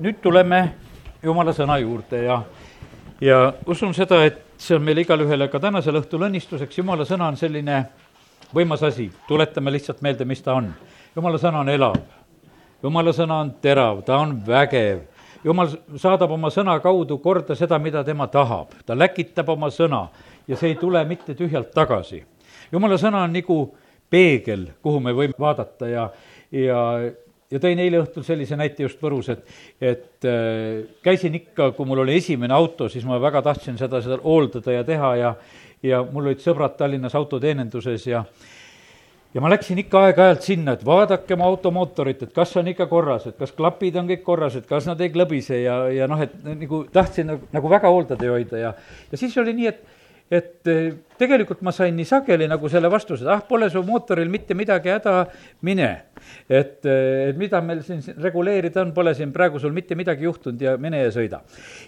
nüüd 0.00 0.20
tuleme 0.22 0.60
jumala 1.22 1.54
sõna 1.56 1.78
juurde 1.80 2.22
ja, 2.24 2.40
ja 3.20 3.38
usun 3.66 3.94
seda, 3.94 4.22
et 4.26 4.42
see 4.58 4.76
on 4.76 4.84
meile 4.84 5.04
igale 5.04 5.26
ühele 5.26 5.48
ka 5.52 5.60
tänasel 5.62 6.00
õhtul 6.00 6.26
õnnistuseks, 6.28 6.78
jumala 6.78 7.06
sõna 7.08 7.30
on 7.30 7.38
selline 7.40 7.82
võimas 8.54 8.82
asi, 8.86 9.08
tuletame 9.28 9.72
lihtsalt 9.74 10.02
meelde, 10.04 10.24
mis 10.24 10.42
ta 10.42 10.54
on. 10.58 10.70
jumala 11.16 11.38
sõna 11.40 11.62
on 11.64 11.72
elav, 11.72 11.98
jumala 12.82 13.12
sõna 13.16 13.40
on 13.44 13.52
terav, 13.62 14.02
ta 14.06 14.20
on 14.22 14.36
vägev, 14.46 15.04
jumal 15.44 15.70
saadab 15.96 16.30
oma 16.36 16.50
sõna 16.50 16.78
kaudu 16.82 17.18
korda 17.22 17.56
seda, 17.58 17.78
mida 17.78 18.04
tema 18.04 18.26
tahab, 18.26 18.74
ta 18.86 18.96
läkitab 18.96 19.48
oma 19.54 19.70
sõna 19.70 20.06
ja 20.48 20.56
see 20.56 20.74
ei 20.74 20.80
tule 20.80 21.04
mitte 21.04 21.34
tühjalt 21.34 21.72
tagasi. 21.74 22.24
jumala 22.72 22.98
sõna 22.98 23.24
on 23.24 23.32
nagu 23.32 23.60
peegel, 24.10 24.68
kuhu 24.82 25.00
me 25.00 25.12
võime 25.12 25.34
vaadata 25.38 25.88
ja, 25.88 26.10
ja 26.50 26.80
ja 27.52 27.60
tõin 27.62 27.80
eile 27.82 28.00
õhtul 28.02 28.24
sellise 28.26 28.58
näite 28.58 28.86
just 28.86 29.02
Võrus, 29.02 29.30
et, 29.32 29.46
et 29.80 30.26
äh, 30.26 30.82
käisin 31.04 31.36
ikka, 31.38 31.70
kui 31.76 31.88
mul 31.88 32.02
oli 32.04 32.18
esimene 32.18 32.54
auto, 32.56 32.90
siis 32.92 33.06
ma 33.06 33.20
väga 33.22 33.44
tahtsin 33.46 33.78
seda, 33.78 34.02
seda 34.04 34.18
hooldada 34.24 34.74
ja 34.74 34.84
teha 34.86 35.14
ja, 35.20 35.32
ja 35.86 36.02
mul 36.10 36.30
olid 36.30 36.42
sõbrad 36.42 36.76
Tallinnas 36.78 37.14
autoteeninduses 37.18 38.06
ja, 38.10 38.24
ja 39.34 39.44
ma 39.44 39.50
läksin 39.52 39.78
ikka 39.84 40.06
aeg-ajalt 40.08 40.46
sinna, 40.46 40.74
et 40.74 40.86
vaadake 40.86 41.36
oma 41.36 41.46
auto 41.50 41.70
mootorit, 41.74 42.26
et 42.26 42.34
kas 42.34 42.56
on 42.58 42.72
ikka 42.72 42.88
korras, 42.90 43.28
et 43.30 43.38
kas 43.38 43.54
klapid 43.56 43.98
on 44.00 44.10
kõik 44.10 44.24
korras, 44.26 44.58
et 44.58 44.66
kas 44.66 44.88
nad 44.90 45.00
ei 45.04 45.12
klõbise 45.14 45.60
ja, 45.62 45.84
ja 45.94 46.10
noh, 46.10 46.22
et 46.24 46.34
nagu 46.46 46.82
tahtsin 46.92 47.30
nagu, 47.34 47.50
nagu 47.54 47.70
väga 47.70 47.92
hooldada 47.92 48.26
ja 48.26 48.34
hoida 48.34 48.64
ja, 48.64 48.74
ja 49.12 49.20
siis 49.20 49.36
oli 49.42 49.54
nii, 49.60 49.70
et 49.74 49.95
et 50.30 50.66
eh, 50.66 50.88
tegelikult 51.18 51.60
ma 51.62 51.70
sain 51.74 51.94
nii 51.96 52.06
sageli 52.08 52.48
nagu 52.50 52.68
selle 52.70 52.90
vastuse, 52.90 53.22
et 53.24 53.30
ah, 53.30 53.42
pole 53.46 53.68
su 53.70 53.82
mootoril 53.86 54.28
mitte 54.30 54.56
midagi 54.58 54.90
häda, 54.90 55.14
mine. 55.66 55.90
et, 56.48 56.84
eh, 56.84 57.28
et 57.30 57.38
mida 57.38 57.60
meil 57.62 57.82
siin 57.86 58.02
reguleerida 58.22 58.82
on, 58.82 58.92
pole 58.96 59.14
siin 59.14 59.32
praegu 59.32 59.60
sul 59.62 59.74
mitte 59.76 59.94
midagi 59.94 60.26
juhtunud 60.26 60.62
ja 60.62 60.76
mine 60.76 61.04
ja 61.04 61.14
sõida. 61.14 61.40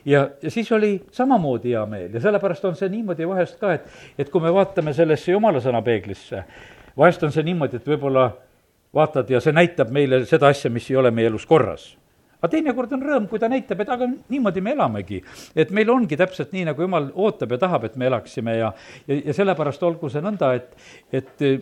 ja, 0.04 0.28
ja 0.42 0.50
siis 0.50 0.70
oli 0.72 0.94
samamoodi 1.12 1.74
hea 1.74 1.86
meel 1.86 2.14
ja 2.14 2.22
sellepärast 2.28 2.64
on 2.70 2.76
see 2.78 2.88
niimoodi 2.94 3.26
vahest 3.28 3.58
ka, 3.58 3.74
et, 3.74 3.88
et 4.18 4.30
kui 4.30 4.42
me 4.44 4.54
vaatame 4.54 4.94
sellesse 4.94 5.32
jumala 5.32 5.62
sõna 5.64 5.82
peeglisse, 5.82 6.44
vahest 6.96 7.22
on 7.26 7.34
see 7.34 7.46
niimoodi, 7.50 7.82
et 7.82 7.94
võib-olla 7.94 8.30
vaatad 8.94 9.30
ja 9.30 9.42
see 9.42 9.52
näitab 9.52 9.90
meile 9.90 10.24
seda 10.26 10.52
asja, 10.54 10.70
mis 10.70 10.86
ei 10.90 10.96
ole 10.96 11.10
meie 11.10 11.28
elus 11.32 11.46
korras 11.46 11.90
aga 12.38 12.50
teinekord 12.52 12.92
on 12.94 13.02
rõõm, 13.02 13.26
kui 13.30 13.40
ta 13.42 13.50
näitab, 13.50 13.82
et 13.82 13.90
aga 13.90 14.08
niimoodi 14.30 14.62
me 14.62 14.74
elamegi. 14.76 15.22
et 15.56 15.70
meil 15.74 15.90
ongi 15.90 16.16
täpselt 16.16 16.52
nii, 16.54 16.68
nagu 16.70 16.82
jumal 16.82 17.10
ootab 17.14 17.52
ja 17.52 17.58
tahab, 17.66 17.88
et 17.88 17.96
me 17.96 18.06
elaksime 18.06 18.56
ja, 18.58 18.72
ja, 19.06 19.20
ja 19.26 19.34
sellepärast 19.34 19.82
olgu 19.82 20.10
see 20.12 20.22
nõnda, 20.22 20.52
et, 20.54 20.70
et 21.12 21.46
eh, 21.46 21.58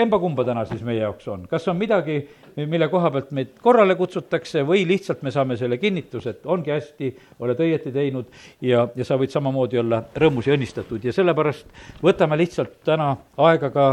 emba-kumba 0.00 0.44
täna 0.46 0.64
siis 0.68 0.82
meie 0.86 1.02
jaoks 1.02 1.28
on, 1.28 1.44
kas 1.50 1.68
on 1.68 1.76
midagi, 1.78 2.16
mille 2.56 2.88
koha 2.88 3.10
pealt 3.14 3.32
meid 3.34 3.52
korrale 3.62 3.96
kutsutakse 3.98 4.62
või 4.66 4.84
lihtsalt 4.88 5.24
me 5.26 5.32
saame 5.34 5.58
selle 5.60 5.78
kinnituse, 5.82 6.36
et 6.36 6.46
ongi 6.46 6.72
hästi, 6.72 7.10
oled 7.44 7.60
õieti 7.66 7.92
teinud 7.94 8.30
ja, 8.64 8.86
ja 8.96 9.06
sa 9.06 9.18
võid 9.20 9.34
samamoodi 9.34 9.82
olla 9.82 10.00
rõõmus 10.16 10.48
ja 10.48 10.56
õnnistatud 10.56 11.04
ja 11.04 11.12
sellepärast 11.12 11.66
võtame 12.02 12.38
lihtsalt 12.40 12.80
täna 12.86 13.12
aega 13.48 13.70
ka 13.74 13.88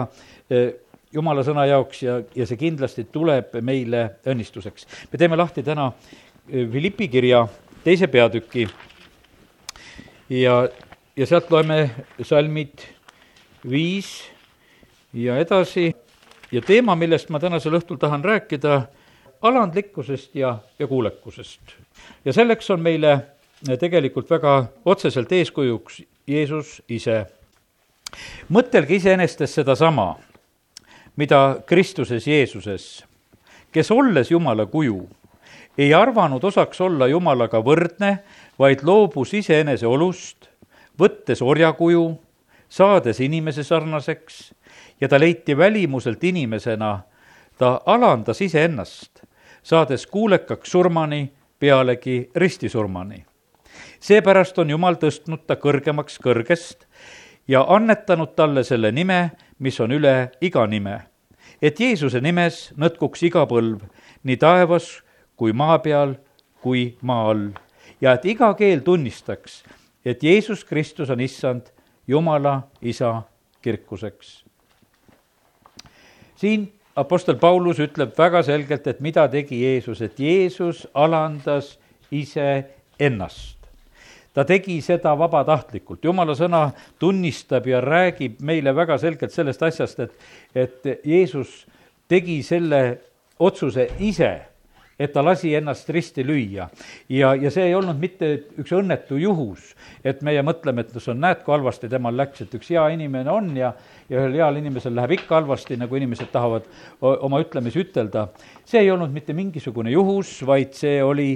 eh, 0.50 0.72
jumala 1.14 1.44
sõna 1.44 1.66
jaoks 1.70 2.04
ja, 2.04 2.20
ja 2.36 2.48
see 2.48 2.60
kindlasti 2.60 3.06
tuleb 3.12 3.58
meile 3.62 4.04
õnnistuseks. 4.28 4.88
me 5.12 5.20
teeme 5.20 5.40
lahti 5.40 5.64
täna 5.64 5.92
eh, 6.50 6.68
Philippi 6.70 7.08
kirja 7.12 7.46
teise 7.84 8.08
peatüki 8.08 8.68
ja, 10.30 10.70
ja 11.16 11.28
sealt 11.28 11.52
loeme 11.52 11.84
salmid 12.24 12.86
viis 13.70 14.14
ja 15.14 15.38
edasi 15.42 15.92
ja 16.52 16.62
teema, 16.62 16.96
millest 16.96 17.30
ma 17.30 17.40
tänasel 17.40 17.78
õhtul 17.80 18.00
tahan 18.00 18.24
rääkida, 18.24 18.82
alandlikkusest 19.42 20.36
ja, 20.36 20.58
ja 20.80 20.88
kuulekusest. 20.88 21.76
ja 22.26 22.34
selleks 22.34 22.70
on 22.70 22.82
meile 22.82 23.20
tegelikult 23.80 24.30
väga 24.30 24.66
otseselt 24.86 25.32
eeskujuks 25.32 26.02
Jeesus 26.28 26.82
ise. 26.90 27.26
mõtelge 28.50 28.96
iseenesest 28.96 29.50
sedasama 29.50 30.16
mida 31.22 31.62
Kristuses 31.70 32.26
Jeesuses, 32.28 33.04
kes 33.72 33.92
olles 33.94 34.32
Jumala 34.32 34.66
kuju, 34.66 35.04
ei 35.78 35.94
arvanud 35.94 36.44
osaks 36.44 36.82
olla 36.82 37.08
Jumalaga 37.12 37.62
võrdne, 37.62 38.16
vaid 38.60 38.82
loobus 38.84 39.36
iseenese 39.38 39.86
olust, 39.88 40.50
võttes 40.98 41.44
orjakuju, 41.46 42.06
saades 42.70 43.22
inimese 43.22 43.64
sarnaseks 43.68 44.42
ja 45.02 45.10
ta 45.12 45.20
leiti 45.20 45.58
välimuselt 45.58 46.24
inimesena, 46.24 47.04
ta 47.58 47.82
alandas 47.86 48.42
iseennast, 48.42 49.22
saades 49.64 50.08
kuulekaks 50.08 50.72
surmani, 50.72 51.30
pealegi 51.60 52.32
ristisurmani. 52.36 53.26
seepärast 54.00 54.58
on 54.60 54.70
Jumal 54.70 54.98
tõstnud 54.98 55.46
ta 55.46 55.56
kõrgemaks 55.56 56.18
kõrgest 56.18 56.88
ja 57.48 57.62
annetanud 57.68 58.34
talle 58.36 58.64
selle 58.64 58.92
nime, 58.92 59.32
mis 59.60 59.80
on 59.80 59.92
üle 59.92 60.32
iga 60.42 60.66
nime. 60.68 61.11
Et 61.62 61.80
Jeesuse 61.80 62.22
nimes 62.22 62.72
nõtkuks 62.80 63.22
iga 63.28 63.46
põlv, 63.50 63.84
nii 64.26 64.38
taevas 64.42 64.90
kui 65.38 65.54
maa 65.54 65.78
peal 65.84 66.16
kui 66.62 66.96
maa 67.02 67.30
all. 67.32 67.52
ja 68.02 68.16
et 68.18 68.26
iga 68.26 68.54
keel 68.58 68.82
tunnistaks, 68.82 69.64
et 70.06 70.24
Jeesus 70.24 70.64
Kristus 70.66 71.10
on 71.10 71.22
issand, 71.22 71.70
Jumala 72.08 72.68
isa 72.82 73.22
kirkuseks. 73.62 74.44
siin 76.36 76.72
Apostel 76.96 77.38
Paulus 77.40 77.80
ütleb 77.80 78.18
väga 78.18 78.44
selgelt, 78.44 78.88
et 78.88 79.00
mida 79.00 79.28
tegi 79.28 79.62
Jeesus, 79.64 80.02
et 80.02 80.20
Jeesus 80.20 80.88
alandas 80.94 81.78
iseennast 82.12 83.61
ta 84.34 84.46
tegi 84.48 84.78
seda 84.82 85.14
vabatahtlikult, 85.20 86.04
jumala 86.06 86.36
sõna 86.38 86.70
tunnistab 87.00 87.68
ja 87.68 87.82
räägib 87.84 88.40
meile 88.48 88.76
väga 88.76 88.98
selgelt 89.02 89.34
sellest 89.34 89.64
asjast, 89.64 90.00
et, 90.00 90.16
et 90.56 90.94
Jeesus 91.06 91.66
tegi 92.12 92.42
selle 92.44 92.82
otsuse 93.42 93.90
ise 94.00 94.32
et 95.02 95.14
ta 95.14 95.24
lasi 95.26 95.54
ennast 95.58 95.90
risti 95.90 96.24
lüüa. 96.26 96.68
ja, 97.10 97.34
ja 97.36 97.52
see 97.54 97.70
ei 97.70 97.76
olnud 97.76 97.98
mitte 98.00 98.28
üks 98.62 98.74
õnnetu 98.78 99.18
juhus, 99.22 99.72
et 100.06 100.22
meie 100.26 100.44
mõtleme, 100.46 100.86
et 100.86 100.94
no 100.94 101.02
sa 101.02 101.16
näed, 101.18 101.42
kui 101.46 101.56
halvasti 101.56 101.90
temal 101.90 102.16
läks, 102.18 102.44
et 102.46 102.54
üks 102.58 102.70
hea 102.74 102.84
inimene 102.94 103.32
on 103.34 103.50
ja, 103.58 103.74
ja 104.10 104.22
ühel 104.22 104.38
heal 104.38 104.62
inimesel 104.62 104.94
läheb 104.98 105.16
ikka 105.18 105.40
halvasti, 105.40 105.80
nagu 105.82 105.98
inimesed 105.98 106.30
tahavad 106.34 106.70
oma 107.02 107.42
ütlemisi 107.42 107.82
ütelda. 107.82 108.28
see 108.66 108.84
ei 108.84 108.92
olnud 108.94 109.14
mitte 109.14 109.34
mingisugune 109.34 109.94
juhus, 109.94 110.38
vaid 110.46 110.78
see 110.78 111.02
oli 111.04 111.34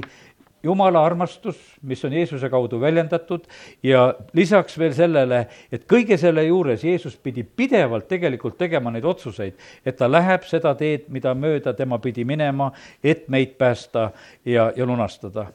jumala 0.66 1.04
armastus, 1.06 1.58
mis 1.86 2.02
on 2.06 2.14
Jeesuse 2.14 2.50
kaudu 2.50 2.80
väljendatud 2.82 3.46
ja 3.84 4.08
lisaks 4.34 4.78
veel 4.82 4.94
sellele, 4.98 5.46
et 5.72 5.86
kõige 5.90 6.18
selle 6.22 6.46
juures 6.48 6.84
Jeesus 6.84 7.18
pidi 7.18 7.46
pidevalt 7.46 8.08
tegelikult 8.10 8.58
tegema 8.58 8.94
neid 8.94 9.06
otsuseid, 9.06 9.60
et 9.86 9.98
ta 10.00 10.10
läheb 10.12 10.48
seda 10.50 10.74
teed, 10.80 11.08
mida 11.14 11.36
mööda 11.38 11.76
tema 11.78 12.00
pidi 12.04 12.26
minema, 12.26 12.72
et 13.04 13.30
meid 13.30 13.56
päästa 13.60 14.10
ja, 14.46 14.72
ja 14.76 14.86
lunastada. 14.86 15.52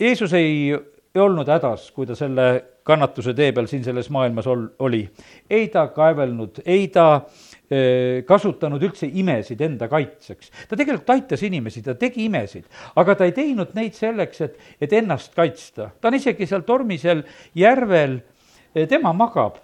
Jeesus 0.00 0.32
ei 0.36 0.72
ei 1.14 1.20
olnud 1.20 1.48
hädas, 1.50 1.88
kui 1.90 2.06
ta 2.06 2.14
selle 2.14 2.44
kannatuse 2.86 3.34
tee 3.34 3.50
peal 3.52 3.66
siin 3.66 3.82
selles 3.84 4.06
maailmas 4.14 4.46
ol-, 4.46 4.68
oli. 4.78 5.02
ei 5.50 5.68
ta 5.68 5.88
kaevelnud, 5.90 6.62
ei 6.64 6.86
ta 6.88 7.06
äh, 7.14 7.40
kasutanud 8.26 8.82
üldse 8.82 9.06
imesid 9.06 9.60
enda 9.62 9.86
kaitseks. 9.88 10.50
ta 10.68 10.76
tegelikult 10.76 11.10
aitas 11.14 11.42
inimesi, 11.46 11.82
ta 11.86 11.94
tegi 11.94 12.24
imesid, 12.26 12.64
aga 12.98 13.14
ta 13.14 13.28
ei 13.28 13.34
teinud 13.36 13.76
neid 13.78 13.94
selleks, 13.94 14.40
et, 14.46 14.56
et 14.80 14.92
ennast 14.98 15.34
kaitsta. 15.38 15.90
ta 16.00 16.10
on 16.10 16.18
isegi 16.18 16.48
seal 16.50 16.64
tormisel 16.66 17.22
järvel, 17.54 18.18
eh, 18.74 18.88
tema 18.90 19.12
magab, 19.14 19.60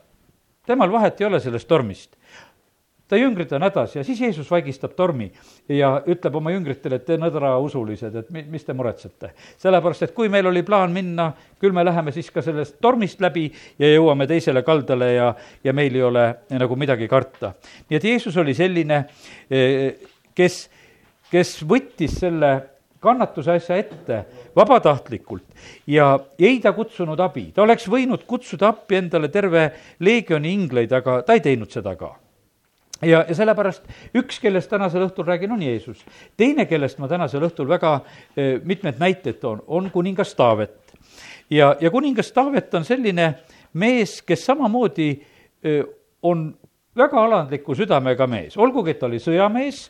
temal 0.67 0.93
vahet 0.93 1.21
ei 1.21 1.27
ole 1.27 1.41
sellest 1.43 1.69
tormist 1.69 2.15
ta 3.09 3.19
jüngrid 3.19 3.53
on 3.55 3.63
hädas 3.63 3.95
ja 3.97 4.05
siis 4.05 4.21
Jeesus 4.21 4.51
vaigistab 4.51 4.97
tormi 4.99 5.29
ja 5.69 5.93
ütleb 6.11 6.35
oma 6.41 6.51
jüngritele, 6.51 6.99
et 6.99 7.07
te 7.07 7.19
nõdrausulised, 7.21 8.19
et 8.19 8.31
mi-, 8.35 8.45
mis 8.51 8.67
te 8.67 8.75
muretsete. 8.75 9.33
sellepärast, 9.63 10.09
et 10.09 10.15
kui 10.15 10.31
meil 10.33 10.47
oli 10.51 10.65
plaan 10.67 10.95
minna, 10.95 11.31
küll 11.63 11.75
me 11.77 11.85
läheme 11.87 12.15
siis 12.15 12.31
ka 12.35 12.43
sellest 12.43 12.81
tormist 12.83 13.23
läbi 13.23 13.47
ja 13.79 13.93
jõuame 13.95 14.27
teisele 14.27 14.63
kaldale 14.67 15.13
ja, 15.15 15.33
ja 15.65 15.77
meil 15.77 15.95
ei 15.95 16.03
ole 16.03 16.27
nagu 16.51 16.77
midagi 16.77 17.09
karta. 17.09 17.55
nii 17.89 18.01
et 18.01 18.09
Jeesus 18.11 18.37
oli 18.43 18.55
selline, 18.55 19.05
eh, 19.51 20.09
kes, 20.35 20.65
kes 21.31 21.61
võttis 21.63 22.19
selle 22.25 22.57
kannatuse 23.07 23.55
asja 23.55 23.77
ette 23.79 24.25
vabatahtlikult 24.57 25.45
ja 25.87 26.17
ei 26.39 26.59
ta 26.61 26.73
kutsunud 26.75 27.21
abi, 27.23 27.53
ta 27.55 27.63
oleks 27.63 27.87
võinud 27.87 28.27
kutsuda 28.27 28.73
appi 28.75 28.99
endale 28.99 29.31
terve 29.31 29.69
leegioni 30.01 30.57
ingleid, 30.59 30.91
aga 30.91 31.21
ta 31.23 31.37
ei 31.37 31.45
teinud 31.45 31.71
seda 31.71 31.95
ka 31.95 32.17
ja, 33.03 33.25
ja 33.29 33.35
sellepärast 33.35 33.85
üks, 34.17 34.39
kellest 34.41 34.71
tänasel 34.71 35.07
õhtul 35.07 35.27
räägin, 35.29 35.53
on 35.53 35.63
Jeesus. 35.63 36.05
teine, 36.37 36.67
kellest 36.67 36.99
ma 36.99 37.09
tänasel 37.09 37.45
õhtul 37.49 37.69
väga 37.69 38.01
eh, 38.37 38.61
mitmed 38.65 39.01
näited 39.01 39.41
toon, 39.41 39.63
on 39.67 39.91
kuningas 39.91 40.35
Taavet. 40.35 40.95
ja, 41.51 41.77
ja 41.81 41.91
kuningas 41.91 42.33
Taavet 42.33 42.75
on 42.75 42.85
selline 42.85 43.35
mees, 43.73 44.23
kes 44.23 44.47
samamoodi 44.47 45.11
eh, 45.63 45.83
on 46.23 46.49
väga 46.97 47.21
alandliku 47.21 47.75
südamega 47.77 48.27
mees, 48.27 48.57
olgugi 48.57 48.95
et 48.95 49.01
ta 49.01 49.07
oli 49.07 49.19
sõjamees, 49.21 49.83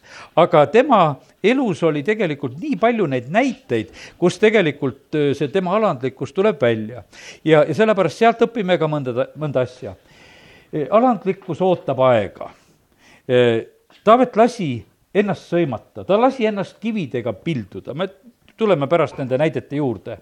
aga 0.42 0.64
tema 0.66 1.00
elus 1.44 1.84
oli 1.86 2.02
tegelikult 2.02 2.58
nii 2.58 2.74
palju 2.82 3.06
neid 3.06 3.30
näiteid, 3.30 3.92
kus 4.18 4.40
tegelikult 4.42 5.14
see 5.38 5.48
tema 5.54 5.76
alandlikkus 5.78 6.34
tuleb 6.34 6.58
välja. 6.62 7.04
ja, 7.44 7.62
ja 7.62 7.74
sellepärast 7.74 8.18
sealt 8.18 8.42
õpime 8.48 8.78
ka 8.78 8.90
mõnda, 8.90 9.30
mõnda 9.38 9.62
asja. 9.62 9.94
alandlikkus 10.90 11.62
ootab 11.62 12.02
aega. 12.10 12.50
Taavet 13.26 14.36
lasi 14.38 14.70
ennast 15.16 15.50
sõimata, 15.50 16.04
ta 16.06 16.18
lasi 16.20 16.46
ennast 16.46 16.78
kividega 16.82 17.32
pilduda, 17.32 17.94
me 17.94 18.08
tuleme 18.56 18.86
pärast 18.88 19.18
nende 19.18 19.38
näidete 19.40 19.80
juurde. 19.80 20.20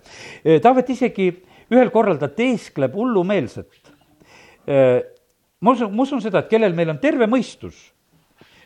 Taavet 0.62 0.94
isegi 0.94 1.28
ühel 1.74 1.90
korral 1.92 2.18
ta 2.20 2.30
teeskleb 2.32 2.94
hullumeelselt. 2.96 3.92
Ma 4.64 5.74
usun, 5.74 5.92
ma 5.94 6.02
usun 6.02 6.22
seda, 6.24 6.44
et 6.44 6.50
kellel 6.50 6.74
meil 6.76 6.94
on 6.94 6.98
terve 7.02 7.28
mõistus, 7.30 7.76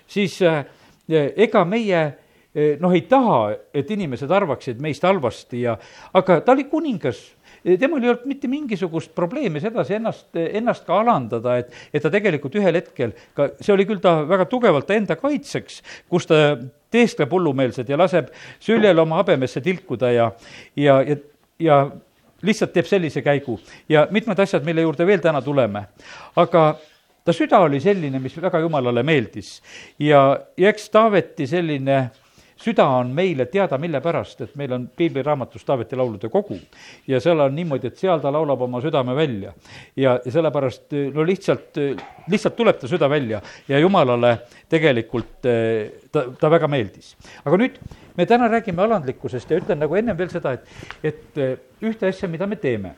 siis 0.08 0.38
ega 0.43 1.64
meie 1.69 2.02
noh, 2.81 2.94
ei 2.94 3.05
taha, 3.11 3.52
et 3.75 3.91
inimesed 3.94 4.31
arvaksid 4.34 4.81
meist 4.82 5.05
halvasti 5.06 5.62
ja, 5.67 5.76
aga 6.17 6.41
ta 6.43 6.55
oli 6.55 6.64
kuningas 6.70 7.20
temal 7.64 8.02
ei 8.02 8.12
olnud 8.12 8.26
mitte 8.28 8.49
mingisugust 8.50 9.14
probleemi 9.16 9.60
sedasi 9.62 9.99
ennast, 9.99 10.28
ennast 10.34 10.87
ka 10.87 11.00
alandada, 11.02 11.58
et, 11.62 11.72
et 11.93 12.02
ta 12.02 12.10
tegelikult 12.12 12.58
ühel 12.60 12.81
hetkel 12.81 13.14
ka, 13.37 13.50
see 13.60 13.75
oli 13.75 13.87
küll 13.88 14.02
ta 14.02 14.20
väga 14.28 14.49
tugevalt 14.50 14.90
enda 14.94 15.16
kaitseks, 15.19 15.81
kus 16.10 16.28
ta 16.28 16.43
teeskleb 16.90 17.32
hullumeelselt 17.32 17.88
ja 17.88 17.99
laseb 18.00 18.31
süljel 18.64 18.99
oma 19.02 19.20
habemesse 19.22 19.62
tilkuda 19.64 20.12
ja, 20.14 20.31
ja, 20.76 21.00
ja, 21.02 21.19
ja 21.60 21.81
lihtsalt 22.43 22.72
teeb 22.72 22.87
sellise 22.87 23.22
käigu 23.22 23.58
ja 23.90 24.06
mitmed 24.14 24.38
asjad, 24.38 24.64
mille 24.66 24.84
juurde 24.84 25.06
veel 25.06 25.22
täna 25.22 25.43
tuleme. 25.43 25.88
aga 26.37 26.64
ta 27.25 27.34
süda 27.34 27.60
oli 27.66 27.81
selline, 27.81 28.20
mis 28.22 28.37
väga 28.40 28.62
jumalale 28.64 29.02
meeldis 29.02 29.58
ja, 29.99 30.38
ja 30.56 30.70
eks 30.72 30.88
Taaveti 30.94 31.46
selline 31.46 31.99
süda 32.58 32.87
on 32.99 33.12
meile 33.14 33.46
teada, 33.50 33.78
mille 33.78 34.00
pärast, 34.05 34.40
et 34.44 34.56
meil 34.58 34.72
on 34.75 34.88
piibliraamatus 34.96 35.64
Taaveti 35.64 35.96
laulude 35.99 36.31
kogu 36.32 36.58
ja 37.08 37.20
seal 37.22 37.40
on 37.44 37.55
niimoodi, 37.55 37.93
et 37.93 38.00
seal 38.00 38.22
ta 38.22 38.32
laulab 38.34 38.62
oma 38.66 38.81
südame 38.84 39.14
välja. 39.16 39.52
ja, 39.96 40.19
sellepärast 40.26 40.96
no 41.14 41.26
lihtsalt, 41.26 41.78
lihtsalt 42.28 42.56
tuleb 42.56 42.81
ta 42.81 42.90
süda 42.90 43.10
välja 43.10 43.40
ja 43.69 43.78
jumalale 43.78 44.38
tegelikult 44.69 45.46
ta, 46.12 46.25
ta 46.40 46.50
väga 46.50 46.69
meeldis. 46.69 47.16
aga 47.44 47.56
nüüd 47.56 47.78
me 48.16 48.26
täna 48.26 48.49
räägime 48.50 48.82
alandlikkusest 48.82 49.50
ja 49.50 49.60
ütlen 49.60 49.78
nagu 49.78 49.94
ennem 49.94 50.19
veel 50.19 50.31
seda, 50.32 50.56
et, 50.58 50.66
et 51.02 51.38
eh, 51.38 51.55
ühte 51.82 52.10
asja, 52.10 52.28
mida 52.28 52.46
me 52.46 52.58
teeme 52.58 52.96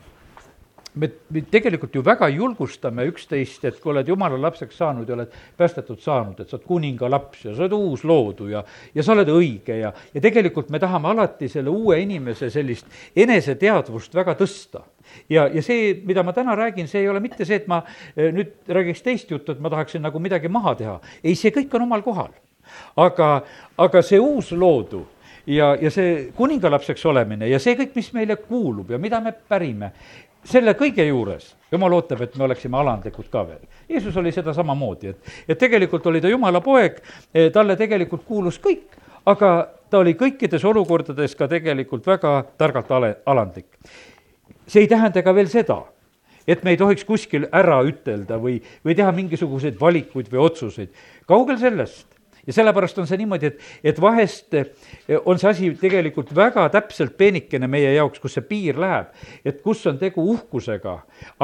me, 0.95 1.11
me 1.31 1.43
tegelikult 1.51 1.95
ju 1.95 2.03
väga 2.05 2.29
julgustame 2.33 3.05
üksteist, 3.11 3.65
et 3.69 3.81
kui 3.81 3.93
oled 3.93 4.09
jumala 4.09 4.39
lapseks 4.41 4.79
saanud 4.81 5.09
ja 5.09 5.17
oled 5.17 5.35
päästetud 5.59 6.01
saanud, 6.03 6.41
et 6.41 6.51
sa 6.51 6.59
oled 6.59 6.67
kuninga 6.67 7.11
laps 7.11 7.45
ja 7.45 7.55
sa 7.55 7.67
oled 7.67 7.77
uus 7.77 8.05
loodu 8.09 8.51
ja, 8.51 8.65
ja 8.95 9.05
sa 9.07 9.15
oled 9.15 9.31
õige 9.35 9.81
ja, 9.81 9.93
ja 10.15 10.23
tegelikult 10.23 10.71
me 10.71 10.81
tahame 10.83 11.13
alati 11.13 11.49
selle 11.53 11.71
uue 11.71 12.01
inimese 12.03 12.51
sellist 12.51 12.91
eneseteadvust 13.17 14.15
väga 14.15 14.37
tõsta. 14.39 14.85
ja, 15.29 15.47
ja 15.47 15.63
see, 15.63 15.95
mida 16.07 16.23
ma 16.27 16.33
täna 16.37 16.57
räägin, 16.59 16.89
see 16.89 17.05
ei 17.05 17.09
ole 17.09 17.21
mitte 17.21 17.45
see, 17.45 17.63
et 17.63 17.71
ma 17.71 17.83
eh, 18.17 18.31
nüüd 18.35 18.55
räägiks 18.69 19.03
teist 19.03 19.31
juttu, 19.31 19.53
et 19.53 19.61
ma 19.61 19.71
tahaksin 19.71 20.03
nagu 20.03 20.19
midagi 20.19 20.49
maha 20.49 20.75
teha. 20.75 21.01
ei, 21.25 21.35
see 21.35 21.55
kõik 21.55 21.75
on 21.75 21.89
omal 21.89 22.03
kohal 22.07 22.35
aga, 22.97 23.31
aga 23.79 24.03
see 24.03 24.21
uus 24.21 24.53
loodu 24.53 25.05
ja, 25.47 25.75
ja 25.81 25.91
see 25.93 26.31
kuningalapseks 26.37 27.05
olemine 27.11 27.49
ja 27.51 27.61
see 27.63 27.77
kõik, 27.79 27.95
mis 27.97 28.11
meile 28.17 28.37
kuulub 28.43 28.93
ja 28.95 28.99
mida 29.03 29.21
me 29.25 29.33
pärime, 29.33 29.93
selle 30.45 30.75
kõige 30.79 31.05
juures 31.07 31.55
jumal 31.73 31.95
ootab, 31.95 32.23
et 32.25 32.35
me 32.37 32.45
oleksime 32.45 32.79
alandlikud 32.81 33.29
ka 33.31 33.45
veel. 33.47 33.63
Jeesus 33.89 34.17
oli 34.19 34.33
seda 34.35 34.55
samamoodi, 34.57 35.13
et, 35.13 35.35
et 35.49 35.59
tegelikult 35.59 36.07
oli 36.11 36.23
ta 36.23 36.31
jumala 36.33 36.63
poeg, 36.65 36.99
eh, 37.35 37.51
talle 37.55 37.77
tegelikult 37.79 38.25
kuulus 38.27 38.59
kõik, 38.63 38.99
aga 39.31 39.53
ta 39.91 40.01
oli 40.03 40.17
kõikides 40.19 40.65
olukordades 40.67 41.37
ka 41.39 41.49
tegelikult 41.51 42.07
väga 42.07 42.35
targalt 42.59 42.91
ale, 42.91 43.15
alandlik. 43.27 43.67
see 44.67 44.85
ei 44.85 44.89
tähenda 44.89 45.23
ka 45.23 45.35
veel 45.35 45.49
seda, 45.51 45.83
et 46.47 46.63
me 46.65 46.75
ei 46.75 46.79
tohiks 46.79 47.05
kuskil 47.05 47.49
ära 47.53 47.81
ütelda 47.87 48.39
või, 48.39 48.61
või 48.85 48.95
teha 48.97 49.13
mingisuguseid 49.13 49.79
valikuid 49.81 50.31
või 50.33 50.45
otsuseid. 50.47 50.91
kaugel 51.27 51.59
sellest 51.59 52.10
ja 52.47 52.53
sellepärast 52.53 52.99
on 52.99 53.09
see 53.09 53.19
niimoodi, 53.21 53.51
et, 53.51 53.61
et 53.93 54.01
vahest 54.01 54.55
eh, 54.59 54.71
on 55.25 55.39
see 55.41 55.51
asi 55.51 55.71
tegelikult 55.81 56.33
väga 56.37 56.67
täpselt 56.73 57.17
peenikene 57.19 57.69
meie 57.71 57.93
jaoks, 57.95 58.21
kus 58.23 58.37
see 58.39 58.47
piir 58.47 58.81
läheb. 58.81 59.11
et 59.45 59.61
kus 59.63 59.85
on 59.91 59.99
tegu 59.99 60.25
uhkusega, 60.35 60.97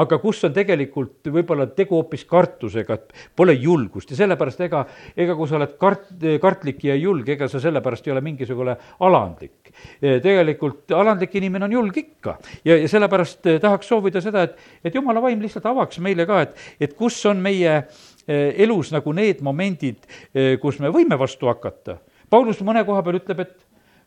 aga 0.03 0.19
kus 0.23 0.43
on 0.47 0.55
tegelikult 0.55 1.31
võib-olla 1.33 1.67
tegu 1.77 1.97
hoopis 1.97 2.25
kartusega, 2.29 2.97
et 2.97 3.13
pole 3.35 3.53
julgust 3.53 4.11
ja 4.11 4.19
sellepärast 4.23 4.61
ega, 4.67 4.83
ega 5.17 5.35
kui 5.37 5.49
sa 5.49 5.59
oled 5.59 5.77
kart-, 5.81 6.27
kartlik 6.41 6.83
ja 6.87 6.95
julge, 6.97 7.35
ega 7.37 7.49
sa 7.51 7.61
sellepärast 7.63 8.07
ei 8.07 8.15
ole 8.15 8.23
mingisugune 8.25 8.77
alandlik. 9.05 9.71
Eh, 10.01 10.19
tegelikult 10.23 10.91
alandlik 10.95 11.35
inimene 11.37 11.67
on 11.67 11.77
julge 11.77 12.03
ikka 12.05 12.37
ja, 12.65 12.77
ja 12.77 12.87
sellepärast 12.89 13.45
eh, 13.47 13.61
tahaks 13.63 13.89
soovida 13.89 14.21
seda, 14.23 14.47
et, 14.47 14.69
et 14.83 14.95
jumala 14.95 15.21
vaim 15.23 15.41
lihtsalt 15.43 15.65
avaks 15.69 16.01
meile 16.03 16.25
ka, 16.29 16.43
et, 16.47 16.69
et 16.87 16.93
kus 16.97 17.19
on 17.29 17.41
meie 17.41 17.77
Eh, 17.77 18.06
elus 18.27 18.91
nagu 18.91 19.13
need 19.15 19.41
momendid, 19.45 20.07
eh, 20.33 20.57
kus 20.61 20.79
me 20.83 20.91
võime 20.93 21.17
vastu 21.19 21.47
hakata. 21.47 21.99
Paulus 22.29 22.59
mõne 22.61 22.83
koha 22.85 23.03
peal 23.03 23.21
ütleb, 23.21 23.39
et 23.39 23.55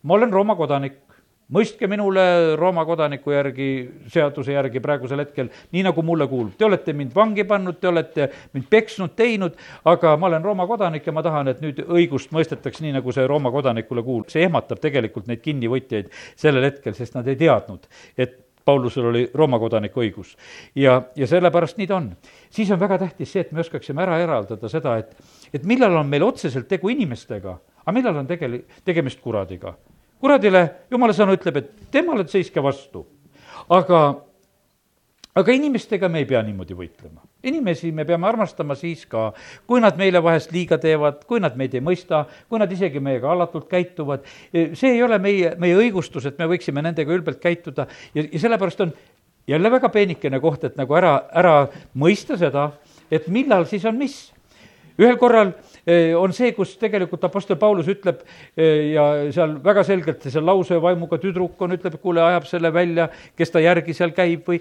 ma 0.02 0.14
olen 0.14 0.32
Rooma 0.32 0.56
kodanik, 0.56 0.98
mõistke 1.50 1.88
minule 1.90 2.56
Rooma 2.60 2.84
kodaniku 2.86 3.32
järgi, 3.32 3.68
seaduse 4.12 4.52
järgi 4.52 4.82
praegusel 4.84 5.24
hetkel, 5.24 5.48
nii 5.72 5.82
nagu 5.88 6.04
mulle 6.06 6.28
kuulub. 6.30 6.52
Te 6.58 6.68
olete 6.68 6.92
mind 6.92 7.14
vangi 7.16 7.44
pannud, 7.48 7.80
te 7.80 7.88
olete 7.88 8.28
mind 8.54 8.68
peksnud, 8.70 9.16
teinud, 9.16 9.56
aga 9.88 10.14
ma 10.20 10.28
olen 10.28 10.44
Rooma 10.44 10.68
kodanik 10.68 11.06
ja 11.06 11.16
ma 11.16 11.24
tahan, 11.26 11.48
et 11.48 11.64
nüüd 11.64 11.80
õigust 11.88 12.34
mõistetaks 12.36 12.84
nii, 12.84 12.92
nagu 13.00 13.16
see 13.16 13.26
Rooma 13.26 13.50
kodanikule 13.50 14.04
kuulub. 14.04 14.28
see 14.28 14.44
ehmatab 14.44 14.78
tegelikult 14.84 15.26
neid 15.26 15.40
kinnivõtjaid 15.40 16.12
sellel 16.36 16.68
hetkel, 16.68 16.94
sest 16.94 17.16
nad 17.16 17.28
ei 17.28 17.40
teadnud, 17.40 17.88
et 18.18 18.38
Paulusel 18.70 19.10
oli 19.10 19.24
Rooma 19.34 19.58
kodaniku 19.58 20.04
õigus. 20.04 20.36
ja, 20.74 21.00
ja 21.16 21.26
sellepärast 21.26 21.78
nii 21.80 21.90
ta 21.90 21.98
on. 21.98 22.10
siis 22.50 22.70
on 22.70 22.80
väga 22.80 23.00
tähtis 23.02 23.32
see, 23.32 23.44
et 23.44 23.52
me 23.52 23.64
oskaksime 23.64 24.02
ära 24.06 24.18
eraldada 24.22 24.70
seda, 24.70 24.96
et, 25.02 25.16
et 25.54 25.66
millal 25.66 25.96
on 26.00 26.08
meil 26.08 26.24
otseselt 26.26 26.68
tegu 26.70 26.92
inimestega, 26.94 27.56
aga 27.84 27.96
millal 27.96 28.22
on 28.22 28.30
tegel-, 28.30 28.62
tegemist 28.84 29.20
kuradiga. 29.20 29.74
kuradile 30.20 30.66
jumala 30.90 31.16
sõna 31.16 31.34
ütleb, 31.36 31.56
et 31.56 31.90
temale 31.90 32.28
seiske 32.28 32.62
vastu. 32.62 33.06
aga 33.68 34.00
aga 35.34 35.52
inimestega 35.54 36.08
me 36.10 36.22
ei 36.22 36.26
pea 36.26 36.42
niimoodi 36.42 36.74
võitlema. 36.74 37.22
inimesi 37.46 37.92
me 37.92 38.04
peame 38.04 38.26
armastama 38.28 38.74
siis 38.76 39.06
ka, 39.08 39.30
kui 39.66 39.80
nad 39.80 39.96
meile 39.96 40.22
vahest 40.22 40.52
liiga 40.52 40.78
teevad, 40.78 41.22
kui 41.26 41.40
nad 41.40 41.56
meid 41.56 41.74
ei 41.74 41.84
mõista, 41.84 42.24
kui 42.48 42.58
nad 42.58 42.72
isegi 42.72 43.00
meiega 43.00 43.30
alatult 43.32 43.68
käituvad. 43.70 44.26
see 44.52 44.96
ei 44.96 45.02
ole 45.02 45.18
meie, 45.18 45.54
meie 45.58 45.76
õigustus, 45.76 46.26
et 46.26 46.38
me 46.38 46.50
võiksime 46.50 46.82
nendega 46.82 47.12
ülbelt 47.12 47.40
käituda 47.40 47.86
ja, 48.14 48.26
ja 48.26 48.38
sellepärast 48.38 48.80
on 48.80 48.92
jälle 49.46 49.70
väga 49.70 49.88
peenikene 49.88 50.40
koht, 50.40 50.64
et 50.64 50.76
nagu 50.76 50.94
ära, 50.94 51.14
ära 51.34 51.54
mõista 51.94 52.38
seda, 52.38 52.70
et 53.10 53.28
millal 53.28 53.66
siis 53.66 53.84
on 53.84 53.98
mis. 53.98 54.32
ühel 55.00 55.16
korral 55.16 55.54
on 56.18 56.34
see, 56.36 56.52
kus 56.56 56.74
tegelikult 56.80 57.24
Apostel 57.24 57.58
Paulus 57.60 57.88
ütleb 57.90 58.22
ja 58.56 59.06
seal 59.34 59.56
väga 59.64 59.84
selgelt 59.86 60.26
seal 60.28 60.44
lause 60.46 60.78
vaimuga 60.82 61.18
tüdruk 61.22 61.60
on, 61.64 61.74
ütleb, 61.76 61.96
kuule, 62.02 62.22
ajab 62.24 62.48
selle 62.48 62.72
välja, 62.74 63.08
kes 63.38 63.54
ta 63.54 63.62
järgi 63.62 63.94
seal 63.96 64.14
käib 64.16 64.48
või, 64.48 64.60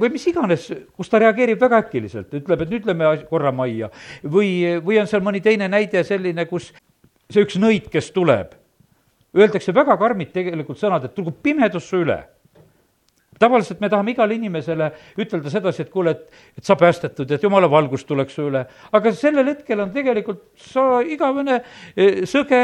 või 0.00 0.12
mis 0.14 0.26
iganes, 0.30 0.68
kus 0.96 1.12
ta 1.12 1.22
reageerib 1.22 1.60
väga 1.62 1.82
äkiliselt, 1.86 2.32
ütleb, 2.40 2.64
et 2.64 2.72
nüüd 2.74 2.88
lähme 2.88 3.12
korra 3.30 3.52
majja. 3.54 3.90
või, 4.24 4.80
või 4.84 5.00
on 5.00 5.10
seal 5.10 5.24
mõni 5.24 5.42
teine 5.44 5.68
näide 5.70 6.04
selline, 6.04 6.46
kus 6.50 6.72
see 7.28 7.44
üks 7.44 7.58
nõid, 7.60 7.90
kes 7.92 8.10
tuleb, 8.14 8.54
öeldakse 9.36 9.74
väga 9.74 9.96
karmid 10.00 10.32
tegelikult 10.32 10.80
sõnad, 10.80 11.04
et 11.04 11.14
tulgu 11.14 11.34
pimedus 11.42 11.88
su 11.88 12.02
üle 12.04 12.22
tavaliselt 13.38 13.80
me 13.80 13.90
tahame 13.90 14.14
igale 14.14 14.36
inimesele 14.38 14.90
ütelda 15.20 15.50
sedasi, 15.52 15.86
et 15.86 15.90
kuule, 15.92 16.14
et, 16.16 16.44
et 16.58 16.64
sa 16.66 16.76
päästetud, 16.78 17.30
et 17.30 17.42
jumala 17.42 17.70
valgus 17.70 18.04
tuleks 18.08 18.36
su 18.38 18.48
üle. 18.50 18.64
aga 18.92 19.12
sellel 19.12 19.54
hetkel 19.54 19.84
on 19.84 19.92
tegelikult 19.94 20.44
sa 20.68 21.00
igavene 21.06 21.60
e, 21.96 22.08
sõge 22.28 22.62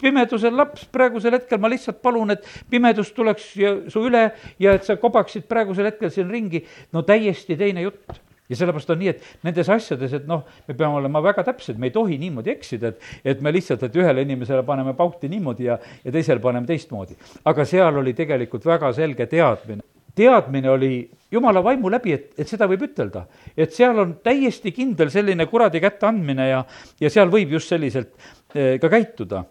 pimedusel 0.00 0.54
laps, 0.56 0.84
praegusel 0.92 1.38
hetkel 1.38 1.60
ma 1.62 1.70
lihtsalt 1.72 2.02
palun, 2.04 2.34
et 2.34 2.44
pimedus 2.70 3.12
tuleks 3.16 3.48
ja 3.60 3.74
su 3.92 4.04
üle 4.08 4.26
ja 4.60 4.76
et 4.76 4.86
sa 4.86 4.98
kobaksid 5.00 5.48
praegusel 5.50 5.88
hetkel 5.90 6.12
siin 6.12 6.30
ringi, 6.30 6.64
no 6.92 7.04
täiesti 7.06 7.58
teine 7.58 7.86
jutt. 7.86 8.20
Ja 8.44 8.58
sellepärast 8.60 8.90
on 8.92 8.98
nii, 9.00 9.08
et 9.08 9.46
nendes 9.46 9.70
asjades, 9.72 10.12
et 10.18 10.26
noh, 10.28 10.42
me 10.68 10.74
peame 10.76 10.98
olema 10.98 11.22
väga 11.24 11.46
täpsed, 11.46 11.78
me 11.80 11.88
ei 11.88 11.94
tohi 11.94 12.18
niimoodi 12.20 12.52
eksida, 12.52 12.90
et, 12.92 13.06
et 13.32 13.40
me 13.40 13.48
lihtsalt, 13.54 13.86
et 13.86 13.96
ühele 13.96 14.20
inimesele 14.26 14.60
paneme 14.68 14.92
pauti 14.98 15.30
niimoodi 15.32 15.70
ja, 15.70 15.78
ja 16.04 16.12
teisele 16.12 16.44
paneme 16.44 16.68
teistmoodi. 16.68 17.16
aga 17.48 17.64
seal 17.64 18.02
oli 18.02 18.12
tegelikult 18.12 18.68
väga 18.68 18.92
selge 18.92 19.24
teadmine 19.32 19.93
teadmine 20.14 20.70
oli 20.70 20.92
jumala 21.32 21.62
vaimu 21.64 21.90
läbi, 21.90 22.14
et, 22.14 22.30
et 22.38 22.48
seda 22.48 22.68
võib 22.70 22.86
ütelda. 22.86 23.26
et 23.56 23.72
seal 23.74 23.98
on 23.98 24.16
täiesti 24.22 24.72
kindel 24.72 25.10
selline 25.10 25.46
kuradi 25.50 25.82
kätte 25.82 26.06
andmine 26.06 26.48
ja, 26.48 26.62
ja 27.00 27.10
seal 27.10 27.32
võib 27.32 27.56
just 27.56 27.72
selliselt 27.72 28.14
eh, 28.54 28.78
ka 28.80 28.90
käituda. 28.92 29.44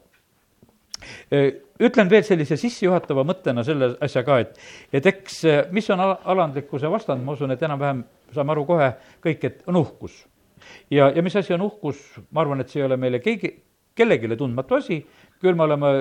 Eh, 1.32 1.50
ütlen 1.84 2.10
veel 2.10 2.24
sellise 2.24 2.56
sissejuhatava 2.58 3.26
mõttena 3.28 3.66
selle 3.68 3.94
asja 4.02 4.24
ka, 4.24 4.40
et, 4.40 4.60
et 4.94 5.06
eks 5.14 5.42
eh, 5.46 5.64
mis 5.76 5.90
on 5.92 6.04
alandlikkuse 6.04 6.92
vastand, 6.92 7.26
ma 7.26 7.36
usun, 7.36 7.52
et 7.52 7.64
enam-vähem 7.64 8.06
saame 8.34 8.56
aru 8.56 8.64
kohe 8.70 8.94
kõik, 9.24 9.50
et 9.50 9.68
on 9.68 9.82
uhkus 9.84 10.24
ja, 10.92 11.12
ja 11.16 11.24
mis 11.24 11.36
asi 11.36 11.54
on 11.54 11.62
uhkus, 11.62 12.00
ma 12.32 12.44
arvan, 12.44 12.62
et 12.62 12.72
see 12.72 12.82
ei 12.82 12.88
ole 12.88 12.98
meile 13.00 13.20
keegi, 13.24 13.52
kellelegi 13.96 14.38
tundmatu 14.40 14.80
asi, 14.80 15.00
küll 15.42 15.58
me 15.58 15.68
oleme 15.68 15.94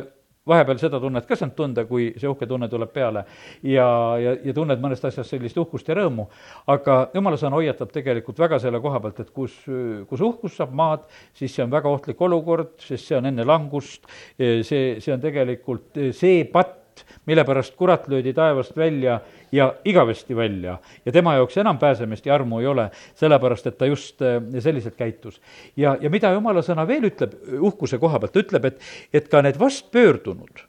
vahepeal 0.49 0.79
seda 0.81 0.99
tunnet 1.01 1.27
ka 1.29 1.37
saanud 1.39 1.55
tunda, 1.57 1.85
kui 1.87 2.09
see 2.19 2.31
uhke 2.31 2.49
tunne 2.51 2.69
tuleb 2.71 2.91
peale 2.95 3.25
ja, 3.63 3.87
ja, 4.19 4.35
ja 4.43 4.55
tunned 4.57 4.83
mõnest 4.83 5.07
asjast 5.07 5.31
sellist 5.31 5.59
uhkust 5.63 5.89
ja 5.89 5.97
rõõmu, 6.01 6.27
aga 6.73 6.99
jumala 7.15 7.39
sõna 7.39 7.61
hoiatab 7.61 7.93
tegelikult 7.95 8.43
väga 8.43 8.59
selle 8.63 8.81
koha 8.83 9.01
pealt, 9.05 9.23
et 9.23 9.31
kus, 9.31 9.55
kus 10.11 10.27
uhkus 10.27 10.59
saab 10.59 10.75
maad, 10.75 11.07
siis 11.39 11.55
see 11.55 11.65
on 11.65 11.73
väga 11.73 11.91
ohtlik 11.93 12.21
olukord, 12.27 12.75
sest 12.83 13.07
see 13.07 13.19
on 13.19 13.31
enne 13.31 13.47
langust, 13.47 14.09
see, 14.37 14.99
see 14.99 15.15
on 15.15 15.23
tegelikult 15.23 16.03
see 16.19 16.43
patt, 16.51 16.82
mille 17.27 17.45
pärast 17.45 17.77
kurat 17.77 18.09
löödi 18.09 18.33
taevast 18.33 18.77
välja 18.77 19.21
ja 19.53 19.75
igavesti 19.85 20.37
välja 20.37 20.79
ja 21.07 21.13
tema 21.13 21.35
jaoks 21.35 21.57
enam 21.57 21.79
pääsemist 21.79 22.27
ja 22.27 22.35
armu 22.35 22.61
ei 22.61 22.67
ole, 22.67 22.91
sellepärast 23.15 23.67
et 23.67 23.79
ta 23.79 23.87
just 23.87 24.23
selliselt 24.59 24.97
käitus. 24.97 25.41
ja, 25.77 25.97
ja 26.01 26.11
mida 26.11 26.33
jumala 26.33 26.63
sõna 26.63 26.87
veel 26.87 27.11
ütleb 27.11 27.37
uhkuse 27.61 27.99
koha 27.99 28.19
pealt, 28.19 28.33
ta 28.33 28.41
ütleb, 28.41 28.65
et, 28.65 28.81
et 29.13 29.29
ka 29.29 29.43
need 29.43 29.59
vastpöördunud 29.61 30.67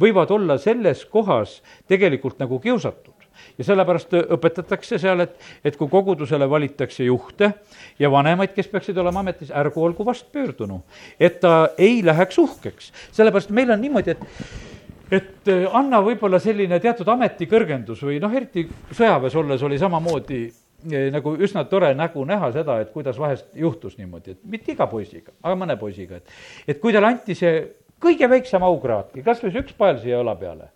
võivad 0.00 0.30
olla 0.30 0.58
selles 0.58 1.04
kohas 1.08 1.62
tegelikult 1.88 2.38
nagu 2.38 2.58
kiusatud 2.60 3.18
ja 3.58 3.64
sellepärast 3.64 4.12
õpetatakse 4.36 4.98
seal, 5.00 5.24
et, 5.24 5.36
et 5.64 5.76
kui 5.78 5.88
kogudusele 5.90 6.48
valitakse 6.50 7.06
juhte 7.06 7.52
ja 7.98 8.10
vanemaid, 8.10 8.52
kes 8.54 8.68
peaksid 8.68 8.98
olema 8.98 9.22
ametis, 9.24 9.52
ärgu 9.54 9.84
olgu 9.84 10.06
vastpöördunu. 10.06 10.82
et 11.20 11.40
ta 11.40 11.70
ei 11.78 12.02
läheks 12.04 12.38
uhkeks, 12.38 12.92
sellepärast 13.12 13.50
meil 13.50 13.70
on 13.70 13.80
niimoodi, 13.80 14.10
et 14.10 14.77
et 15.10 15.48
eh, 15.48 15.66
anna 15.72 16.00
võib-olla 16.04 16.40
selline 16.42 16.80
teatud 16.82 17.08
ametikõrgendus 17.08 18.02
või 18.04 18.18
noh, 18.22 18.32
eriti 18.34 18.66
sõjaväes 18.92 19.36
olles 19.40 19.64
oli 19.64 19.80
samamoodi 19.80 20.40
eh, 20.44 21.08
nagu 21.14 21.34
üsna 21.40 21.64
tore 21.70 21.94
nägu 21.96 22.24
näha 22.28 22.52
seda, 22.54 22.78
et 22.82 22.92
kuidas 22.94 23.18
vahest 23.20 23.50
juhtus 23.56 23.98
niimoodi, 23.98 24.36
et 24.36 24.40
mitte 24.44 24.74
iga 24.76 24.88
poisiga, 24.90 25.34
aga 25.42 25.58
mõne 25.58 25.78
poisiga, 25.80 26.20
et 26.20 26.74
et 26.74 26.80
kui 26.82 26.94
talle 26.94 27.12
anti 27.14 27.36
see 27.38 27.60
kõige 28.02 28.28
väiksem 28.30 28.62
aukraadki, 28.62 29.24
kas 29.26 29.42
või 29.42 29.54
see 29.54 29.64
üks 29.64 29.76
pael 29.78 30.00
siia 30.02 30.20
õla 30.22 30.36
peale, 30.38 30.72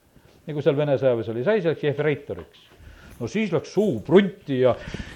nagu 0.49 0.65
seal 0.65 0.79
Vene 0.79 0.99
sõjaväes 0.99 1.33
oli, 1.33 1.45
sai 1.47 1.61
selleks 1.63 1.91
jefreitoriks 1.91 2.69
no 3.21 3.29
siis 3.31 3.53
läks 3.55 3.71
suu 3.75 4.01
prunti 4.05 4.63
ja, 4.63 4.73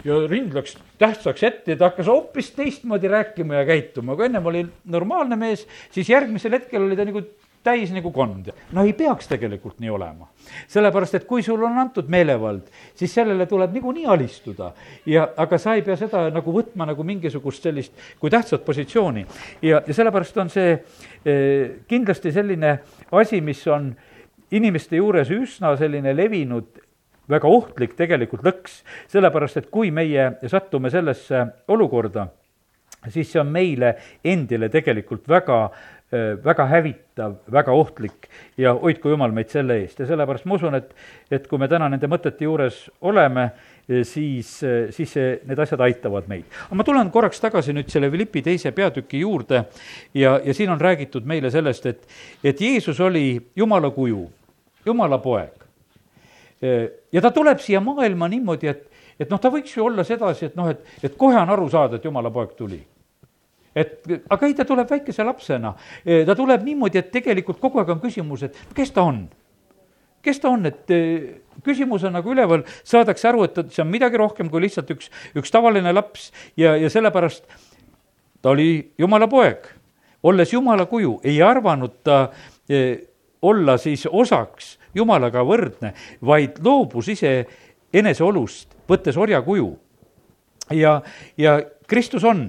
ja 0.07 0.21
rind 0.31 0.55
läks 0.55 0.77
tähtsaks 1.01 1.43
ette 1.49 1.75
ja 1.75 1.81
ta 1.81 1.91
hakkas 1.91 2.11
hoopis 2.11 2.53
teistmoodi 2.57 3.11
rääkima 3.11 3.61
ja 3.61 3.65
käituma, 3.67 4.15
kui 4.15 4.29
ennem 4.29 4.47
oli 4.47 4.63
normaalne 4.93 5.39
mees, 5.41 5.67
siis 5.95 6.11
järgmisel 6.13 6.55
hetkel 6.59 6.87
oli 6.87 6.99
ta 6.99 7.09
nagu 7.09 7.25
täis 7.67 7.93
nagu 7.95 8.13
kond. 8.15 8.53
no 8.73 8.85
ei 8.87 8.93
peaks 8.97 9.29
tegelikult 9.29 9.81
nii 9.83 9.91
olema. 9.91 10.29
sellepärast, 10.69 11.19
et 11.19 11.27
kui 11.27 11.43
sul 11.43 11.63
on 11.67 11.79
antud 11.79 12.09
meelevald, 12.13 12.71
siis 12.95 13.15
sellele 13.15 13.47
tuleb 13.51 13.75
niikuinii 13.75 14.07
alistuda 14.07 14.73
ja, 15.07 15.29
aga 15.37 15.59
sa 15.59 15.75
ei 15.75 15.83
pea 15.87 15.97
seda 15.99 16.29
nagu 16.31 16.55
võtma 16.55 16.87
nagu 16.87 17.05
mingisugust 17.07 17.67
sellist 17.67 17.93
kui 18.21 18.31
tähtsat 18.31 18.65
positsiooni. 18.65 19.27
ja, 19.63 19.83
ja 19.87 19.95
sellepärast 19.95 20.43
on 20.43 20.53
see 20.53 20.73
eh, 20.73 21.83
kindlasti 21.89 22.33
selline 22.33 22.79
asi, 23.13 23.41
mis 23.41 23.67
on 23.67 23.95
inimeste 24.51 24.97
juures 24.97 25.31
üsna 25.35 25.75
selline 25.77 26.15
levinud 26.17 26.83
väga 27.31 27.51
ohtlik 27.51 27.97
tegelikult 27.99 28.45
lõks, 28.47 28.81
sellepärast 29.11 29.63
et 29.63 29.71
kui 29.71 29.91
meie 29.91 30.31
sattume 30.47 30.91
sellesse 30.95 31.43
olukorda, 31.75 32.29
siis 33.11 33.31
see 33.33 33.41
on 33.43 33.51
meile 33.53 33.95
endile 34.25 34.69
tegelikult 34.73 35.27
väga 35.29 35.59
väga 36.13 36.67
hävitav, 36.71 37.35
väga 37.51 37.73
ohtlik 37.75 38.29
ja 38.59 38.73
hoidku 38.79 39.11
Jumal 39.11 39.33
meid 39.35 39.51
selle 39.51 39.81
eest 39.81 39.99
ja 39.99 40.07
sellepärast 40.07 40.47
ma 40.47 40.55
usun, 40.55 40.77
et, 40.79 40.93
et 41.35 41.49
kui 41.51 41.59
me 41.59 41.67
täna 41.69 41.89
nende 41.91 42.07
mõtete 42.07 42.47
juures 42.47 42.79
oleme, 43.11 43.49
äh, 43.91 44.05
siis, 44.07 44.53
äh, 44.63 44.87
siis 44.95 45.17
see, 45.17 45.35
need 45.51 45.59
asjad 45.59 45.83
aitavad 45.83 46.31
meid. 46.31 46.47
aga 46.69 46.79
ma 46.79 46.87
tulen 46.87 47.11
korraks 47.11 47.43
tagasi 47.43 47.75
nüüd 47.75 47.91
selle 47.91 48.11
Philippi 48.13 48.45
teise 48.47 48.71
peatüki 48.71 49.25
juurde 49.25 49.65
ja, 50.15 50.39
ja 50.39 50.55
siin 50.55 50.71
on 50.71 50.81
räägitud 50.81 51.27
meile 51.27 51.51
sellest, 51.51 51.87
et, 51.91 52.07
et 52.45 52.61
Jeesus 52.61 53.01
oli 53.03 53.41
Jumala 53.57 53.91
kuju, 53.91 54.29
Jumala 54.87 55.19
poeg. 55.19 55.65
ja 57.13 57.21
ta 57.21 57.31
tuleb 57.35 57.59
siia 57.59 57.81
maailma 57.83 58.29
niimoodi, 58.31 58.71
et, 58.71 58.87
et 59.21 59.31
noh, 59.31 59.43
ta 59.43 59.51
võiks 59.51 59.75
ju 59.75 59.91
olla 59.91 60.07
sedasi, 60.07 60.53
et 60.53 60.57
noh, 60.57 60.71
et, 60.71 60.87
et 61.03 61.19
kohe 61.19 61.35
on 61.35 61.51
aru 61.51 61.67
saada, 61.69 61.99
et 61.99 62.05
Jumala 62.05 62.31
poeg 62.31 62.55
tuli 62.55 62.79
et 63.77 64.07
aga 64.33 64.49
ei, 64.49 64.55
ta 64.57 64.65
tuleb 64.65 64.89
väikese 64.91 65.25
lapsena, 65.27 65.75
ta 66.05 66.37
tuleb 66.37 66.65
niimoodi, 66.65 67.03
et 67.03 67.11
tegelikult 67.13 67.61
kogu 67.61 67.83
aeg 67.83 67.93
on 67.93 68.01
küsimus, 68.01 68.47
et 68.49 68.57
kes 68.75 68.95
ta 68.97 69.05
on 69.05 69.27
kes 70.27 70.41
ta 70.43 70.51
on, 70.51 70.67
et 70.67 70.91
küsimus 71.65 72.05
on 72.07 72.17
nagu 72.17 72.33
üleval, 72.35 72.65
saadakse 72.87 73.29
aru, 73.31 73.45
et 73.47 73.61
see 73.71 73.83
on 73.85 73.91
midagi 73.93 74.19
rohkem 74.21 74.51
kui 74.51 74.65
lihtsalt 74.65 74.91
üks, 74.97 75.11
üks 75.39 75.53
tavaline 75.55 75.93
laps 75.95 76.31
ja, 76.59 76.75
ja 76.75 76.91
sellepärast 76.93 77.47
ta 78.43 78.53
oli 78.55 78.93
jumala 78.99 79.29
poeg. 79.31 79.69
olles 80.27 80.53
jumala 80.53 80.89
kuju, 80.91 81.21
ei 81.25 81.39
arvanud 81.43 82.01
ta 82.03 82.33
eh, 82.69 82.99
olla 83.43 83.77
siis 83.79 84.07
osaks 84.11 84.77
jumalaga 84.95 85.45
võrdne, 85.47 85.93
vaid 86.25 86.59
loobus 86.65 87.13
ise 87.13 87.33
eneseolust, 87.95 88.75
võttes 88.89 89.17
orja 89.17 89.43
kuju. 89.43 89.71
ja, 90.75 91.01
ja 91.39 91.61
Kristus 91.87 92.25
on 92.25 92.49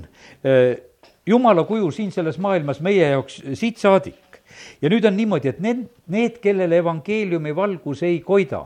jumala 1.28 1.64
kuju 1.64 1.92
siin 1.92 2.12
selles 2.12 2.40
maailmas 2.40 2.80
meie 2.82 3.10
jaoks 3.12 3.42
siit 3.54 3.78
saadik. 3.78 4.42
ja 4.82 4.90
nüüd 4.90 5.06
on 5.06 5.18
niimoodi, 5.18 5.50
et 5.52 5.60
need, 5.60 5.84
need, 6.08 6.38
kellele 6.42 6.78
evangeeliumi 6.82 7.56
valgus 7.56 8.04
ei 8.04 8.20
koida, 8.26 8.64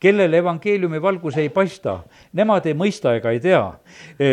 kellele 0.00 0.40
evangeeliumi 0.42 1.02
valgus 1.02 1.36
ei 1.38 1.48
paista, 1.48 2.00
nemad 2.32 2.66
ei 2.66 2.74
mõista 2.74 3.14
ega 3.16 3.30
ei 3.30 3.40
tea. 3.40 3.62
E, 4.18 4.30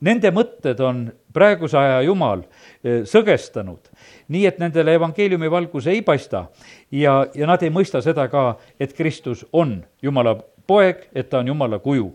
nende 0.00 0.32
mõtted 0.34 0.80
on 0.84 1.06
praeguse 1.32 1.78
aja 1.78 2.02
jumal 2.04 2.42
e, 2.42 3.04
sõgestanud, 3.08 3.92
nii 4.32 4.44
et 4.50 4.58
nendele 4.60 4.96
evangeeliumi 4.98 5.50
valgus 5.52 5.86
ei 5.92 6.02
paista 6.02 6.46
ja, 6.90 7.22
ja 7.34 7.48
nad 7.48 7.62
ei 7.62 7.72
mõista 7.72 8.02
seda 8.04 8.28
ka, 8.32 8.56
et 8.80 8.92
Kristus 8.96 9.46
on 9.52 9.78
Jumala 10.02 10.36
poeg, 10.66 11.06
et 11.14 11.30
ta 11.30 11.40
on 11.40 11.52
Jumala 11.52 11.78
kuju. 11.78 12.10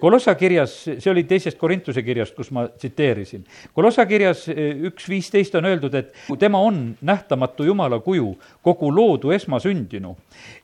Kolossa 0.00 0.34
kirjas, 0.34 0.72
see 0.88 1.10
oli 1.10 1.22
teisest 1.28 1.58
Korintuse 1.58 2.02
kirjast, 2.02 2.34
kus 2.34 2.50
ma 2.54 2.64
tsiteerisin. 2.68 3.44
Kolossa 3.74 4.06
kirjas 4.10 4.48
eh, 4.50 4.74
üks 4.90 5.06
viisteist 5.10 5.54
on 5.58 5.68
öeldud, 5.70 5.94
et 5.94 6.14
tema 6.38 6.60
on 6.66 6.80
nähtamatu 7.00 7.66
Jumala 7.68 8.00
kuju, 8.02 8.32
kogu 8.62 8.90
loodu 8.94 9.30
esmasündinu. 9.36 10.16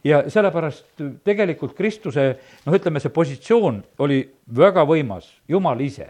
ja 0.05 0.25
sellepärast 0.29 1.03
tegelikult 1.25 1.77
Kristuse, 1.77 2.37
noh, 2.67 2.75
ütleme, 2.75 3.01
see 3.01 3.15
positsioon 3.15 3.83
oli 3.99 4.25
väga 4.57 4.85
võimas, 4.85 5.31
Jumal 5.49 5.81
ise. 5.81 6.09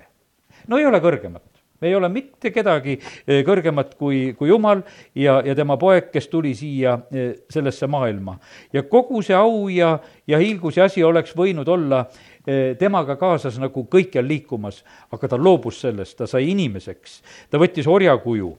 no 0.69 0.79
ei 0.79 0.87
ole 0.87 1.01
kõrgemat 1.01 1.55
me 1.85 1.89
ei 1.89 1.95
ole 1.95 2.09
mitte 2.09 2.49
kedagi 2.49 2.95
eh, 2.97 3.43
kõrgemat 3.45 3.95
kui, 4.01 4.33
kui 4.39 4.49
Jumal 4.49 4.81
ja, 5.19 5.41
ja 5.45 5.55
tema 5.59 5.77
poeg, 5.81 6.09
kes 6.15 6.31
tuli 6.33 6.55
siia 6.57 6.95
eh, 7.13 7.35
sellesse 7.53 7.89
maailma. 7.91 8.39
ja 8.73 8.83
kogu 8.89 9.21
see 9.23 9.37
au 9.37 9.69
ja, 9.69 9.99
ja 10.27 10.41
hiilgus 10.41 10.79
ja 10.79 10.89
asi 10.89 11.05
oleks 11.05 11.35
võinud 11.37 11.69
olla 11.69 12.07
eh, 12.07 12.34
temaga 12.79 13.17
kaasas 13.17 13.57
nagu 13.57 13.87
kõikjal 13.89 14.27
liikumas, 14.29 14.83
aga 15.15 15.31
ta 15.33 15.39
loobus 15.41 15.79
sellest, 15.81 16.17
ta 16.19 16.27
sai 16.29 16.51
inimeseks. 16.51 17.15
ta 17.51 17.61
võttis 17.61 17.89
orjakuju 17.89 18.51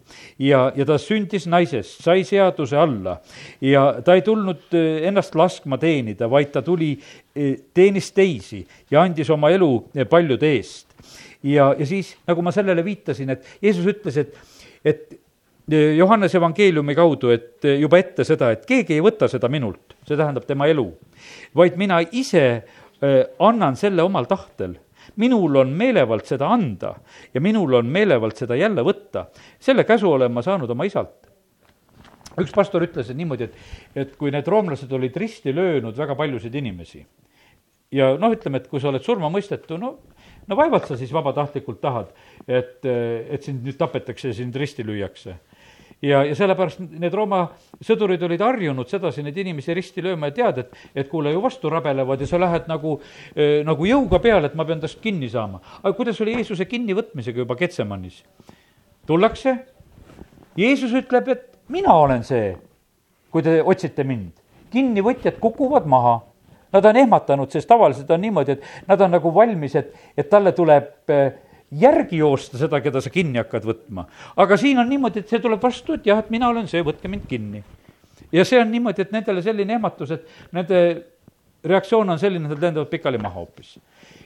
ja, 0.41 0.71
ja 0.75 0.85
ta 0.85 0.97
sündis 1.01 1.45
naisest, 1.45 2.01
sai 2.01 2.23
seaduse 2.25 2.77
alla 2.77 3.19
ja 3.61 4.01
ta 4.01 4.15
ei 4.15 4.25
tulnud 4.25 4.73
ennast 4.73 5.35
laskma 5.35 5.77
teenida, 5.77 6.29
vaid 6.29 6.49
ta 6.51 6.63
tuli, 6.65 6.95
teenis 7.73 8.11
teisi 8.11 8.65
ja 8.91 9.05
andis 9.05 9.29
oma 9.29 9.53
elu 9.53 9.71
paljude 10.09 10.49
eest 10.55 10.95
ja, 11.45 11.75
ja 11.77 11.85
siis, 11.85 12.15
nagu 12.27 12.41
ma 12.41 12.53
sellele 12.55 12.83
viitasin, 12.85 13.29
et 13.35 13.45
Jeesus 13.61 13.85
ütles, 13.89 14.17
et, 14.17 14.33
et 14.85 15.21
Johannese 15.97 16.37
evangeeliumi 16.37 16.93
kaudu, 16.97 17.31
et 17.33 17.65
juba 17.79 17.97
ette 17.97 18.25
seda, 18.27 18.51
et 18.53 18.65
keegi 18.69 18.97
ei 18.97 19.03
võta 19.03 19.29
seda 19.31 19.49
minult, 19.49 19.95
see 20.05 20.17
tähendab 20.17 20.45
tema 20.45 20.67
elu, 20.69 20.85
vaid 21.57 21.77
mina 21.81 22.01
ise 22.13 22.45
annan 23.39 23.75
selle 23.75 24.03
omal 24.03 24.25
tahtel 24.25 24.77
minul 25.21 25.55
on 25.61 25.73
meelevald 25.77 26.25
seda 26.25 26.47
anda 26.53 26.95
ja 27.33 27.41
minul 27.41 27.73
on 27.79 27.85
meelevald 27.85 28.37
seda 28.37 28.55
jälle 28.55 28.81
võtta. 28.81 29.27
selle 29.59 29.83
käsu 29.83 30.11
olen 30.11 30.31
ma 30.31 30.41
saanud 30.41 30.69
oma 30.69 30.85
isalt. 30.85 31.29
üks 32.39 32.53
pastor 32.55 32.83
ütles 32.83 33.09
et 33.09 33.17
niimoodi, 33.17 33.43
et, 33.43 33.55
et 33.95 34.15
kui 34.17 34.31
need 34.31 34.47
roomlased 34.47 34.91
olid 34.91 35.15
risti 35.17 35.55
löönud 35.55 35.97
väga 35.97 36.15
paljusid 36.15 36.55
inimesi 36.55 37.05
ja 37.91 38.15
noh, 38.17 38.33
ütleme, 38.33 38.59
et 38.59 38.67
kui 38.67 38.81
sa 38.81 38.89
oled 38.89 39.03
surmamõistetu, 39.03 39.77
no 39.77 39.97
no 40.47 40.57
vaevalt 40.57 40.87
sa 40.89 40.97
siis 40.99 41.13
vabatahtlikult 41.13 41.81
tahad, 41.81 42.11
et, 42.47 42.85
et 42.85 43.45
sind 43.45 43.65
nüüd 43.65 43.77
tapetakse 43.79 44.31
ja 44.31 44.37
sind 44.37 44.55
risti 44.59 44.85
lüüakse. 44.85 45.37
Ja, 46.01 46.23
ja 46.25 46.35
sellepärast 46.35 46.81
need 46.85 47.13
Rooma 47.15 47.45
sõdurid 47.83 48.23
olid 48.27 48.43
harjunud 48.43 48.89
sedasi 48.89 49.23
neid 49.25 49.37
inimesi 49.41 49.73
risti 49.77 50.03
lööma 50.05 50.31
ja 50.31 50.35
tead, 50.39 50.61
et, 50.65 50.77
et 50.95 51.09
kuule 51.11 51.33
ju 51.33 51.41
vastu 51.43 51.71
rabelevad 51.71 52.21
ja 52.21 52.27
sa 52.29 52.39
lähed 52.41 52.69
nagu, 52.71 52.97
nagu 53.67 53.87
jõuga 53.89 54.19
peale, 54.23 54.51
et 54.51 54.57
ma 54.57 54.67
pean 54.67 54.83
tast 54.83 55.01
kinni 55.03 55.29
saama. 55.31 55.61
aga 55.81 55.93
kuidas 55.97 56.21
oli 56.21 56.37
Jeesuse 56.39 56.67
kinnivõtmisega 56.69 57.43
juba 57.43 57.57
Getsemanis? 57.59 58.23
tullakse, 59.05 59.57
Jeesus 60.57 60.93
ütleb, 60.97 61.27
et 61.29 61.51
mina 61.69 61.93
olen 61.93 62.23
see, 62.25 62.55
kui 63.31 63.43
te 63.45 63.59
otsite 63.61 64.03
mind. 64.03 64.31
kinnivõtjad 64.73 65.39
kukuvad 65.39 65.85
maha 65.87 66.21
Nad 66.75 66.85
on 66.85 66.97
ehmatanud, 66.99 67.51
sest 67.51 67.69
tavaliselt 67.69 68.09
on 68.11 68.19
niimoodi, 68.19 68.57
et 68.57 68.87
nad 68.87 68.99
on 69.01 69.13
nagu 69.15 69.31
valmis, 69.31 69.77
et, 69.79 69.93
et 70.17 70.27
talle 70.27 70.51
tuleb 70.51 70.89
järgi 71.71 72.17
joosta 72.17 72.57
seda, 72.57 72.79
keda 72.81 73.01
sa 73.01 73.09
kinni 73.09 73.39
hakkad 73.41 73.65
võtma. 73.65 74.05
aga 74.37 74.57
siin 74.57 74.79
on 74.79 74.89
niimoodi, 74.89 75.23
et 75.23 75.29
see 75.31 75.41
tuleb 75.41 75.61
vastu, 75.61 75.97
et 75.97 76.05
jah, 76.05 76.19
et 76.21 76.29
mina 76.29 76.49
olen 76.49 76.67
see, 76.67 76.83
võtke 76.85 77.09
mind 77.09 77.25
kinni. 77.29 77.63
ja 78.31 78.45
see 78.45 78.59
on 78.61 78.71
niimoodi, 78.71 79.01
et 79.01 79.11
nendele 79.11 79.41
selline 79.41 79.73
ehmatus, 79.73 80.11
et 80.11 80.27
nende 80.53 80.81
reaktsioon 81.65 82.09
on 82.09 82.19
selline, 82.21 82.47
nad 82.47 82.61
lendavad 82.61 82.89
pikali 82.91 83.17
maha 83.17 83.39
hoopis. 83.39 83.79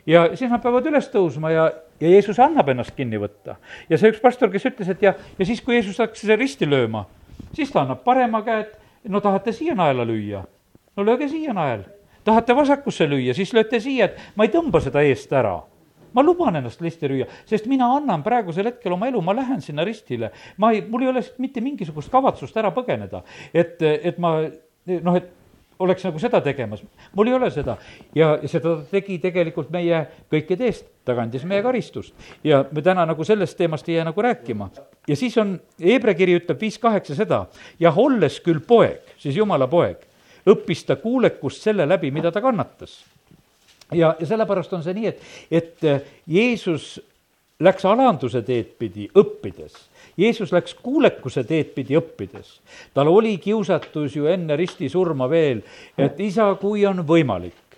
ja 0.05 0.27
siis 0.35 0.51
nad 0.51 0.61
peavad 0.61 0.85
üles 0.91 1.07
tõusma 1.13 1.53
ja, 1.53 1.69
ja 1.99 2.11
Jeesus 2.11 2.39
annab 2.43 2.69
ennast 2.69 2.95
kinni 2.97 3.21
võtta. 3.21 3.55
ja 3.89 3.97
see 3.97 4.11
üks 4.11 4.21
pastor, 4.21 4.51
kes 4.51 4.67
ütles, 4.73 4.91
et 4.91 5.01
ja, 5.01 5.15
ja 5.39 5.45
siis, 5.47 5.61
kui 5.61 5.79
Jeesus 5.79 5.99
hakkas 5.99 6.27
risti 6.35 6.67
lööma, 6.67 7.05
siis 7.53 7.71
ta 7.71 7.85
annab 7.85 8.03
parema 8.03 8.43
käe, 8.43 8.67
et 8.67 9.09
no 9.09 9.23
tahate 9.23 9.55
siia 9.55 9.77
naela 9.79 10.03
lüüa, 10.05 10.43
no 10.95 11.07
lööge 11.07 11.31
siia 11.31 11.55
nael. 11.55 11.87
tahate 12.27 12.55
vasakusse 12.55 13.07
lüüa, 13.07 13.33
siis 13.33 13.55
lööte 13.55 13.79
siia, 13.79 14.11
et 14.11 14.35
ma 14.35 14.43
ei 14.43 14.51
tõmba 14.51 14.83
seda 14.83 15.01
eest 15.07 15.31
ära 15.33 15.61
ma 16.13 16.23
luban 16.25 16.59
ennast 16.59 16.81
risti 16.81 17.09
lüüa, 17.09 17.27
sest 17.49 17.67
mina 17.71 17.89
annan 17.95 18.23
praegusel 18.25 18.71
hetkel 18.71 18.95
oma 18.95 19.09
elu, 19.09 19.21
ma 19.21 19.35
lähen 19.37 19.61
sinna 19.61 19.85
ristile. 19.87 20.31
ma 20.57 20.71
ei, 20.71 20.81
mul 20.81 21.05
ei 21.05 21.11
ole 21.13 21.23
mitte 21.37 21.61
mingisugust 21.61 22.11
kavatsust 22.11 22.57
ära 22.57 22.71
põgeneda, 22.75 23.23
et, 23.53 23.81
et 23.81 24.17
ma 24.17 24.37
noh, 24.85 25.15
et 25.15 25.35
oleks 25.79 26.03
nagu 26.03 26.19
seda 26.19 26.41
tegemas. 26.43 26.81
mul 27.15 27.27
ei 27.27 27.33
ole 27.33 27.49
seda 27.51 27.77
ja 28.15 28.33
seda 28.47 28.75
tegi 28.91 29.19
tegelikult 29.23 29.69
meie 29.71 30.01
kõikide 30.31 30.67
eest, 30.67 30.87
ta 31.05 31.15
kandis 31.15 31.45
meie 31.47 31.63
karistust. 31.63 32.13
ja 32.43 32.65
me 32.71 32.81
täna 32.81 33.05
nagu 33.07 33.23
sellest 33.23 33.57
teemast 33.57 33.89
ei 33.89 33.95
jää 33.95 34.09
nagu 34.09 34.21
rääkima. 34.21 34.69
ja 35.07 35.15
siis 35.15 35.37
on, 35.37 35.59
Hebra 35.79 36.13
kiri 36.13 36.37
ütleb 36.39 36.59
viis 36.61 36.79
kaheksa 36.79 37.15
seda, 37.15 37.45
jah, 37.79 37.97
olles 37.97 38.39
küll 38.43 38.59
poeg, 38.59 39.15
siis 39.17 39.37
jumala 39.37 39.67
poeg, 39.67 40.03
õppis 40.47 40.85
ta 40.85 40.95
kuulekust 40.95 41.63
selle 41.63 41.87
läbi, 41.87 42.11
mida 42.11 42.31
ta 42.31 42.41
kannatas 42.41 42.99
ja, 43.91 44.15
ja 44.19 44.25
sellepärast 44.25 44.73
on 44.73 44.83
see 44.83 44.97
nii, 44.97 45.13
et, 45.13 45.21
et 45.51 46.09
Jeesus 46.27 46.97
läks 47.59 47.85
alanduse 47.85 48.41
teed 48.47 48.75
pidi 48.79 49.09
õppides 49.17 49.89
Jeesus 50.19 50.51
läks 50.51 50.73
kuulekuse 50.83 51.43
teed 51.47 51.71
pidi 51.75 51.95
õppides. 51.97 52.59
tal 52.93 53.07
oli 53.07 53.37
kiusatus 53.37 54.15
ju 54.15 54.27
enne 54.27 54.55
ristisurma 54.59 55.29
veel, 55.31 55.61
et 55.97 56.19
isa, 56.19 56.49
kui 56.59 56.85
on 56.85 57.05
võimalik, 57.07 57.77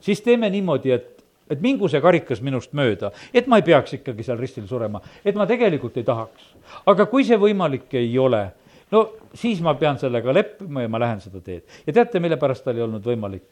siis 0.00 0.22
teeme 0.24 0.50
niimoodi, 0.50 0.92
et 0.92 1.08
et 1.52 1.60
mingu 1.60 1.88
see 1.90 2.00
karikas 2.00 2.40
minust 2.40 2.70
mööda, 2.72 3.10
et 3.34 3.46
ma 3.50 3.58
ei 3.60 3.64
peaks 3.66 3.98
ikkagi 3.98 4.24
seal 4.24 4.38
ristil 4.40 4.64
surema, 4.64 5.02
et 5.24 5.36
ma 5.36 5.44
tegelikult 5.44 5.98
ei 6.00 6.06
tahaks. 6.06 6.54
aga 6.86 7.04
kui 7.10 7.26
see 7.28 7.36
võimalik 7.36 7.92
ei 7.98 8.14
ole, 8.18 8.46
no 8.90 9.02
siis 9.34 9.60
ma 9.60 9.74
pean 9.74 9.98
sellega 10.00 10.32
leppima 10.32 10.86
ja 10.86 10.88
ma 10.88 11.02
lähen 11.02 11.20
seda 11.20 11.42
teed. 11.44 11.66
ja 11.86 11.92
teate, 11.92 12.20
mille 12.20 12.38
pärast 12.40 12.64
tal 12.64 12.76
ei 12.76 12.86
olnud 12.86 13.04
võimalik? 13.04 13.44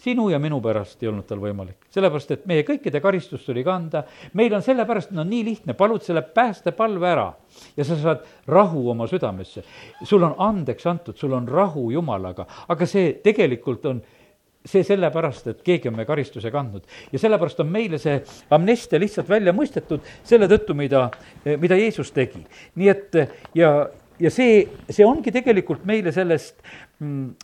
Sinu 0.00 0.28
ja 0.30 0.38
minu 0.40 0.60
pärast 0.64 1.02
ei 1.02 1.10
olnud 1.10 1.26
tal 1.28 1.40
võimalik, 1.42 1.84
sellepärast 1.92 2.32
et 2.34 2.46
meie 2.48 2.64
kõikide 2.66 3.02
karistus 3.04 3.44
tuli 3.44 3.64
kanda, 3.66 4.04
meil 4.38 4.54
on 4.56 4.64
sellepärast, 4.64 5.12
no 5.16 5.24
nii 5.26 5.42
lihtne, 5.50 5.76
palud 5.78 6.04
selle 6.04 6.22
päästepalve 6.22 7.10
ära 7.10 7.28
ja 7.76 7.86
sa 7.86 7.98
saad 8.00 8.24
rahu 8.48 8.86
oma 8.90 9.08
südamesse. 9.10 9.64
sul 10.04 10.24
on 10.24 10.34
andeks 10.38 10.86
antud, 10.86 11.16
sul 11.16 11.32
on 11.36 11.48
rahu 11.48 11.90
Jumalaga, 11.90 12.46
aga 12.68 12.86
see 12.86 13.12
tegelikult 13.24 13.86
on 13.86 14.02
see 14.64 14.84
sellepärast, 14.84 15.46
et 15.48 15.62
keegi 15.64 15.88
on 15.88 15.96
meie 15.96 16.08
karistuse 16.08 16.50
kandnud. 16.50 16.84
ja 17.12 17.18
sellepärast 17.18 17.60
on 17.60 17.68
meile 17.68 17.98
see 17.98 18.20
amnestia 18.50 19.00
lihtsalt 19.00 19.28
välja 19.28 19.52
mõistetud 19.52 20.04
selle 20.24 20.48
tõttu, 20.48 20.76
mida, 20.76 21.10
mida 21.44 21.76
Jeesus 21.76 22.12
tegi. 22.12 22.46
nii 22.74 22.88
et 22.88 23.20
ja, 23.54 23.88
ja 24.18 24.30
see, 24.30 24.64
see 24.88 25.04
ongi 25.04 25.32
tegelikult 25.32 25.84
meile 25.84 26.12
sellest, 26.12 26.56
mm, 27.00 27.34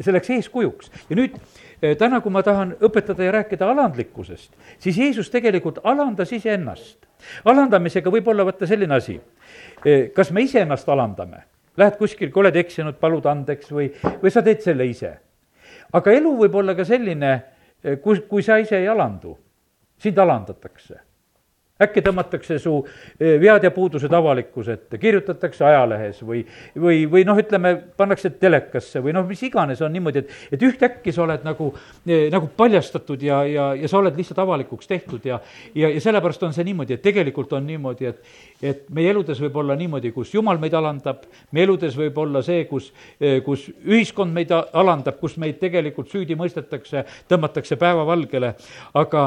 selleks 0.00 0.30
eeskujuks 0.36 0.92
ja 1.08 1.16
nüüd 1.16 1.40
Eh, 1.40 1.65
täna, 1.98 2.20
kui 2.20 2.32
ma 2.32 2.42
tahan 2.42 2.74
õpetada 2.84 3.26
ja 3.26 3.32
rääkida 3.38 3.68
alandlikkusest, 3.70 4.52
siis 4.78 4.98
Jeesus 4.98 5.30
tegelikult 5.30 5.80
alandas 5.84 6.32
iseennast. 6.32 7.06
alandamisega 7.44 8.10
võib 8.10 8.28
olla 8.28 8.44
vaata 8.44 8.66
selline 8.66 8.94
asi, 8.94 9.20
kas 10.14 10.30
me 10.30 10.42
iseennast 10.42 10.88
alandame, 10.88 11.42
lähed 11.76 11.96
kuskil, 11.96 12.30
kui 12.30 12.40
oled 12.40 12.56
eksinud, 12.56 12.98
palud 13.00 13.26
andeks 13.26 13.72
või, 13.72 13.90
või 14.22 14.30
sa 14.30 14.42
teed 14.42 14.60
selle 14.60 14.86
ise. 14.86 15.16
aga 15.92 16.12
elu 16.12 16.36
võib 16.36 16.54
olla 16.54 16.74
ka 16.74 16.84
selline, 16.84 17.42
kus, 18.02 18.20
kui 18.28 18.42
sa 18.42 18.58
ise 18.58 18.78
ei 18.78 18.88
alandu, 18.88 19.36
sind 19.98 20.18
alandatakse 20.18 21.05
äkki 21.82 22.00
tõmmatakse 22.04 22.56
su 22.60 22.72
eh, 22.80 23.36
vead 23.40 23.64
ja 23.66 23.70
puudused 23.74 24.12
avalikkuse 24.16 24.76
ette, 24.78 24.98
kirjutatakse 25.00 25.64
ajalehes 25.66 26.22
või, 26.24 26.40
või, 26.80 27.02
või 27.10 27.24
noh, 27.28 27.36
ütleme, 27.40 27.74
pannakse 27.98 28.30
telekasse 28.40 29.02
või 29.04 29.12
noh, 29.16 29.26
mis 29.28 29.42
iganes 29.44 29.82
on 29.84 29.92
niimoodi, 29.92 30.24
et, 30.24 30.32
et 30.56 30.64
ühtäkki 30.64 31.12
sa 31.12 31.26
oled 31.26 31.44
nagu, 31.44 31.68
eh, 32.08 32.26
nagu 32.32 32.48
paljastatud 32.56 33.22
ja, 33.22 33.42
ja, 33.50 33.68
ja 33.76 33.90
sa 33.92 34.00
oled 34.00 34.16
lihtsalt 34.16 34.40
avalikuks 34.46 34.88
tehtud 34.88 35.28
ja, 35.28 35.40
ja, 35.74 35.90
ja 35.92 36.02
sellepärast 36.02 36.46
on 36.48 36.56
see 36.56 36.64
niimoodi, 36.70 36.96
et 36.96 37.04
tegelikult 37.04 37.52
on 37.58 37.68
niimoodi, 37.68 38.08
et, 38.08 38.36
et 38.72 38.84
meie 38.96 39.12
eludes 39.12 39.40
võib 39.44 39.60
olla 39.60 39.76
niimoodi, 39.76 40.14
kus 40.16 40.32
jumal 40.34 40.60
meid 40.62 40.76
alandab, 40.78 41.26
meie 41.52 41.68
eludes 41.68 41.98
võib 41.98 42.16
olla 42.24 42.40
see, 42.46 42.64
kus, 42.70 42.88
eh, 43.20 43.42
kus 43.44 43.68
ühiskond 43.84 44.32
meid 44.32 44.54
alandab, 44.56 45.20
kus 45.20 45.36
meid 45.42 45.60
tegelikult 45.60 46.08
süüdi 46.12 46.38
mõistetakse, 46.40 47.04
tõmmatakse 47.28 47.76
päevavalgele, 47.80 48.54
aga 48.96 49.26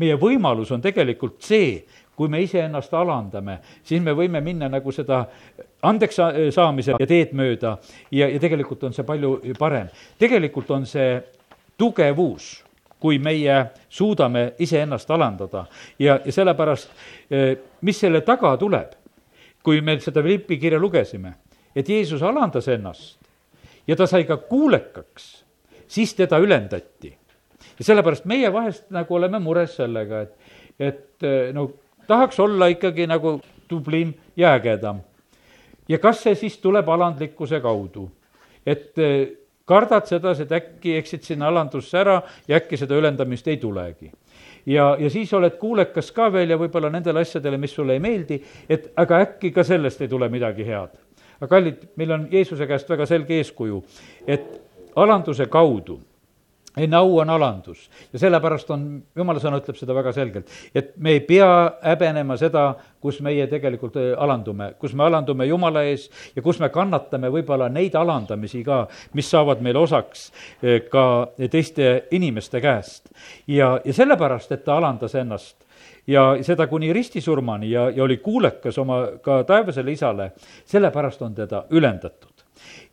meie 0.00 0.16
võimalus 0.20 0.70
on 0.74 0.82
tegelikult 0.82 1.42
see, 1.44 1.82
kui 2.16 2.28
me 2.28 2.42
iseennast 2.44 2.92
alandame, 2.94 3.58
siis 3.84 4.02
me 4.04 4.12
võime 4.16 4.42
minna 4.44 4.68
nagu 4.68 4.92
seda 4.92 5.22
andeks 5.88 6.18
saamise 6.52 6.96
ja 6.98 7.06
teed 7.08 7.32
mööda 7.36 7.76
ja, 8.12 8.26
ja 8.28 8.40
tegelikult 8.40 8.84
on 8.84 8.96
see 8.96 9.06
palju 9.08 9.38
parem. 9.58 9.88
tegelikult 10.20 10.70
on 10.76 10.84
see 10.88 11.14
tugevus, 11.80 12.58
kui 13.00 13.16
meie 13.18 13.54
suudame 13.88 14.50
iseennast 14.60 15.10
alandada 15.10 15.64
ja, 15.98 16.18
ja 16.24 16.32
sellepärast, 16.32 16.90
eh, 17.32 17.54
mis 17.80 18.00
selle 18.00 18.20
taga 18.20 18.52
tuleb, 18.60 18.92
kui 19.64 19.80
me 19.80 19.96
seda 20.00 20.20
Philippi 20.20 20.58
kirja 20.60 20.80
lugesime, 20.80 21.32
et 21.76 21.88
Jeesus 21.88 22.22
alandas 22.22 22.68
ennast 22.68 23.16
ja 23.88 23.96
ta 23.96 24.06
sai 24.06 24.26
ka 24.28 24.36
kuulekaks, 24.36 25.30
siis 25.88 26.12
teda 26.14 26.38
ülendati 26.38 27.14
ja 27.80 27.84
sellepärast 27.84 28.26
meie 28.28 28.52
vahest 28.52 28.90
nagu 28.92 29.16
oleme 29.16 29.40
mures 29.40 29.72
sellega, 29.80 30.24
et, 30.26 30.56
et 30.78 31.24
eh, 31.24 31.52
no 31.56 31.70
tahaks 32.08 32.40
olla 32.40 32.68
ikkagi 32.68 33.06
nagu 33.08 33.38
tublim 33.68 34.12
jääkädam. 34.36 35.00
ja 35.88 35.98
kas 35.98 36.22
see 36.22 36.34
siis 36.34 36.58
tuleb 36.58 36.88
alandlikkuse 36.88 37.60
kaudu? 37.60 38.10
et 38.66 38.98
eh, 38.98 39.28
kardad 39.64 40.06
sedasi, 40.06 40.42
et 40.42 40.52
äkki 40.52 40.96
eksid 40.98 41.24
sinna 41.24 41.48
alandusse 41.48 41.98
ära 41.98 42.20
ja 42.48 42.58
äkki 42.58 42.76
seda 42.76 42.98
ülendamist 43.00 43.48
ei 43.48 43.56
tulegi. 43.56 44.12
ja, 44.66 44.96
ja 45.00 45.10
siis 45.10 45.32
oled 45.32 45.56
kuulekas 45.56 46.12
ka 46.12 46.28
veel 46.32 46.50
ja 46.50 46.60
võib-olla 46.60 46.92
nendele 46.92 47.24
asjadele, 47.24 47.56
mis 47.56 47.74
sulle 47.74 47.96
ei 47.96 48.04
meeldi, 48.04 48.42
et 48.68 48.92
aga 48.96 49.24
äkki 49.24 49.54
ka 49.56 49.64
sellest 49.64 50.04
ei 50.04 50.08
tule 50.08 50.28
midagi 50.28 50.68
head. 50.68 50.92
aga 51.40 51.48
kallid, 51.48 51.88
meil 51.96 52.12
on 52.12 52.28
Jeesuse 52.30 52.66
käest 52.66 52.92
väga 52.92 53.06
selge 53.06 53.40
eeskuju, 53.40 53.82
et 54.26 54.60
alanduse 54.96 55.46
kaudu 55.46 56.00
enne 56.76 56.96
au 56.96 57.18
on 57.18 57.30
alandus. 57.30 57.90
Ja 58.12 58.18
sellepärast 58.18 58.70
on, 58.70 58.84
jumala 59.16 59.42
sõna 59.42 59.58
ütleb 59.60 59.78
seda 59.78 59.94
väga 59.96 60.12
selgelt, 60.14 60.50
et 60.74 60.92
me 60.96 61.16
ei 61.16 61.22
pea 61.26 61.48
häbenema 61.82 62.36
seda, 62.40 62.74
kus 63.00 63.20
meie 63.24 63.46
tegelikult 63.50 63.96
äh, 63.98 64.12
alandume, 64.20 64.74
kus 64.78 64.94
me 64.94 65.06
alandume 65.06 65.46
Jumala 65.48 65.82
ees 65.88 66.08
ja 66.36 66.42
kus 66.42 66.60
me 66.60 66.68
kannatame 66.72 67.30
võib-olla 67.32 67.70
neid 67.72 67.96
alandamisi 67.96 68.62
ka, 68.64 68.84
mis 69.16 69.30
saavad 69.30 69.62
meile 69.64 69.80
osaks 69.80 70.28
äh, 70.30 70.82
ka 70.90 71.06
teiste 71.50 71.90
inimeste 72.10 72.60
käest. 72.60 73.10
ja, 73.46 73.78
ja 73.84 73.92
sellepärast, 73.92 74.52
et 74.52 74.64
ta 74.64 74.76
alandas 74.76 75.14
ennast 75.14 75.56
ja 76.06 76.36
seda 76.42 76.66
kuni 76.66 76.92
ristisurmani 76.92 77.70
ja, 77.70 77.90
ja 77.90 78.04
oli 78.04 78.16
kuulekas 78.16 78.78
oma 78.78 79.02
ka 79.22 79.42
taevasele 79.44 79.92
isale, 79.92 80.32
sellepärast 80.64 81.22
on 81.22 81.34
teda 81.34 81.64
ülendatud 81.70 82.29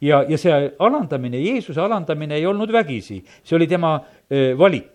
ja, 0.02 0.24
ja 0.30 0.38
see 0.38 0.54
alandamine, 0.80 1.40
Jeesuse 1.42 1.82
alandamine 1.82 2.38
ei 2.38 2.46
olnud 2.46 2.72
vägisi, 2.74 3.22
see 3.44 3.56
oli 3.58 3.68
tema 3.68 3.98
valik. 4.58 4.94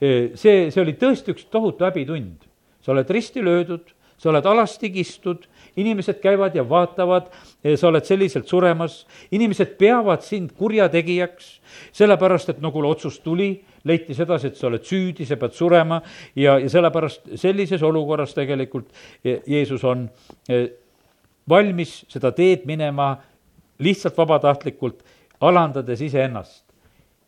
see, 0.00 0.70
see 0.70 0.80
oli 0.82 0.96
tõesti 1.00 1.32
üks 1.34 1.46
tohutu 1.50 1.84
häbitund. 1.86 2.48
sa 2.84 2.92
oled 2.92 3.10
risti 3.10 3.40
löödud, 3.44 3.94
sa 4.18 4.30
oled 4.30 4.46
alasti 4.46 4.90
kistud, 4.92 5.46
inimesed 5.76 6.20
käivad 6.22 6.54
ja 6.56 6.64
vaatavad, 6.68 7.30
sa 7.76 7.88
oled 7.88 8.04
selliselt 8.04 8.48
suremas, 8.48 9.02
inimesed 9.32 9.74
peavad 9.80 10.22
sind 10.24 10.52
kurjategijaks, 10.58 11.48
sellepärast 11.92 12.54
et 12.54 12.62
no 12.62 12.70
kuule, 12.72 12.88
otsus 12.92 13.18
tuli, 13.24 13.50
leiti 13.84 14.14
sedasi, 14.16 14.52
et 14.52 14.60
sa 14.60 14.68
oled 14.70 14.84
süüdi, 14.86 15.26
sa 15.28 15.36
pead 15.40 15.56
surema 15.56 16.00
ja, 16.36 16.58
ja 16.62 16.70
sellepärast 16.72 17.34
sellises 17.40 17.82
olukorras 17.84 18.32
tegelikult 18.36 18.92
Jeesus 19.24 19.84
on 19.84 20.06
valmis 21.48 21.98
seda 22.08 22.32
teed 22.32 22.64
minema 22.68 23.14
lihtsalt 23.78 24.16
vabatahtlikult, 24.16 25.04
alandades 25.40 26.00
iseennast. 26.00 26.64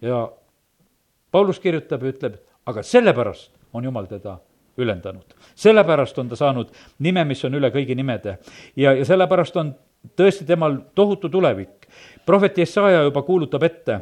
ja 0.00 0.28
Paulus 1.30 1.60
kirjutab 1.60 2.02
ja 2.02 2.12
ütleb, 2.12 2.36
aga 2.66 2.82
sellepärast 2.82 3.50
on 3.72 3.84
Jumal 3.84 4.06
teda 4.06 4.38
ülendanud. 4.78 5.34
sellepärast 5.54 6.18
on 6.18 6.28
ta 6.28 6.36
saanud 6.36 6.70
nime, 6.98 7.24
mis 7.24 7.44
on 7.44 7.54
üle 7.54 7.70
kõigi 7.70 7.94
nimede. 7.94 8.38
ja, 8.76 8.92
ja 8.92 9.04
sellepärast 9.04 9.56
on 9.56 9.74
tõesti 10.16 10.46
temal 10.46 10.78
tohutu 10.94 11.28
tulevik. 11.28 11.88
prohvet 12.26 12.58
Jesaja 12.58 13.02
juba 13.02 13.22
kuulutab 13.22 13.62
ette, 13.62 14.00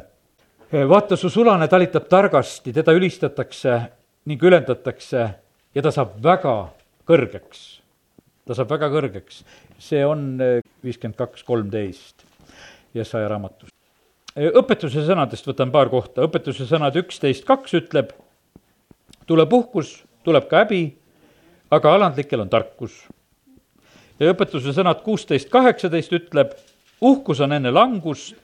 vaata, 0.71 1.15
su 1.15 1.29
sulane 1.29 1.67
talitab 1.67 2.07
targasti, 2.09 2.73
teda 2.73 2.91
ülistatakse 2.91 3.81
ning 4.25 4.43
ülendatakse 4.43 5.29
ja 5.75 5.81
ta 5.81 5.91
saab 5.91 6.21
väga 6.23 6.55
kõrgeks. 7.07 7.81
ta 8.45 8.53
saab 8.53 8.69
väga 8.69 8.89
kõrgeks. 8.89 9.43
see 9.79 10.05
on 10.05 10.37
viiskümmend 10.83 11.17
kaks, 11.17 11.43
kolmteist 11.43 12.25
Jesaja 12.95 13.27
raamatus. 13.27 13.69
õpetuse 14.35 15.03
sõnadest 15.07 15.47
võtan 15.47 15.71
paar 15.71 15.89
kohta, 15.91 16.23
õpetuse 16.27 16.67
sõnad 16.67 16.95
üksteist 16.99 17.45
kaks 17.47 17.75
ütleb, 17.75 18.13
tuleb 19.27 19.53
uhkus, 19.53 19.97
tuleb 20.23 20.47
ka 20.49 20.63
häbi, 20.63 20.81
aga 21.71 21.93
alandlikel 21.95 22.43
on 22.43 22.49
tarkus. 22.49 23.03
ja 24.19 24.31
õpetuse 24.31 24.71
sõnad 24.73 25.01
kuusteist 25.03 25.49
kaheksateist 25.51 26.13
ütleb, 26.15 26.53
uhkus 27.01 27.39
on 27.39 27.51
enne 27.51 27.71
langust 27.71 28.35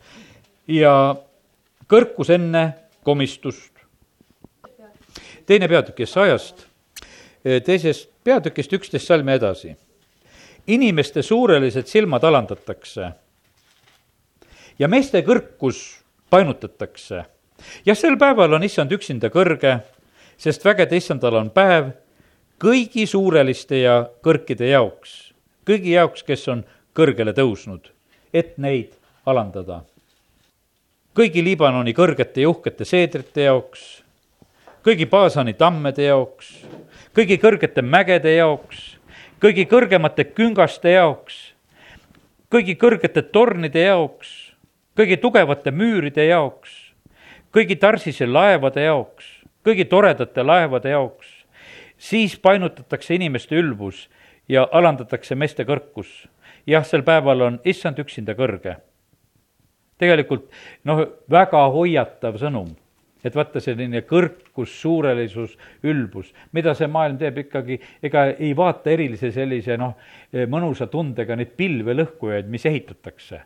ja 0.67 1.15
kõrkus 1.87 2.29
enne 2.29 2.73
komistust. 3.03 3.71
teine 5.45 5.67
peatükk 5.67 5.99
Jesajast, 5.99 6.67
teisest 7.43 8.09
peatükist 8.23 8.73
üksteist 8.73 9.07
salmi 9.07 9.31
edasi. 9.31 9.75
inimeste 10.67 11.21
suurelised 11.21 11.87
silmad 11.87 12.23
alandatakse 12.23 13.11
ja 14.81 14.89
meeste 14.89 15.21
kõrkus 15.21 16.01
painutatakse. 16.33 17.25
jah, 17.85 17.97
sel 17.97 18.17
päeval 18.17 18.57
on 18.57 18.65
issand 18.65 18.91
üksinda 18.91 19.29
kõrge, 19.29 19.77
sest 20.37 20.65
vägede 20.65 20.97
issandal 20.97 21.37
on 21.43 21.53
päev 21.53 21.93
kõigi 22.61 23.05
suureliste 23.05 23.83
ja 23.85 24.01
kõrkide 24.25 24.73
jaoks, 24.73 25.33
kõigi 25.69 25.93
jaoks, 25.93 26.25
kes 26.25 26.47
on 26.49 26.65
kõrgele 26.97 27.37
tõusnud, 27.37 27.93
et 28.33 28.57
neid 28.57 28.97
alandada 29.25 29.83
kõigi 31.17 31.43
Liibanoni 31.43 31.93
kõrgete 31.95 32.43
ja 32.43 32.49
uhkete 32.49 32.85
seedrite 32.87 33.47
jaoks, 33.49 34.01
kõigi 34.85 35.07
Baasani 35.11 35.53
tammede 35.59 36.07
jaoks, 36.07 36.53
kõigi 37.15 37.37
kõrgete 37.41 37.83
mägede 37.83 38.37
jaoks, 38.37 38.95
kõigi 39.43 39.65
kõrgemate 39.67 40.29
küngaste 40.31 40.95
jaoks, 40.95 41.41
kõigi 42.51 42.77
kõrgete 42.79 43.25
tornide 43.27 43.83
jaoks, 43.89 44.31
kõigi 44.97 45.17
tugevate 45.21 45.71
müüride 45.71 46.25
jaoks, 46.27 46.93
kõigi 47.53 47.77
Tarsise 47.79 48.27
laevade 48.27 48.83
jaoks, 48.85 49.27
kõigi 49.65 49.85
toredate 49.85 50.43
laevade 50.43 50.93
jaoks, 50.93 51.27
siis 51.97 52.37
painutatakse 52.39 53.15
inimeste 53.15 53.55
ülbus 53.55 54.07
ja 54.49 54.67
alandatakse 54.71 55.35
meeste 55.35 55.63
kõrkus. 55.63 56.27
jah, 56.67 56.85
sel 56.85 57.01
päeval 57.01 57.41
on 57.41 57.59
issand 57.65 57.99
üksinda 57.99 58.35
kõrge 58.37 58.77
tegelikult 60.01 60.49
noh, 60.87 61.05
väga 61.29 61.61
hoiatav 61.73 62.39
sõnum 62.41 62.71
et 63.21 63.35
vaata, 63.37 63.61
selline 63.61 64.01
kõrkus, 64.09 64.71
suurelisus, 64.81 65.53
ülbus, 65.85 66.31
mida 66.57 66.73
see 66.73 66.87
maailm 66.89 67.19
teeb 67.21 67.37
ikkagi, 67.43 67.77
ega 68.01 68.23
ei 68.33 68.55
vaata 68.57 68.89
erilise 68.95 69.29
sellise 69.35 69.77
noh, 69.77 69.93
mõnusa 70.49 70.87
tundega 70.89 71.37
neid 71.37 71.53
pilvelõhkujaid, 71.59 72.49
mis 72.49 72.65
ehitatakse 72.65 73.43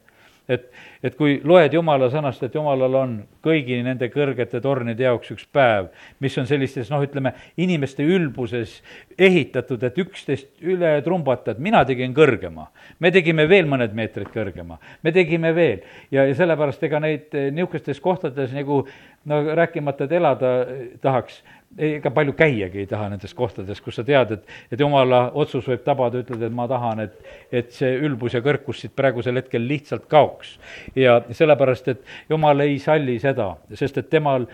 et, 0.49 0.67
et 1.03 1.15
kui 1.17 1.39
loed 1.43 1.73
jumala 1.73 2.09
sõnast, 2.13 2.43
et 2.45 2.55
jumalal 2.55 2.97
on 2.99 3.15
kõigi 3.45 3.79
nende 3.85 4.09
kõrgete 4.13 4.61
tornide 4.63 5.05
jaoks 5.07 5.33
üks 5.35 5.47
päev, 5.53 5.89
mis 6.23 6.37
on 6.41 6.47
sellistes 6.49 6.91
noh, 6.93 7.03
ütleme, 7.05 7.33
inimeste 7.61 8.05
ülbuses 8.05 8.77
ehitatud, 9.17 9.83
et 9.83 9.99
üksteist 10.05 10.65
üle 10.65 10.95
trumbata, 11.05 11.55
et 11.55 11.63
mina 11.63 11.83
tegin 11.85 12.13
kõrgema. 12.15 12.69
me 12.99 13.11
tegime 13.11 13.47
veel 13.49 13.67
mõned 13.69 13.93
meetrid 13.93 14.29
kõrgema, 14.33 14.79
me 15.03 15.11
tegime 15.11 15.53
veel 15.55 15.83
ja, 16.11 16.25
ja 16.25 16.35
sellepärast 16.35 16.83
ega 16.83 16.99
neid 16.99 17.33
niisugustes 17.33 17.99
kohtades 17.99 18.53
nagu 18.53 18.83
no 19.25 19.41
rääkimata, 19.55 20.05
et 20.05 20.11
elada 20.11 20.51
tahaks, 21.01 21.41
ega 21.77 22.11
palju 22.15 22.33
käiagi 22.37 22.83
ei 22.83 22.89
taha 22.89 23.09
nendes 23.11 23.33
kohtades, 23.35 23.81
kus 23.83 23.99
sa 23.99 24.05
tead, 24.07 24.31
et, 24.37 24.51
et 24.71 24.79
jumala 24.79 25.27
otsus 25.35 25.67
võib 25.67 25.83
tabada, 25.85 26.21
ütled, 26.23 26.43
et 26.47 26.55
ma 26.55 26.67
tahan, 26.71 27.03
et, 27.03 27.15
et 27.51 27.71
see 27.75 27.97
ülbus 28.07 28.37
ja 28.37 28.43
kõrkus 28.45 28.83
siit 28.83 28.95
praegusel 28.95 29.41
hetkel 29.41 29.65
lihtsalt 29.67 30.07
kaoks. 30.11 30.55
ja 30.95 31.19
sellepärast, 31.31 31.91
et 31.91 32.05
jumal 32.31 32.63
ei 32.63 32.79
salli 32.79 33.17
seda, 33.19 33.51
sest 33.73 33.99
et 34.01 34.09
temal, 34.09 34.47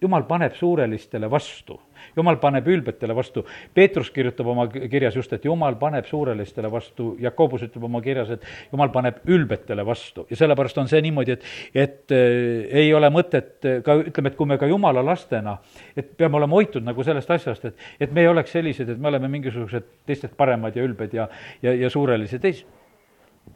jumal 0.00 0.24
paneb 0.28 0.56
suurelistele 0.56 1.30
vastu 1.30 1.80
jumal 2.16 2.38
paneb 2.42 2.68
ülbetele 2.68 3.16
vastu. 3.16 3.44
Peetrus 3.74 4.10
kirjutab 4.14 4.48
oma 4.52 4.66
kirjas 4.68 5.16
just, 5.16 5.32
et 5.32 5.44
jumal 5.44 5.76
paneb 5.80 6.06
suurelistele 6.08 6.70
vastu, 6.72 7.14
Jakobus 7.20 7.66
ütleb 7.68 7.88
oma 7.88 8.02
kirjas, 8.04 8.34
et 8.36 8.46
jumal 8.72 8.92
paneb 8.94 9.22
ülbetele 9.28 9.86
vastu 9.86 10.26
ja 10.30 10.38
sellepärast 10.38 10.78
on 10.82 10.90
see 10.90 11.02
niimoodi, 11.04 11.36
et, 11.36 11.48
et 11.74 12.14
äh, 12.14 12.84
ei 12.84 12.94
ole 12.94 13.10
mõtet 13.14 13.58
ka 13.84 13.98
ütleme, 14.04 14.32
et 14.32 14.38
kui 14.38 14.48
me 14.50 14.58
ka 14.60 14.68
jumala 14.70 15.04
lastena, 15.04 15.58
et 15.96 16.14
peame 16.16 16.40
olema 16.40 16.58
hoitud 16.58 16.84
nagu 16.84 17.04
sellest 17.06 17.30
asjast, 17.34 17.68
et, 17.70 17.90
et 18.00 18.14
me 18.14 18.24
ei 18.24 18.30
oleks 18.30 18.54
sellised, 18.54 18.88
et 18.88 19.00
me 19.00 19.10
oleme 19.12 19.30
mingisugused 19.32 19.90
teistest 20.06 20.36
paremad 20.36 20.76
ja 20.76 20.86
ülbed 20.86 21.14
ja, 21.14 21.28
ja, 21.62 21.74
ja 21.74 21.90
suurelised, 21.90 22.44
ei 22.44 22.64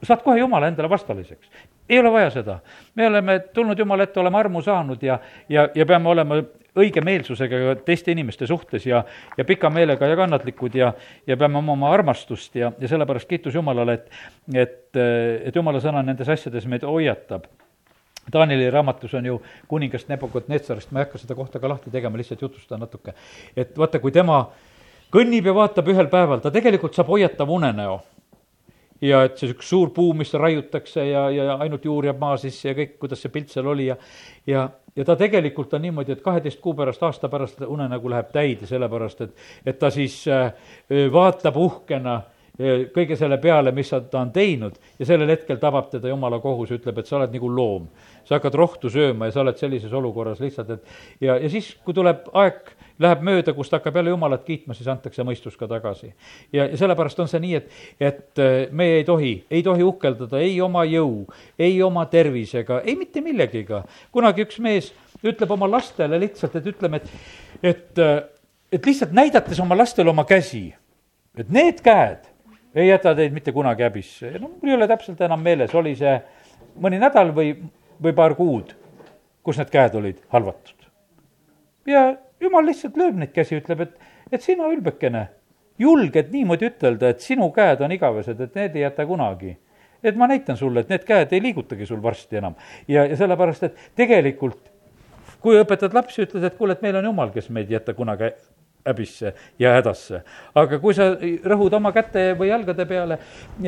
saad 0.02 0.22
kohe 0.22 0.38
Jumala 0.38 0.68
endale 0.68 0.90
vastaliseks. 0.90 1.50
ei 1.88 1.98
ole 2.00 2.12
vaja 2.12 2.30
seda. 2.30 2.58
me 2.94 3.06
oleme 3.06 3.38
tulnud 3.38 3.78
Jumala 3.78 4.02
ette, 4.02 4.20
oleme 4.20 4.38
armu 4.38 4.62
saanud 4.62 5.02
ja, 5.02 5.18
ja, 5.48 5.68
ja 5.74 5.86
peame 5.86 6.08
olema 6.08 6.42
õige 6.78 7.02
meelsusega 7.04 7.76
teiste 7.86 8.12
inimeste 8.14 8.46
suhtes 8.46 8.86
ja, 8.86 9.02
ja 9.36 9.44
pika 9.44 9.70
meelega 9.70 10.06
ja 10.06 10.16
kannatlikud 10.18 10.74
ja, 10.78 10.92
ja 11.26 11.36
peame 11.36 11.58
omama 11.58 11.92
armastust 11.92 12.56
ja, 12.56 12.72
ja 12.78 12.90
sellepärast 12.90 13.28
kiitus 13.28 13.54
Jumalale, 13.54 13.98
et, 13.98 14.20
et, 14.54 15.00
et 15.48 15.56
Jumala 15.56 15.82
sõna 15.84 16.02
nendes 16.06 16.28
asjades 16.28 16.66
meid 16.70 16.86
hoiatab. 16.86 17.48
Taanili 18.28 18.66
raamatus 18.70 19.14
on 19.16 19.24
ju 19.24 19.38
kuningast 19.68 20.10
Nebukadnetsarist, 20.12 20.90
ma 20.92 21.00
ei 21.00 21.06
hakka 21.06 21.20
seda 21.22 21.36
kohta 21.36 21.60
ka 21.62 21.70
lahti 21.70 21.90
tegema, 21.90 22.18
lihtsalt 22.20 22.42
jutustan 22.44 22.82
natuke. 22.84 23.14
et 23.56 23.72
vaata, 23.78 24.02
kui 24.02 24.12
tema 24.12 24.42
kõnnib 25.12 25.48
ja 25.48 25.54
vaatab 25.56 25.88
ühel 25.88 26.10
päeval, 26.12 26.42
ta 26.44 26.52
tegelikult 26.52 26.94
saab 26.94 27.08
hoiatava 27.08 27.56
unenäo 27.56 28.00
ja 29.04 29.22
et 29.28 29.38
see 29.38 29.52
üks 29.54 29.70
suur 29.70 29.92
puu, 29.94 30.12
mis 30.16 30.32
raiutakse 30.34 31.04
ja, 31.06 31.28
ja 31.30 31.56
ainult 31.62 31.84
juur 31.86 32.08
jääb 32.08 32.18
maa 32.20 32.36
sisse 32.40 32.70
ja 32.70 32.76
kõik, 32.78 32.96
kuidas 33.02 33.22
see 33.22 33.32
pilt 33.34 33.52
seal 33.54 33.68
oli 33.70 33.88
ja 33.90 33.96
ja, 34.48 34.68
ja 34.98 35.04
ta 35.06 35.14
tegelikult 35.16 35.74
on 35.78 35.84
niimoodi, 35.86 36.12
et 36.12 36.24
kaheteist 36.24 36.60
kuu 36.60 36.74
pärast, 36.74 37.02
aasta 37.06 37.30
pärast 37.30 37.62
unenägu 37.66 38.10
läheb 38.10 38.32
täide, 38.34 38.66
sellepärast 38.66 39.22
et, 39.28 39.46
et 39.66 39.78
ta 39.78 39.92
siis 39.94 40.24
äh, 40.28 40.50
vaatab 41.14 41.56
uhkena 41.56 42.18
kõige 42.58 43.14
selle 43.14 43.36
peale, 43.38 43.70
mis 43.70 43.90
ta 44.10 44.18
on 44.18 44.32
teinud 44.34 44.78
ja 44.98 45.06
sellel 45.06 45.30
hetkel 45.30 45.60
tabab 45.62 45.92
teda 45.92 46.10
jumala 46.10 46.40
kohus, 46.42 46.72
ütleb, 46.74 46.96
et 46.98 47.06
sa 47.06 47.20
oled 47.20 47.34
nagu 47.36 47.50
loom. 47.54 47.86
sa 48.24 48.36
hakkad 48.36 48.54
rohtu 48.58 48.90
sööma 48.90 49.28
ja 49.28 49.32
sa 49.32 49.40
oled 49.40 49.56
sellises 49.56 49.92
olukorras 49.92 50.40
lihtsalt, 50.42 50.70
et 50.70 51.20
ja, 51.20 51.38
ja 51.38 51.48
siis, 51.48 51.70
kui 51.84 51.94
tuleb 51.94 52.26
aeg 52.34 52.74
läheb 53.02 53.22
mööda, 53.26 53.54
kus 53.54 53.70
ta 53.70 53.78
hakkab 53.78 53.98
jälle 54.00 54.12
Jumalat 54.12 54.44
kiitma, 54.46 54.74
siis 54.74 54.88
antakse 54.90 55.24
mõistus 55.26 55.56
ka 55.58 55.68
tagasi. 55.70 56.12
ja, 56.52 56.66
ja 56.66 56.76
sellepärast 56.76 57.20
on 57.22 57.28
see 57.30 57.40
nii, 57.42 57.54
et, 57.60 57.76
et 58.00 58.42
äh, 58.42 58.56
me 58.70 58.88
ei 58.98 59.04
tohi, 59.04 59.32
ei 59.50 59.62
tohi 59.62 59.86
uhkeldada 59.86 60.40
ei 60.42 60.60
oma 60.60 60.84
jõu, 60.88 61.26
ei 61.58 61.82
oma 61.82 62.06
tervisega, 62.06 62.80
ei 62.84 62.96
mitte 62.96 63.22
millegiga. 63.24 63.84
kunagi 64.12 64.46
üks 64.46 64.58
mees 64.64 64.92
ütleb 65.22 65.50
oma 65.54 65.70
lastele 65.70 66.18
lihtsalt, 66.20 66.58
et 66.58 66.66
ütleme, 66.74 67.02
et, 67.02 67.14
et, 67.62 68.02
äh, 68.02 68.18
et 68.72 68.86
lihtsalt 68.86 69.14
näidates 69.16 69.60
oma 69.60 69.78
lastele 69.78 70.10
oma 70.10 70.26
käsi, 70.28 70.66
et 71.38 71.50
need 71.54 71.82
käed 71.84 72.26
ei 72.74 72.88
jäta 72.90 73.14
teid 73.16 73.32
mitte 73.32 73.52
kunagi 73.52 73.86
häbisse. 73.86 74.34
no 74.38 74.50
mul 74.60 74.70
ei 74.70 74.76
ole 74.76 74.88
täpselt 74.90 75.20
enam 75.20 75.42
meeles, 75.42 75.74
oli 75.74 75.94
see 75.98 76.18
mõni 76.82 76.98
nädal 77.00 77.32
või, 77.34 77.54
või 78.02 78.14
paar 78.14 78.34
kuud, 78.38 78.74
kus 79.42 79.58
need 79.58 79.70
käed 79.70 79.94
olid 79.98 80.24
halvatud. 80.34 80.88
ja 81.86 82.08
jumal 82.40 82.66
lihtsalt 82.66 82.96
lööb 82.96 83.18
neid 83.18 83.32
käsi, 83.34 83.58
ütleb, 83.58 83.86
et, 83.86 84.10
et 84.32 84.44
sina, 84.44 84.68
ülbekene, 84.72 85.28
julged 85.78 86.32
niimoodi 86.32 86.68
ütelda, 86.70 87.12
et 87.12 87.24
sinu 87.24 87.50
käed 87.54 87.82
on 87.84 87.94
igavesed, 87.94 88.40
et 88.40 88.58
need 88.58 88.76
ei 88.76 88.84
jäta 88.86 89.06
kunagi. 89.06 89.56
et 90.02 90.16
ma 90.16 90.28
näitan 90.30 90.56
sulle, 90.56 90.80
et 90.80 90.88
need 90.88 91.04
käed 91.04 91.32
ei 91.34 91.42
liigutagi 91.42 91.86
sul 91.86 92.02
varsti 92.02 92.36
enam. 92.36 92.54
ja, 92.88 93.04
ja 93.04 93.16
sellepärast, 93.16 93.62
et 93.62 93.78
tegelikult 93.96 94.70
kui 95.40 95.58
õpetad 95.58 95.94
lapsi, 95.94 96.22
ütled, 96.22 96.44
et 96.44 96.56
kuule, 96.58 96.74
et 96.74 96.82
meil 96.82 96.96
on 96.98 97.10
jumal, 97.10 97.30
kes 97.34 97.50
meid 97.50 97.70
ei 97.70 97.78
jäta 97.78 97.94
kunagi 97.94 98.32
häbisse 98.88 99.32
ja 99.58 99.74
hädasse. 99.76 100.22
aga 100.54 100.78
kui 100.82 100.96
sa 100.96 101.10
rõhud 101.52 101.76
oma 101.78 101.92
käte 101.96 102.32
või 102.38 102.50
jalgade 102.50 102.86
peale, 102.88 103.18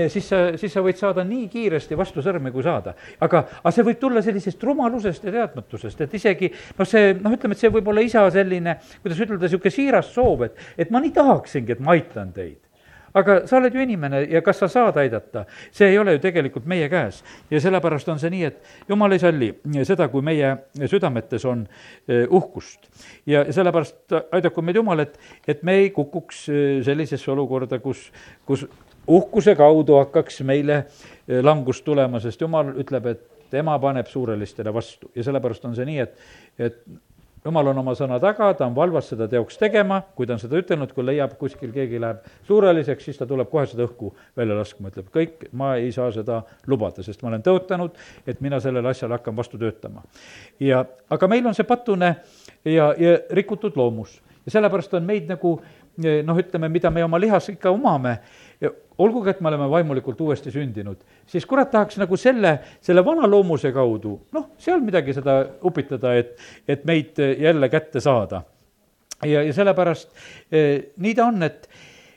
siis 0.09 0.29
sa, 0.29 0.43
siis 0.61 0.73
sa 0.73 0.85
võid 0.85 0.99
saada 1.01 1.25
nii 1.27 1.49
kiiresti 1.53 1.99
vastu 1.99 2.25
sõrme, 2.25 2.53
kui 2.55 2.65
saada. 2.67 2.95
aga, 3.21 3.45
aga 3.63 3.75
see 3.75 3.87
võib 3.87 4.01
tulla 4.01 4.23
sellisest 4.25 4.65
rumalusest 4.65 5.29
ja 5.29 5.37
teadmatusest, 5.39 6.01
et 6.07 6.17
isegi 6.21 6.51
noh, 6.79 6.89
see 6.89 7.15
noh, 7.21 7.37
ütleme, 7.37 7.57
et 7.57 7.63
see 7.63 7.73
võib 7.73 7.93
olla 7.93 8.05
isa 8.05 8.27
selline, 8.33 8.79
kuidas 9.03 9.21
ütelda, 9.21 9.47
niisugune 9.47 9.75
siiras 9.75 10.11
soov, 10.15 10.49
et, 10.49 10.67
et 10.79 10.91
ma 10.91 11.03
nii 11.03 11.15
tahaksingi, 11.17 11.77
et 11.77 11.85
ma 11.85 11.97
aitan 11.99 12.35
teid 12.35 12.59
aga 13.15 13.41
sa 13.47 13.59
oled 13.59 13.75
ju 13.75 13.83
inimene 13.83 14.23
ja 14.31 14.43
kas 14.45 14.61
sa 14.63 14.69
saad 14.71 14.99
aidata, 15.01 15.45
see 15.73 15.91
ei 15.91 15.99
ole 15.99 16.17
ju 16.17 16.23
tegelikult 16.23 16.67
meie 16.71 16.89
käes. 16.89 17.23
ja 17.51 17.61
sellepärast 17.61 18.09
on 18.09 18.19
see 18.19 18.31
nii, 18.31 18.45
et 18.45 18.89
jumal 18.89 19.13
ei 19.13 19.23
salli 19.23 19.51
seda, 19.85 20.09
kui 20.09 20.23
meie 20.23 20.57
südametes 20.87 21.45
on 21.45 21.67
eh, 22.09 22.27
uhkust. 22.31 22.91
ja 23.27 23.45
sellepärast 23.53 24.17
aidaku 24.33 24.63
meid 24.63 24.77
Jumal, 24.81 25.05
et, 25.05 25.19
et 25.49 25.63
me 25.63 25.75
ei 25.83 25.91
kukuks 25.91 26.47
eh, 26.49 26.79
sellisesse 26.87 27.31
olukorda, 27.31 27.79
kus, 27.79 28.11
kus 28.47 28.67
uhkuse 29.07 29.55
kaudu 29.59 29.99
hakkaks 30.01 30.41
meile 30.47 30.85
eh, 30.85 31.41
langus 31.43 31.83
tulema, 31.83 32.21
sest 32.21 32.41
Jumal 32.41 32.75
ütleb, 32.79 33.11
et 33.11 33.27
tema 33.51 33.75
paneb 33.83 34.07
suurelistele 34.07 34.73
vastu 34.75 35.11
ja 35.15 35.25
sellepärast 35.27 35.65
on 35.67 35.75
see 35.75 35.89
nii, 35.89 36.05
et, 36.05 36.19
et 36.59 36.83
jumal 37.45 37.71
on 37.73 37.81
oma 37.83 37.95
sõna 37.99 38.19
taga, 38.23 38.51
ta 38.55 38.67
on 38.69 38.75
valvas 38.77 39.11
seda 39.13 39.29
teoks 39.31 39.59
tegema, 39.61 40.01
kui 40.17 40.29
ta 40.29 40.37
on 40.37 40.43
seda 40.43 40.61
ütelnud, 40.61 40.93
kui 40.95 41.05
leiab 41.07 41.37
kuskil 41.41 41.73
keegi 41.75 42.01
läheb 42.03 42.25
suureliseks, 42.49 43.09
siis 43.09 43.21
ta 43.21 43.29
tuleb 43.29 43.51
kohe 43.51 43.67
seda 43.71 43.87
õhku 43.89 44.13
välja 44.39 44.57
laskma, 44.59 44.93
ütleb 44.93 45.11
kõik, 45.15 45.49
ma 45.57 45.75
ei 45.81 45.93
saa 45.97 46.11
seda 46.15 46.43
lubada, 46.71 47.05
sest 47.07 47.23
ma 47.23 47.33
olen 47.33 47.45
tõotanud, 47.47 48.01
et 48.29 48.41
mina 48.45 48.61
sellele 48.61 48.93
asjale 48.93 49.19
hakkan 49.19 49.37
vastu 49.37 49.61
töötama. 49.61 50.05
ja, 50.61 50.85
aga 51.11 51.29
meil 51.29 51.47
on 51.47 51.57
see 51.57 51.69
patune 51.69 52.15
ja, 52.65 52.93
ja 52.99 53.19
rikutud 53.31 53.77
loomus 53.77 54.21
ja 54.45 54.59
sellepärast 54.59 54.95
on 54.95 55.07
meid 55.07 55.29
nagu 55.31 55.59
noh, 56.01 56.39
ütleme, 56.39 56.69
mida 56.73 56.91
me 56.91 57.05
oma 57.05 57.19
lihas 57.21 57.49
ikka 57.53 57.71
omame, 57.75 58.19
olgugi, 59.01 59.33
et 59.33 59.41
me 59.41 59.49
oleme 59.51 59.69
vaimulikult 59.71 60.21
uuesti 60.21 60.53
sündinud, 60.55 61.01
siis 61.29 61.47
kurat 61.49 61.71
tahaks 61.73 61.99
nagu 62.01 62.17
selle, 62.21 62.57
selle 62.85 63.05
vana 63.05 63.29
loomuse 63.31 63.73
kaudu, 63.75 64.17
noh, 64.37 64.51
seal 64.61 64.83
midagi 64.85 65.15
seda 65.17 65.41
upitada, 65.67 66.15
et, 66.21 66.35
et 66.69 66.85
meid 66.89 67.21
jälle 67.41 67.69
kätte 67.73 68.03
saada. 68.05 68.43
ja, 69.25 69.43
ja 69.43 69.53
sellepärast 69.53 70.13
eh, 70.53 70.93
nii 70.97 71.15
ta 71.17 71.29
on, 71.29 71.43
et, 71.49 71.69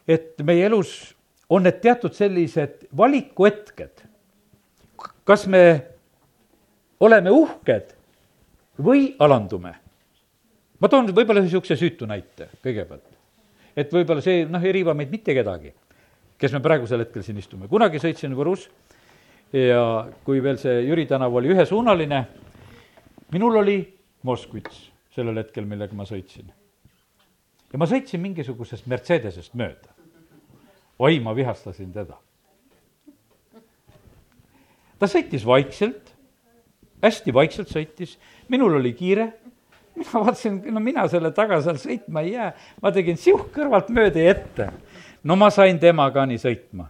et 0.07 0.43
meie 0.43 0.65
elus 0.67 1.13
on 1.49 1.63
need 1.67 1.79
teatud 1.83 2.15
sellised 2.15 2.87
valikuhetked. 2.97 4.03
kas 5.23 5.47
me 5.47 5.63
oleme 6.99 7.31
uhked 7.31 7.95
või 8.83 9.13
alandume? 9.19 9.75
ma 10.79 10.89
toon 10.91 11.13
võib-olla 11.15 11.43
niisuguse 11.43 11.79
süütu 11.79 12.05
näite 12.09 12.49
kõigepealt. 12.63 13.07
et 13.75 13.93
võib-olla 13.93 14.21
see, 14.21 14.43
noh, 14.45 14.63
ei 14.63 14.75
riiva 14.81 14.93
meid 14.93 15.11
mitte 15.11 15.35
kedagi 15.35 15.73
kes 16.43 16.51
me 16.51 16.59
praegusel 16.59 16.99
hetkel 16.99 17.23
siin 17.23 17.37
istume. 17.39 17.69
kunagi 17.71 18.01
sõitsin 18.03 18.33
Võrus 18.35 18.67
ja 19.55 19.83
kui 20.27 20.41
veel 20.43 20.57
see 20.59 20.81
Jüri 20.89 21.05
tänav 21.07 21.35
oli 21.39 21.53
ühesuunaline, 21.53 22.19
minul 23.31 23.61
oli 23.61 23.77
Moskvitš 24.27 24.81
sellel 25.15 25.39
hetkel, 25.39 25.63
millega 25.69 25.95
ma 25.95 26.03
sõitsin. 26.09 26.49
ja 27.71 27.79
ma 27.79 27.87
sõitsin 27.87 28.19
mingisugusest 28.19 28.89
Mercedesest 28.91 29.55
mööda. 29.55 29.95
oi, 30.99 31.19
ma 31.23 31.31
vihastasin 31.35 31.93
teda. 31.95 32.19
ta 34.99 35.07
sõitis 35.07 35.47
vaikselt, 35.47 36.11
hästi 37.03 37.33
vaikselt 37.33 37.71
sõitis, 37.71 38.17
minul 38.51 38.81
oli 38.81 38.91
kiire 38.93 39.31
mina 39.95 40.11
vaatasin, 40.25 40.59
no 40.73 40.79
mina 40.83 41.07
selle 41.07 41.31
taga 41.31 41.61
seal 41.61 41.79
sõitma 41.79 42.23
ei 42.25 42.33
jää, 42.33 42.51
ma 42.81 42.91
tegin 42.91 43.15
siuh 43.15 43.47
kõrvalt 43.53 43.93
mööda 43.93 44.19
ja 44.19 44.35
ette 44.35 44.71
no 45.23 45.35
ma 45.39 45.49
sain 45.51 45.79
temaga 45.79 46.25
nii 46.27 46.41
sõitma. 46.41 46.89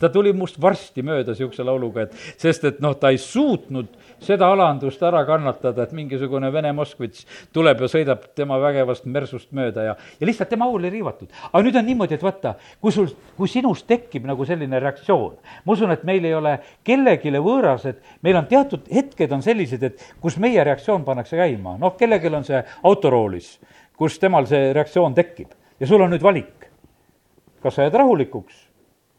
ta 0.00 0.08
tuli 0.08 0.30
must 0.32 0.56
varsti 0.56 1.02
mööda 1.04 1.34
niisuguse 1.34 1.64
lauluga, 1.68 2.06
et 2.06 2.14
sest 2.40 2.62
et 2.64 2.78
noh, 2.80 2.94
ta 2.96 3.10
ei 3.12 3.18
suutnud 3.20 3.90
seda 4.24 4.48
alandust 4.48 5.02
ära 5.04 5.20
kannatada, 5.28 5.84
et 5.84 5.92
mingisugune 5.92 6.48
Vene 6.52 6.70
Moskvitš 6.72 7.26
tuleb 7.52 7.82
ja 7.84 7.90
sõidab 7.92 8.22
tema 8.34 8.56
vägevast 8.62 9.04
mersust 9.04 9.50
mööda 9.52 9.84
ja, 9.90 9.98
ja 10.16 10.30
lihtsalt 10.30 10.48
tema 10.48 10.64
au 10.64 10.78
oli 10.78 10.88
riivatud. 10.94 11.28
aga 11.50 11.62
nüüd 11.66 11.76
on 11.76 11.86
niimoodi, 11.90 12.16
et 12.16 12.24
vaata, 12.24 12.54
kui 12.80 12.94
sul, 12.96 13.12
kui 13.36 13.52
sinus 13.52 13.84
tekib 13.84 14.24
nagu 14.30 14.48
selline 14.48 14.80
reaktsioon, 14.80 15.36
ma 15.66 15.76
usun, 15.76 15.92
et 15.92 16.08
meil 16.08 16.24
ei 16.24 16.34
ole 16.40 16.56
kellelegi 16.88 17.36
võõras, 17.36 17.84
et 17.92 18.00
meil 18.24 18.40
on 18.40 18.48
teatud 18.48 18.88
hetked 18.88 19.36
on 19.36 19.44
sellised, 19.44 19.82
et 19.82 20.08
kus 20.24 20.40
meie 20.40 20.64
reaktsioon 20.64 21.04
pannakse 21.04 21.36
käima, 21.36 21.76
noh, 21.76 21.98
kellelgi 22.00 22.32
on 22.32 22.48
see 22.48 22.64
autoroolis, 22.82 23.58
kus 23.92 24.16
temal 24.18 24.48
see 24.48 24.72
reaktsioon 24.72 25.20
tekib 25.20 25.52
ja 25.78 25.86
sul 25.90 26.00
on 26.00 26.16
nüüd 26.16 26.24
valik 26.24 26.61
kas 27.62 27.76
sa 27.76 27.86
jääd 27.86 27.98
rahulikuks, 27.98 28.68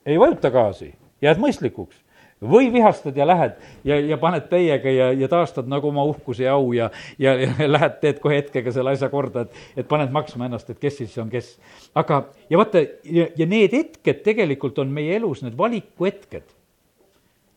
ei 0.05 0.19
vajuta 0.19 0.51
gaasi, 0.53 0.93
jääd 1.23 1.41
mõistlikuks. 1.41 1.99
Või 2.43 2.67
vihastad 2.73 3.15
ja 3.15 3.23
lähed 3.23 3.53
ja, 3.87 3.95
ja 4.03 4.17
paned 4.19 4.49
täiega 4.51 4.91
ja, 4.91 5.05
ja 5.15 5.27
taastad 5.31 5.69
nagu 5.71 5.87
oma 5.87 6.03
uhkuse 6.03 6.43
ja 6.43 6.57
au 6.57 6.73
ja, 6.75 6.89
ja, 7.15 7.37
ja 7.39 7.67
lähed, 7.69 7.93
teed 8.01 8.19
kohe 8.19 8.35
hetkega 8.41 8.73
selle 8.75 8.91
asja 8.91 9.07
korda, 9.07 9.45
et, 9.45 9.61
et 9.79 9.87
paned 9.87 10.11
maksma 10.11 10.49
ennast, 10.49 10.73
et 10.73 10.81
kes 10.81 10.97
siis 10.99 11.15
on 11.23 11.31
kes. 11.31 11.53
aga, 11.95 12.25
ja 12.51 12.59
vaata, 12.59 12.81
ja, 13.07 13.29
ja 13.39 13.47
need 13.47 13.71
hetked 13.71 14.19
tegelikult 14.25 14.81
on 14.83 14.91
meie 14.91 15.15
elus 15.15 15.45
need 15.45 15.55
valikuhetked. 15.57 16.51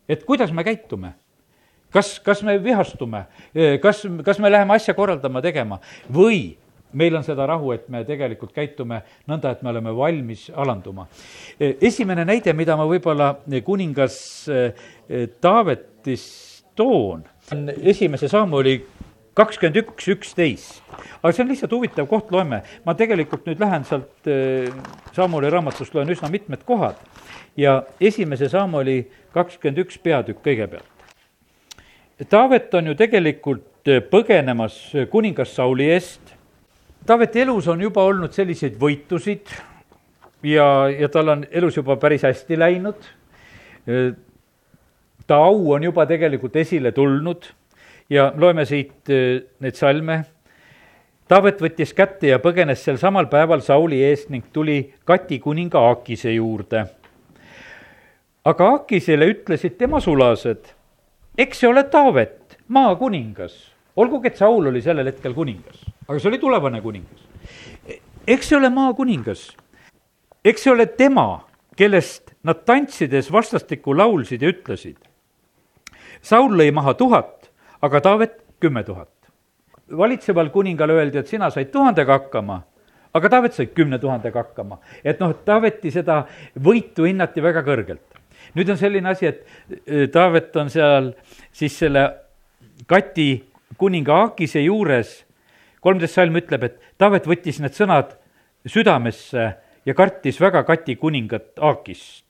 et 0.07 0.23
kuidas 0.23 0.55
me 0.55 0.63
käitume? 0.63 1.17
Kas, 1.91 2.19
kas 2.19 2.43
me 2.43 2.55
vihastume, 2.63 3.25
kas, 3.81 4.05
kas 4.23 4.39
me 4.39 4.51
läheme 4.51 4.75
asja 4.75 4.93
korraldama, 4.93 5.41
tegema? 5.43 5.81
Või 6.13 6.57
meil 6.93 7.15
on 7.15 7.23
seda 7.23 7.45
rahu, 7.47 7.71
et 7.75 7.87
me 7.91 8.03
tegelikult 8.07 8.53
käitume 8.55 9.01
nõnda, 9.27 9.51
et 9.51 9.63
me 9.63 9.71
oleme 9.73 9.93
valmis 9.95 10.47
alanduma. 10.55 11.07
esimene 11.59 12.25
näide, 12.25 12.53
mida 12.53 12.77
ma 12.77 12.87
võib-olla 12.87 13.33
kuningas 13.65 14.19
eh, 14.49 14.73
Taavetist 15.41 16.65
toon, 16.75 17.23
on 17.51 17.69
esimese 17.81 18.27
Samuli 18.27 18.79
kakskümmend 19.37 19.81
üks, 19.83 20.07
üksteist. 20.13 20.81
aga 21.21 21.31
see 21.33 21.43
on 21.43 21.51
lihtsalt 21.51 21.73
huvitav 21.75 22.07
koht, 22.07 22.31
loeme. 22.31 22.63
ma 22.85 22.95
tegelikult 22.95 23.45
nüüd 23.45 23.59
lähen 23.59 23.85
sealt 23.85 24.27
eh, 24.27 24.71
Samuli 25.15 25.49
raamatust, 25.49 25.93
loen 25.95 26.09
üsna 26.13 26.31
mitmed 26.31 26.63
kohad 26.65 27.01
ja 27.57 27.81
esimese 27.99 28.49
Samuli 28.49 29.03
kakskümmend 29.33 29.85
üks 29.85 29.99
peatükk 30.01 30.45
kõigepealt. 30.45 30.93
Taavet 32.29 32.73
on 32.73 32.87
ju 32.89 32.95
tegelikult 32.97 33.91
põgenemas 34.09 34.79
kuningas 35.11 35.53
Sauli 35.55 35.85
eest 35.93 36.36
Taaveti 37.07 37.39
elus 37.39 37.67
on 37.71 37.79
juba 37.81 38.03
olnud 38.03 38.33
selliseid 38.35 38.73
võitusid 38.79 39.47
ja, 40.43 40.65
ja 40.91 41.07
tal 41.07 41.31
on 41.31 41.45
elus 41.55 41.77
juba 41.77 41.95
päris 41.95 42.25
hästi 42.27 42.57
läinud. 42.59 43.05
ta 45.27 45.35
au 45.35 45.71
on 45.71 45.83
juba 45.83 46.05
tegelikult 46.05 46.55
esile 46.55 46.91
tulnud 46.91 47.47
ja 48.09 48.33
loeme 48.35 48.65
siit 48.65 49.09
eh, 49.09 49.39
neid 49.59 49.79
salme. 49.79 50.25
Taavet 51.27 51.63
võttis 51.63 51.93
kätte 51.95 52.27
ja 52.27 52.41
põgenes 52.43 52.83
sel 52.83 52.99
samal 52.99 53.27
päeval 53.31 53.63
Sauli 53.63 54.01
eest 54.03 54.29
ning 54.31 54.51
tuli 54.53 54.93
Kati 55.05 55.39
kuninga 55.39 55.79
Aakise 55.79 56.33
juurde. 56.35 56.85
aga 58.45 58.69
Aakisele 58.71 59.31
ütlesid 59.31 59.75
tema 59.77 59.99
sulased, 59.99 60.71
eks 61.37 61.59
see 61.59 61.67
ole 61.67 61.83
Taavet, 61.83 62.59
maakuningas, 62.67 63.76
olgugi 63.97 64.31
et 64.31 64.37
Saul 64.37 64.71
oli 64.71 64.81
sellel 64.81 65.09
hetkel 65.11 65.33
kuningas 65.33 65.85
aga 66.07 66.19
see 66.19 66.29
oli 66.29 66.39
tulevane 66.39 66.81
kuningas. 66.81 67.27
eks 68.27 68.49
see 68.49 68.57
ole 68.57 68.69
maakuningas, 68.69 69.43
eks 70.43 70.63
see 70.63 70.71
ole 70.71 70.85
tema, 70.99 71.43
kellest 71.77 72.33
nad 72.43 72.63
tantsides 72.65 73.29
vastastikku 73.31 73.95
laulsid 73.95 74.41
ja 74.41 74.51
ütlesid. 74.51 74.97
Saul 76.21 76.55
lõi 76.57 76.71
maha 76.73 76.93
tuhat, 76.97 77.51
aga 77.81 78.01
Taavet 78.01 78.41
kümme 78.59 78.83
tuhat. 78.83 79.11
valitseval 79.97 80.49
kuningal 80.51 80.89
öeldi, 80.91 81.17
et 81.17 81.27
sina 81.27 81.49
said 81.49 81.71
tuhandega 81.71 82.17
hakkama, 82.17 82.61
aga 83.13 83.29
Taavet 83.29 83.53
sai 83.53 83.67
kümne 83.67 83.99
tuhandega 83.99 84.43
hakkama. 84.43 84.79
et 85.03 85.19
noh, 85.19 85.33
Taaveti 85.45 85.91
seda 85.91 86.25
võitu 86.59 87.03
hinnati 87.07 87.43
väga 87.43 87.63
kõrgelt. 87.63 88.15
nüüd 88.55 88.69
on 88.69 88.77
selline 88.77 89.09
asi, 89.09 89.25
et 89.27 89.45
äh, 89.87 90.09
Taavet 90.11 90.55
on 90.55 90.69
seal 90.69 91.13
siis 91.51 91.79
selle 91.79 92.09
Kati 92.87 93.56
kuninga 93.77 94.21
Aakise 94.23 94.63
juures 94.63 95.27
kolmteist 95.81 96.17
salm 96.17 96.37
ütleb, 96.39 96.63
et 96.67 96.79
Taavet 96.99 97.27
võttis 97.29 97.61
need 97.63 97.75
sõnad 97.77 98.15
südamesse 98.67 99.49
ja 99.87 99.95
kartis 99.97 100.39
väga 100.41 100.63
Kati 100.67 100.97
kuningat 100.99 101.59
Aakist. 101.63 102.25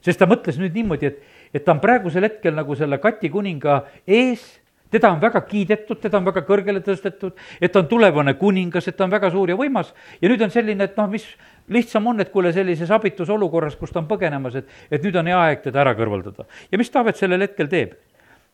sest 0.00 0.18
ta 0.18 0.26
mõtles 0.28 0.58
nüüd 0.60 0.74
niimoodi, 0.74 1.06
et, 1.06 1.20
et 1.54 1.64
ta 1.64 1.74
on 1.76 1.80
praegusel 1.80 2.24
hetkel 2.24 2.56
nagu 2.56 2.76
selle 2.76 2.98
Kati 3.00 3.30
kuninga 3.30 3.84
ees, 4.06 4.42
teda 4.90 5.12
on 5.12 5.20
väga 5.22 5.40
kiidetud, 5.46 6.00
teda 6.02 6.18
on 6.18 6.26
väga 6.26 6.42
kõrgele 6.48 6.82
tõstetud, 6.84 7.36
et 7.60 7.72
ta 7.72 7.80
on 7.80 7.88
tulevane 7.88 8.34
kuningas, 8.40 8.88
et 8.88 8.96
ta 8.98 9.06
on 9.06 9.12
väga 9.12 9.30
suur 9.30 9.52
ja 9.52 9.56
võimas 9.56 9.94
ja 10.20 10.28
nüüd 10.28 10.42
on 10.42 10.52
selline, 10.52 10.88
et 10.88 10.96
noh, 10.98 11.08
mis 11.12 11.26
lihtsam 11.70 12.08
on, 12.10 12.20
et 12.20 12.32
kuule, 12.32 12.52
sellises 12.52 12.90
abitus 12.90 13.30
olukorras, 13.30 13.76
kus 13.78 13.92
ta 13.94 14.02
on 14.02 14.08
põgenemas, 14.10 14.58
et, 14.58 14.78
et 14.90 15.04
nüüd 15.04 15.16
on 15.20 15.30
hea 15.30 15.42
aeg 15.46 15.62
teda 15.68 15.84
ära 15.84 15.94
kõrvaldada. 15.96 16.48
ja 16.72 16.80
mis 16.80 16.90
Taavet 16.90 17.20
sellel 17.20 17.46
hetkel 17.46 17.70
teeb? 17.70 17.96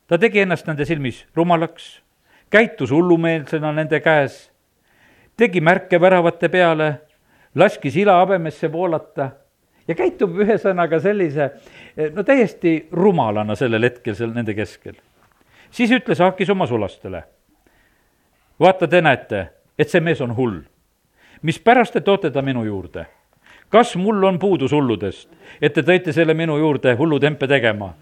Ta 0.06 0.18
tegi 0.18 0.40
ennast 0.40 0.66
nende 0.66 0.84
silmis 0.84 1.24
rumalaks 1.34 2.06
käitus 2.50 2.90
hullumeelsena 2.90 3.72
nende 3.72 4.00
käes, 4.00 4.50
tegi 5.36 5.60
märke 5.60 6.00
väravate 6.00 6.48
peale, 6.48 6.92
laskis 7.54 7.96
ila 7.96 8.20
habemesse 8.20 8.72
voolata 8.72 9.30
ja 9.88 9.94
käitub 9.94 10.38
ühesõnaga 10.42 11.00
sellise 11.00 11.50
no 12.14 12.22
täiesti 12.22 12.88
rumalana 12.92 13.54
sellel 13.54 13.88
hetkel 13.88 14.14
seal 14.14 14.34
nende 14.34 14.54
keskel. 14.54 14.94
siis 15.70 15.90
ütles 15.90 16.20
Aakis 16.20 16.50
oma 16.50 16.66
sulastele, 16.66 17.24
vaata, 18.60 18.88
te 18.88 19.00
näete, 19.00 19.46
et 19.78 19.90
see 19.90 20.00
mees 20.00 20.20
on 20.20 20.36
hull. 20.36 20.60
mispärast 21.42 21.92
te 21.92 22.00
toote 22.00 22.30
ta 22.30 22.42
minu 22.42 22.64
juurde? 22.64 23.06
kas 23.68 23.96
mul 23.96 24.22
on 24.24 24.38
puudus 24.38 24.72
hulludest, 24.72 25.28
et 25.60 25.72
te 25.72 25.82
tõite 25.82 26.12
selle 26.12 26.34
minu 26.34 26.58
juurde 26.58 26.94
hullutempe 26.94 27.46
tegema? 27.46 27.94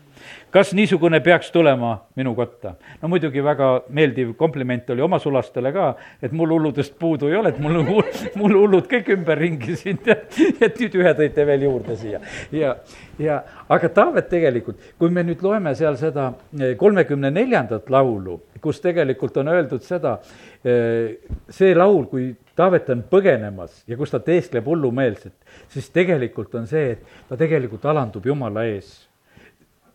Kas 0.55 0.71
niisugune 0.77 1.19
peaks 1.21 1.51
tulema 1.51 1.97
minu 2.17 2.35
kotta? 2.35 2.75
no 3.03 3.09
muidugi 3.11 3.43
väga 3.43 3.69
meeldiv 3.91 4.35
kompliment 4.39 4.91
oli 4.95 5.03
oma 5.03 5.19
sulastele 5.19 5.73
ka, 5.75 5.87
et 6.23 6.33
mul 6.33 6.53
hulludest 6.55 6.95
puudu 6.99 7.31
ei 7.31 7.39
ole, 7.41 7.51
et 7.51 7.59
mul 7.63 7.81
mul 8.41 8.55
hullud 8.61 8.87
kõik 8.91 9.11
ümberringi 9.17 9.75
siin 9.81 9.99
ja 10.61 10.69
nüüd 10.69 10.95
ühe 11.01 11.15
tõite 11.19 11.47
veel 11.49 11.67
juurde 11.67 11.97
siia. 11.99 12.21
ja, 12.55 12.77
ja 13.19 13.41
aga 13.69 13.91
Taavet 13.95 14.29
tegelikult, 14.31 14.79
kui 14.99 15.11
me 15.11 15.25
nüüd 15.27 15.43
loeme 15.43 15.75
seal 15.79 15.99
seda 15.99 16.29
eh, 16.59 16.77
kolmekümne 16.79 17.33
neljandat 17.35 17.91
laulu, 17.91 18.39
kus 18.63 18.79
tegelikult 18.85 19.37
on 19.43 19.51
öeldud 19.51 19.83
seda, 19.87 20.21
eh, 20.63 21.17
see 21.51 21.73
laul, 21.75 22.07
kui 22.13 22.29
Taavet 22.55 22.93
on 22.95 23.03
põgenemas 23.11 23.83
ja 23.91 23.99
kus 23.99 24.15
ta 24.15 24.23
teeskleb 24.23 24.71
hullumeelselt, 24.71 25.35
siis 25.75 25.91
tegelikult 25.91 26.55
on 26.55 26.71
see, 26.71 26.95
et 26.95 27.27
ta 27.29 27.41
tegelikult 27.41 27.91
alandub 27.91 28.31
Jumala 28.31 28.63
ees 28.71 28.95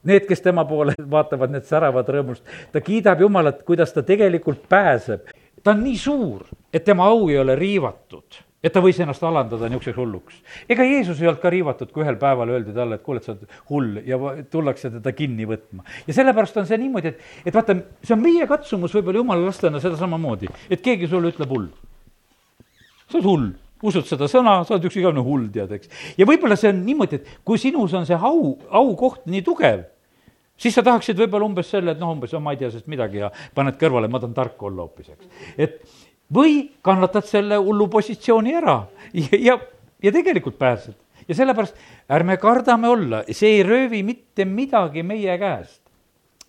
Need, 0.04 0.28
kes 0.30 0.42
tema 0.42 0.64
poole 0.66 0.96
vaatavad, 1.16 1.52
need 1.52 1.66
säravad 1.68 2.08
rõõmust. 2.08 2.46
ta 2.72 2.82
kiidab 2.84 3.22
Jumalat, 3.26 3.64
kuidas 3.68 3.94
ta 3.94 4.04
tegelikult 4.04 4.68
pääseb. 4.70 5.32
ta 5.64 5.72
on 5.72 5.84
nii 5.84 5.98
suur, 5.98 6.46
et 6.74 6.86
tema 6.86 7.10
au 7.12 7.28
ei 7.30 7.40
ole 7.40 7.56
riivatud, 7.60 8.40
et 8.64 8.72
ta 8.72 8.80
võis 8.84 9.00
ennast 9.00 9.24
alandada 9.24 9.68
niisuguseks 9.68 9.98
hulluks. 9.98 10.42
ega 10.70 10.88
Jeesus 10.88 11.22
ei 11.22 11.28
olnud 11.28 11.42
ka 11.42 11.52
riivatud, 11.52 11.92
kui 11.92 12.04
ühel 12.06 12.16
päeval 12.22 12.56
öeldi 12.56 12.76
talle, 12.76 12.96
et 12.96 13.04
kuule, 13.04 13.20
et 13.20 13.28
sa 13.28 13.36
oled 13.36 13.60
hull 13.70 14.02
ja 14.08 14.20
tullakse 14.52 14.92
teda 14.96 15.12
kinni 15.12 15.48
võtma. 15.50 15.84
ja 16.08 16.16
sellepärast 16.16 16.58
on 16.64 16.70
see 16.70 16.80
niimoodi, 16.80 17.14
et, 17.14 17.26
et 17.46 17.56
vaata, 17.56 17.76
see 18.04 18.16
on 18.16 18.24
meie 18.24 18.48
katsumus 18.48 18.96
võib-olla 18.96 19.24
jumala 19.24 19.52
lastena 19.52 19.84
seda 19.84 20.00
samamoodi, 20.00 20.48
et 20.70 20.82
keegi 20.86 21.12
sulle 21.12 21.34
ütleb 21.34 21.52
hull. 21.52 21.68
sa 23.10 23.20
oled 23.20 23.28
hull 23.28 23.50
usud 23.84 24.08
seda 24.08 24.28
sõna, 24.32 24.60
sa 24.66 24.76
oled 24.76 24.90
üks 24.90 24.98
igavene 25.00 25.24
hull, 25.24 25.48
tead, 25.54 25.72
eks. 25.78 25.92
ja 26.20 26.28
võib-olla 26.28 26.58
see 26.60 26.72
on 26.74 26.84
niimoodi, 26.88 27.20
et 27.20 27.32
kui 27.48 27.62
sinus 27.62 27.96
on 27.98 28.08
see 28.08 28.18
au, 28.18 28.54
aukoht 28.82 29.26
nii 29.32 29.42
tugev, 29.46 29.86
siis 30.60 30.76
sa 30.76 30.84
tahaksid 30.86 31.20
võib-olla 31.20 31.48
umbes 31.48 31.72
selle, 31.72 31.96
et 31.96 32.02
noh, 32.02 32.12
umbes 32.16 32.34
no, 32.36 32.44
ma 32.44 32.56
ei 32.56 32.62
tea 32.62 32.72
sellest 32.72 32.92
midagi 32.92 33.24
ja 33.24 33.32
paned 33.56 33.80
kõrvale, 33.80 34.12
ma 34.12 34.22
tahan 34.22 34.36
tark 34.38 34.64
olla 34.68 34.86
hoopis, 34.86 35.14
eks. 35.16 35.52
et 35.58 35.80
või 36.34 36.64
kannatad 36.86 37.28
selle 37.28 37.60
hullu 37.62 37.88
positsiooni 37.92 38.56
ära 38.60 38.82
ja, 39.14 39.30
ja, 39.52 39.60
ja 40.04 40.12
tegelikult 40.14 40.60
pääsed. 40.60 40.98
ja 41.28 41.36
sellepärast 41.36 41.78
ärme 42.12 42.38
kardame 42.38 42.90
olla, 42.90 43.24
see 43.32 43.60
ei 43.60 43.64
röövi 43.64 44.04
mitte 44.04 44.46
midagi 44.46 45.04
meie 45.04 45.38
käest. 45.40 45.82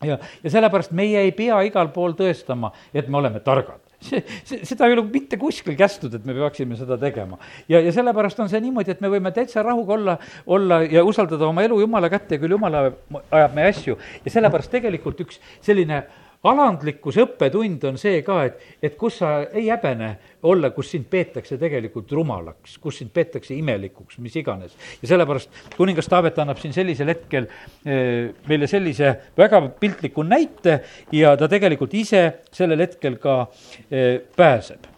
ja, 0.03 0.19
ja 0.43 0.51
sellepärast 0.51 0.91
meie 0.91 1.23
ei 1.29 1.33
pea 1.33 1.63
igal 1.63 1.95
pool 1.95 2.19
tõestama, 2.19 2.75
et 2.95 3.09
me 3.09 3.23
oleme 3.23 3.41
targad 3.41 3.90
see, 4.01 4.23
see, 4.45 4.63
seda 4.69 4.89
ei 4.89 4.97
ole 4.97 5.05
mitte 5.13 5.39
kuskil 5.41 5.77
kästud, 5.79 6.15
et 6.17 6.25
me 6.27 6.35
peaksime 6.37 6.79
seda 6.79 6.99
tegema. 7.01 7.39
ja, 7.69 7.81
ja 7.81 7.93
sellepärast 7.95 8.41
on 8.41 8.51
see 8.53 8.63
niimoodi, 8.65 8.95
et 8.95 9.05
me 9.05 9.11
võime 9.13 9.33
täitsa 9.37 9.65
rahuga 9.67 9.97
olla, 9.97 10.17
olla 10.47 10.83
ja 10.89 11.05
usaldada 11.07 11.49
oma 11.49 11.65
elu 11.67 11.81
Jumala 11.85 12.11
kätte 12.13 12.37
ja 12.39 12.43
küll 12.43 12.57
Jumal 12.57 12.79
ajab, 12.81 13.55
meie 13.57 13.71
asju. 13.71 13.99
ja 14.25 14.35
sellepärast 14.39 14.73
tegelikult 14.73 15.21
üks 15.27 15.41
selline 15.65 16.05
alandlikkuse 16.49 17.25
õppetund 17.27 17.85
on 17.91 17.99
see 18.01 18.23
ka, 18.25 18.39
et, 18.49 18.61
et 18.83 18.97
kus 18.99 19.19
sa 19.21 19.33
ei 19.45 19.67
häbene 19.69 20.11
olla, 20.49 20.71
kus 20.73 20.93
sind 20.95 21.05
peetakse 21.13 21.59
tegelikult 21.61 22.13
rumalaks, 22.17 22.79
kus 22.81 23.01
sind 23.03 23.13
peetakse 23.13 23.55
imelikuks, 23.57 24.19
mis 24.25 24.39
iganes. 24.41 24.77
ja 25.03 25.13
sellepärast 25.13 25.77
kuningas 25.77 26.09
Taavet 26.09 26.39
annab 26.41 26.61
siin 26.63 26.73
sellisel 26.77 27.13
hetkel 27.13 27.49
eh, 27.85 28.31
meile 28.49 28.69
sellise 28.71 29.13
väga 29.37 29.63
piltliku 29.81 30.25
näite 30.25 30.81
ja 31.13 31.37
ta 31.37 31.49
tegelikult 31.49 31.95
ise 31.95 32.25
sellel 32.53 32.87
hetkel 32.87 33.21
ka 33.21 33.43
eh, 33.91 34.23
pääseb. 34.37 34.89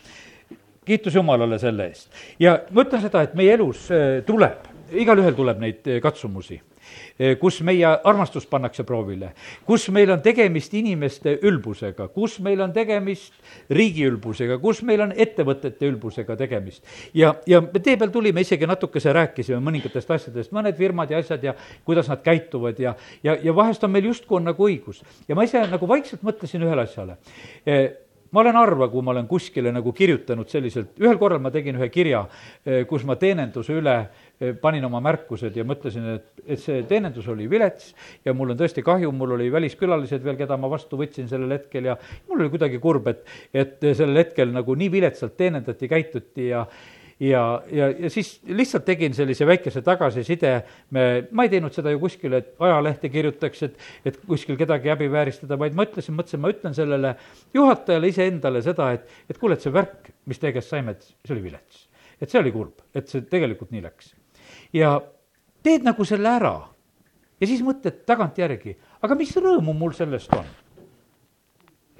kiitus 0.84 1.14
Jumalale 1.14 1.58
selle 1.58 1.90
eest. 1.90 2.10
ja 2.38 2.60
ma 2.70 2.86
ütlen 2.86 3.02
seda, 3.02 3.26
et 3.26 3.34
meie 3.34 3.58
elus 3.58 3.88
eh, 3.90 4.20
tuleb, 4.26 4.70
igalühel 4.94 5.34
tuleb 5.34 5.58
neid 5.58 5.96
katsumusi 6.02 6.62
kus 7.40 7.60
meie 7.62 7.86
armastus 7.86 8.46
pannakse 8.50 8.84
proovile, 8.88 9.32
kus 9.66 9.88
meil 9.94 10.10
on 10.14 10.22
tegemist 10.24 10.74
inimeste 10.74 11.36
ülbusega, 11.46 12.08
kus 12.14 12.38
meil 12.44 12.60
on 12.64 12.72
tegemist 12.74 13.34
riigi 13.70 14.06
ülbusega, 14.08 14.58
kus 14.62 14.82
meil 14.86 15.04
on 15.06 15.14
ettevõtete 15.16 15.88
ülbusega 15.90 16.36
tegemist. 16.36 16.84
ja, 17.14 17.34
ja 17.46 17.60
me 17.60 17.80
tee 17.80 17.96
peal 17.96 18.12
tulime, 18.14 18.44
isegi 18.44 18.66
natukese 18.66 19.12
rääkisime 19.12 19.60
mõningatest 19.62 20.10
asjadest, 20.10 20.52
mõned 20.52 20.76
firmad 20.78 21.10
ja 21.10 21.22
asjad 21.22 21.44
ja 21.44 21.56
kuidas 21.84 22.08
nad 22.10 22.22
käituvad 22.24 22.78
ja, 22.80 22.94
ja, 23.22 23.36
ja 23.42 23.56
vahest 23.56 23.84
on 23.84 23.92
meil 23.92 24.10
justkui 24.10 24.40
on 24.40 24.48
nagu 24.50 24.68
õigus. 24.68 25.02
ja 25.28 25.38
ma 25.38 25.46
ise 25.48 25.62
nagu 25.70 25.88
vaikselt 25.88 26.24
mõtlesin 26.26 26.64
ühele 26.64 26.86
asjale 26.86 27.18
eh, 27.66 27.92
ma 28.32 28.40
olen 28.40 28.56
harva, 28.56 28.88
kui 28.88 29.04
ma 29.04 29.12
olen 29.12 29.28
kuskile 29.28 29.72
nagu 29.72 29.92
kirjutanud 29.92 30.48
selliselt, 30.48 30.94
ühel 31.00 31.18
korral 31.20 31.42
ma 31.44 31.52
tegin 31.52 31.76
ühe 31.76 31.88
kirja, 31.92 32.24
eh, 32.64 32.84
kus 32.88 33.04
ma 33.08 33.18
teenenduse 33.20 33.76
üle 33.76 33.96
eh, 34.00 34.31
panin 34.62 34.84
oma 34.88 35.00
märkused 35.04 35.56
ja 35.56 35.64
mõtlesin, 35.68 36.06
et, 36.16 36.26
et 36.46 36.62
see 36.62 36.82
teenindus 36.88 37.28
oli 37.32 37.48
vilets 37.50 37.92
ja 38.26 38.34
mul 38.36 38.54
on 38.54 38.58
tõesti 38.60 38.84
kahju, 38.86 39.12
mul 39.16 39.36
oli 39.38 39.50
väliskülalised 39.52 40.24
veel, 40.24 40.38
keda 40.40 40.58
ma 40.60 40.70
vastu 40.72 40.98
võtsin 41.00 41.30
sellel 41.30 41.58
hetkel 41.58 41.92
ja 41.92 41.98
mul 42.28 42.42
oli 42.42 42.52
kuidagi 42.52 42.80
kurb, 42.82 43.06
et, 43.12 43.22
et 43.54 43.78
sellel 43.92 44.24
hetkel 44.24 44.52
nagu 44.54 44.76
nii 44.78 44.90
viletsalt 44.92 45.38
teenindati, 45.38 45.90
käituti 45.90 46.50
ja 46.50 46.66
ja, 47.22 47.62
ja, 47.70 47.88
ja 47.98 48.10
siis 48.10 48.40
lihtsalt 48.46 48.84
tegin 48.84 49.14
sellise 49.14 49.46
väikese 49.46 49.82
tagasiside, 49.86 50.52
me, 50.94 51.04
ma 51.30 51.46
ei 51.46 51.52
teinud 51.52 51.74
seda 51.74 51.92
ju 51.92 52.00
kuskile, 52.02 52.42
et 52.42 52.64
ajalehte 52.66 53.10
kirjutaks, 53.12 53.62
et, 53.68 53.76
et 54.08 54.18
kuskil 54.26 54.58
kedagi 54.60 54.90
häbivääristada, 54.92 55.58
vaid 55.60 55.76
ma 55.78 55.86
ütlesin, 55.86 56.16
mõtlesin, 56.18 56.42
ma 56.42 56.50
ütlen 56.52 56.74
sellele 56.76 57.14
juhatajale 57.54 58.10
iseendale 58.10 58.64
seda, 58.64 58.90
et, 58.96 59.06
et 59.30 59.38
kuule, 59.38 59.58
et 59.58 59.64
see 59.64 59.74
värk, 59.74 60.10
mis 60.30 60.42
teie 60.42 60.54
käest 60.56 60.74
saime, 60.74 60.96
et 60.96 61.06
see 61.06 61.36
oli 61.36 61.46
vilets. 61.46 61.86
et 62.22 62.30
see 62.30 62.38
oli 62.38 62.52
kurb, 62.54 62.82
et 62.94 63.08
see 63.10 63.24
tegelikult 63.26 63.72
nii 63.74 63.82
läks. 63.82 64.12
Ja 64.72 64.96
teed 65.62 65.86
nagu 65.86 66.04
selle 66.08 66.30
ära. 66.32 66.56
Ja 67.42 67.46
siis 67.50 67.62
mõtled 67.66 68.04
tagantjärgi, 68.06 68.76
aga 69.02 69.16
mis 69.18 69.32
rõõmu 69.34 69.74
mul 69.74 69.94
sellest 69.98 70.34
on? 70.36 70.46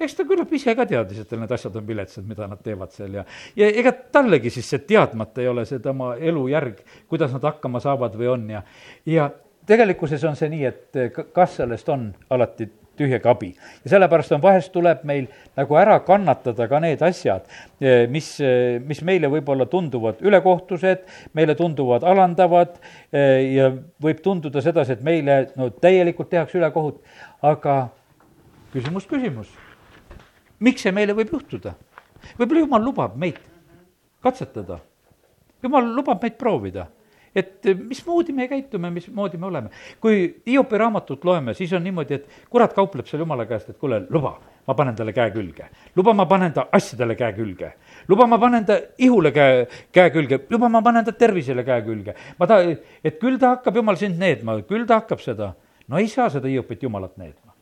Eks 0.03 0.15
ta 0.17 0.25
küllap 0.27 0.51
ise 0.55 0.73
ka 0.75 0.85
teadis, 0.89 1.19
et 1.21 1.33
need 1.37 1.51
asjad 1.53 1.75
on 1.79 1.85
viletsad, 1.87 2.25
mida 2.27 2.47
nad 2.49 2.61
teevad 2.63 2.91
seal 2.95 3.19
ja, 3.19 3.23
ja 3.59 3.67
ega 3.69 3.91
tallegi 4.15 4.51
siis 4.51 4.67
see 4.71 4.81
teadmata 4.87 5.43
ei 5.43 5.49
ole 5.51 5.65
see 5.69 5.79
tema 5.83 6.13
elujärg, 6.15 6.79
kuidas 7.11 7.35
nad 7.35 7.43
hakkama 7.45 7.79
saavad 7.83 8.15
või 8.19 8.31
on 8.31 8.47
ja, 8.55 8.63
ja 9.05 9.29
tegelikkuses 9.69 10.23
on 10.27 10.39
see 10.39 10.49
nii, 10.51 10.71
et 10.71 11.21
kas 11.35 11.59
sellest 11.59 11.91
on 11.93 12.09
alati 12.33 12.67
tühjaga 12.99 13.33
abi. 13.33 13.53
ja 13.83 13.93
sellepärast 13.95 14.35
on, 14.35 14.41
vahest 14.43 14.71
tuleb 14.73 15.01
meil 15.07 15.27
nagu 15.57 15.77
ära 15.79 15.97
kannatada 16.05 16.67
ka 16.69 16.79
need 16.83 17.01
asjad, 17.05 17.47
mis, 18.13 18.29
mis 18.85 19.01
meile 19.05 19.31
võib-olla 19.33 19.65
tunduvad 19.69 20.21
ülekohtused, 20.21 21.03
meile 21.33 21.55
tunduvad 21.57 22.05
alandavad 22.05 22.77
ja 23.11 23.71
võib 24.01 24.21
tunduda 24.23 24.61
sedasi, 24.61 24.97
et 24.97 25.03
meile 25.05 25.39
no 25.57 25.69
täielikult 25.73 26.29
tehakse 26.33 26.59
ülekohut, 26.61 27.01
aga 27.41 27.77
küsimus, 28.73 29.09
küsimus 29.09 29.53
miks 30.63 30.85
see 30.85 30.93
meile 30.95 31.15
võib 31.17 31.33
juhtuda? 31.33 31.75
võib-olla 32.39 32.63
jumal 32.63 32.85
lubab 32.85 33.15
meid 33.19 33.39
katsetada. 34.23 34.79
jumal 35.63 35.89
lubab 35.95 36.21
meid 36.23 36.37
proovida 36.39 36.87
et 37.35 37.69
mismoodi 37.77 38.33
me 38.33 38.47
käitume, 38.47 38.91
mismoodi 38.93 39.37
me 39.37 39.45
oleme. 39.45 39.69
kui 40.01 40.41
Hiopi 40.47 40.77
raamatut 40.77 41.25
loeme, 41.25 41.53
siis 41.53 41.73
on 41.73 41.83
niimoodi, 41.83 42.13
et 42.13 42.27
kurat 42.49 42.73
kaupleb 42.73 43.07
seal 43.09 43.23
jumala 43.23 43.45
käest, 43.49 43.69
et 43.69 43.77
kuule, 43.77 44.03
luba, 44.09 44.35
ma 44.67 44.75
panen 44.77 44.95
talle 44.95 45.13
käe 45.13 45.31
külge. 45.31 45.69
luba, 45.95 46.13
ma 46.13 46.25
panen 46.25 46.53
ta 46.53 46.67
asjadele 46.71 47.15
käe 47.15 47.33
külge. 47.33 47.73
luba, 48.07 48.27
ma 48.27 48.37
panen 48.39 48.65
ta 48.65 48.79
ihule 48.97 49.31
käe, 49.31 49.67
käe 49.91 50.09
külge, 50.11 50.43
luba, 50.49 50.69
ma 50.69 50.81
panen 50.81 51.05
ta 51.05 51.11
tervisele 51.11 51.63
käe 51.63 51.81
külge. 51.81 52.15
ma 52.39 52.47
ta, 52.47 52.61
et 53.03 53.19
küll 53.19 53.39
ta 53.39 53.55
hakkab 53.57 53.75
jumal 53.75 53.97
sind 53.97 54.19
needma, 54.19 54.61
küll 54.67 54.85
ta 54.85 55.01
hakkab 55.01 55.19
seda. 55.19 55.53
no 55.87 55.97
ei 55.97 56.07
saa 56.07 56.29
seda 56.29 56.47
Hiopit 56.47 56.83
jumalat 56.83 57.17
needma 57.17 57.53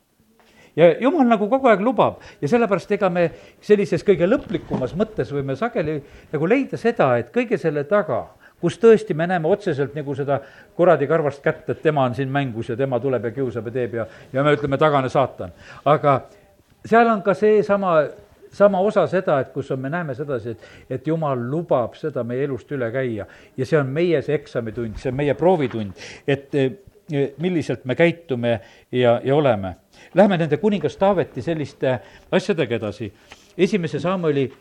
ja 0.76 0.88
jumal 1.00 1.26
nagu 1.28 1.48
kogu 1.50 1.68
aeg 1.68 1.82
lubab 1.84 2.22
ja 2.40 2.48
sellepärast 2.48 2.94
ega 2.96 3.10
me 3.12 3.26
sellises 3.60 4.04
kõige 4.06 4.28
lõplikumas 4.28 4.94
mõttes 4.96 5.32
võime 5.34 5.56
sageli 5.56 5.98
nagu 6.32 6.48
leida 6.48 6.80
seda, 6.80 7.10
et 7.20 7.28
kõige 7.34 7.58
selle 7.60 7.84
taga, 7.88 8.24
kus 8.62 8.78
tõesti 8.78 9.14
me 9.18 9.26
näeme 9.26 9.50
otseselt 9.50 9.96
nagu 9.98 10.14
seda 10.14 10.38
kuradi 10.76 11.06
karvast 11.10 11.42
kätt, 11.42 11.68
et 11.70 11.82
tema 11.82 12.06
on 12.06 12.14
siin 12.14 12.30
mängus 12.32 12.70
ja 12.70 12.76
tema 12.78 13.00
tuleb 13.02 13.26
ja 13.28 13.34
kiusab 13.34 13.68
ja 13.68 13.78
teeb 13.78 13.96
ja, 14.00 14.06
ja 14.32 14.44
me 14.46 14.54
ütleme, 14.56 14.78
tagane 14.78 15.10
saatan. 15.12 15.52
aga 15.84 16.20
seal 16.86 17.10
on 17.10 17.22
ka 17.22 17.34
seesama 17.34 17.96
sama 18.52 18.80
osa 18.84 19.06
seda, 19.08 19.38
et 19.40 19.52
kus 19.52 19.70
on, 19.72 19.80
me 19.80 19.90
näeme 19.90 20.14
sedasi, 20.14 20.54
et, 20.54 20.64
et 20.90 21.06
jumal 21.08 21.40
lubab 21.50 21.96
seda 21.96 22.24
meie 22.24 22.44
elust 22.44 22.70
üle 22.72 22.90
käia 22.92 23.26
ja 23.56 23.66
see 23.66 23.78
on 23.80 23.92
meie 23.92 24.22
see 24.22 24.36
eksamitund, 24.36 24.98
see 25.00 25.12
on 25.12 25.20
meie 25.22 25.34
proovitund, 25.38 25.96
et 26.28 26.52
milliselt 27.42 27.84
me 27.84 27.94
käitume 27.94 28.60
ja, 28.92 29.20
ja 29.24 29.36
oleme. 29.36 29.74
Lähme 30.14 30.38
nende 30.38 30.56
kuningas 30.56 30.96
Taaveti 30.96 31.42
selliste 31.42 31.98
asjadega 32.32 32.76
edasi. 32.76 33.12
esimese 33.58 34.00
Samueli 34.00 34.52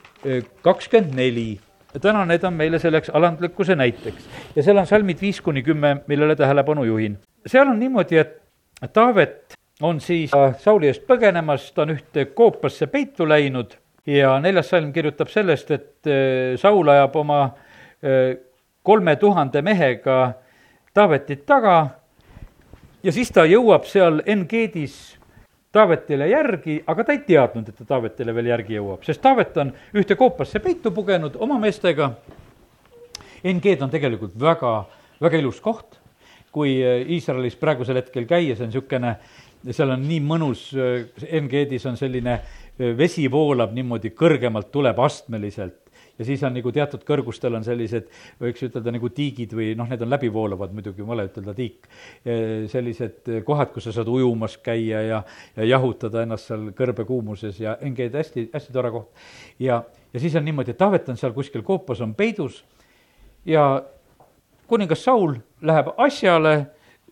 kakskümmend 0.62 1.16
neli 1.16 1.60
täna 2.00 2.26
need 2.26 2.44
on 2.48 2.54
meile 2.54 2.80
selleks 2.80 3.10
alandlikkuse 3.14 3.76
näiteks 3.76 4.28
ja 4.56 4.64
seal 4.64 4.78
on 4.78 4.88
salmid 4.88 5.22
viis 5.22 5.42
kuni 5.42 5.64
kümme, 5.64 5.98
millele 6.08 6.36
tähelepanu 6.36 6.84
juhin. 6.84 7.18
seal 7.46 7.68
on 7.68 7.80
niimoodi, 7.80 8.18
et 8.18 8.38
Taavet 8.94 9.54
on 9.82 10.00
siis 10.02 10.32
Sauli 10.58 10.88
eest 10.89 11.04
põgenemas, 11.06 11.68
ta 11.74 11.84
on 11.84 11.94
ühte 11.94 12.26
koopasse 12.34 12.88
peitu 12.88 13.28
läinud 13.30 13.76
ja 14.06 14.39
neljas 14.39 14.70
salm 14.70 14.94
kirjutab 14.94 15.30
sellest, 15.30 15.72
et 15.72 16.12
Saul 16.58 16.89
ajab 16.89 17.16
oma 17.16 17.42
kolme 18.84 19.16
tuhande 19.16 19.62
mehega 19.62 20.34
Taavetit 20.94 21.46
taga 21.46 21.76
ja 23.04 23.12
siis 23.14 23.32
ta 23.32 23.46
jõuab 23.46 23.86
seal 23.89 24.22
En-Geedis 24.26 24.98
Taavetile 25.72 26.28
järgi, 26.28 26.82
aga 26.91 27.03
ta 27.07 27.13
ei 27.15 27.22
teadnud, 27.24 27.69
et 27.69 27.78
ta 27.80 27.86
Taavetile 27.93 28.34
veel 28.36 28.49
järgi 28.51 28.76
jõuab, 28.76 29.05
sest 29.07 29.22
Taavet 29.24 29.55
on 29.63 29.69
ühte 29.95 30.17
koopasse 30.19 30.59
peitu 30.59 30.91
pugenud 30.91 31.38
oma 31.39 31.55
meestega. 31.61 32.09
En-Geed 33.47 33.82
on 33.82 33.93
tegelikult 33.93 34.36
väga, 34.39 34.74
väga 35.24 35.39
ilus 35.39 35.61
koht, 35.63 35.95
kui 36.51 36.76
Iisraelis 37.15 37.55
praegusel 37.55 38.01
hetkel 38.01 38.28
käia, 38.28 38.57
see 38.57 38.67
on 38.67 38.74
niisugune, 38.74 39.13
seal 39.72 39.95
on 39.95 40.03
nii 40.09 40.19
mõnus, 40.28 40.65
En-Geedis 41.30 41.88
on 41.88 41.95
selline, 41.97 42.36
vesi 42.99 43.30
voolab 43.32 43.72
niimoodi 43.74 44.11
kõrgemalt, 44.17 44.69
tuleb 44.76 44.99
astmeliselt 44.99 45.81
ja 46.20 46.26
siis 46.26 46.43
on 46.43 46.53
nagu 46.55 46.72
teatud 46.74 47.03
kõrgustel 47.07 47.55
on 47.57 47.66
sellised, 47.66 48.09
võiks 48.41 48.64
ütelda 48.68 48.93
nagu 48.93 49.09
tiigid 49.16 49.53
või 49.57 49.72
noh, 49.78 49.89
need 49.89 50.01
on 50.05 50.12
läbivoolavad 50.12 50.74
muidugi, 50.76 51.05
vale 51.07 51.28
ütelda 51.30 51.55
tiik. 51.57 51.88
sellised 52.72 53.32
kohad, 53.47 53.72
kus 53.74 53.88
sa 53.88 53.95
saad 53.95 54.12
ujumas 54.12 54.57
käia 54.64 55.01
ja, 55.07 55.24
ja 55.55 55.70
jahutada 55.74 56.26
ennast 56.26 56.51
seal 56.51 56.70
kõrbekuumuses 56.78 57.62
ja 57.62 57.78
NG-d 57.82 58.22
hästi, 58.22 58.49
hästi 58.53 58.74
tore 58.74 58.91
koht. 58.91 59.24
ja, 59.59 59.84
ja 60.14 60.20
siis 60.20 60.36
on 60.36 60.45
niimoodi, 60.45 60.76
et 60.76 60.82
Taavet 60.82 61.09
on 61.09 61.18
seal 61.18 61.34
kuskil 61.34 61.64
koopas, 61.64 62.01
on 62.01 62.16
peidus 62.16 62.64
ja 63.45 63.84
kuningas 64.68 65.03
Saul 65.03 65.36
läheb 65.62 65.93
asjale 65.97 66.55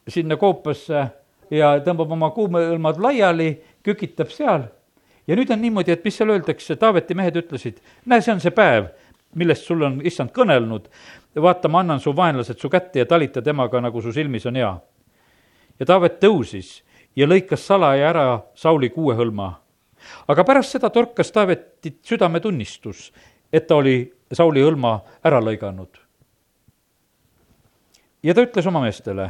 sinna 0.08 0.38
koopasse 0.38 1.08
ja 1.52 1.72
tõmbab 1.86 2.14
oma 2.14 2.30
kuumõlmad 2.36 3.00
laiali, 3.02 3.54
kükitab 3.84 4.32
seal 4.34 4.68
ja 5.30 5.38
nüüd 5.38 5.52
on 5.54 5.62
niimoodi, 5.62 5.94
et 5.94 6.06
mis 6.06 6.18
seal 6.18 6.34
öeldakse, 6.34 6.76
Taaveti 6.80 7.16
mehed 7.18 7.38
ütlesid, 7.38 7.78
näe, 8.10 8.22
see 8.26 8.34
on 8.34 8.42
see 8.42 8.54
päev, 8.56 8.90
millest 9.38 9.68
sul 9.68 9.86
on 9.86 10.00
issand 10.06 10.34
kõnelnud, 10.34 10.88
vaata, 11.38 11.70
ma 11.70 11.84
annan 11.84 12.02
su 12.02 12.16
vaenlased 12.18 12.58
su 12.58 12.70
kätte 12.72 13.04
ja 13.04 13.10
talita 13.10 13.44
temaga, 13.46 13.82
nagu 13.84 14.02
su 14.02 14.14
silmis 14.16 14.48
on 14.50 14.58
hea. 14.58 14.74
ja 15.80 15.86
Taavet 15.86 16.18
tõusis 16.20 16.80
ja 17.16 17.28
lõikas 17.28 17.66
salaja 17.68 18.10
ära 18.10 18.42
Sauli 18.56 18.90
kuuehõlma. 18.90 19.54
aga 20.28 20.44
pärast 20.44 20.72
seda 20.72 20.90
torkas 20.90 21.32
Taavetit 21.32 22.00
südametunnistus, 22.04 23.12
et 23.54 23.68
ta 23.68 23.76
oli 23.76 24.12
Sauli 24.34 24.62
hõlma 24.62 25.00
ära 25.24 25.42
lõiganud. 25.42 25.90
ja 28.24 28.34
ta 28.34 28.42
ütles 28.42 28.68
oma 28.68 28.82
meestele, 28.82 29.30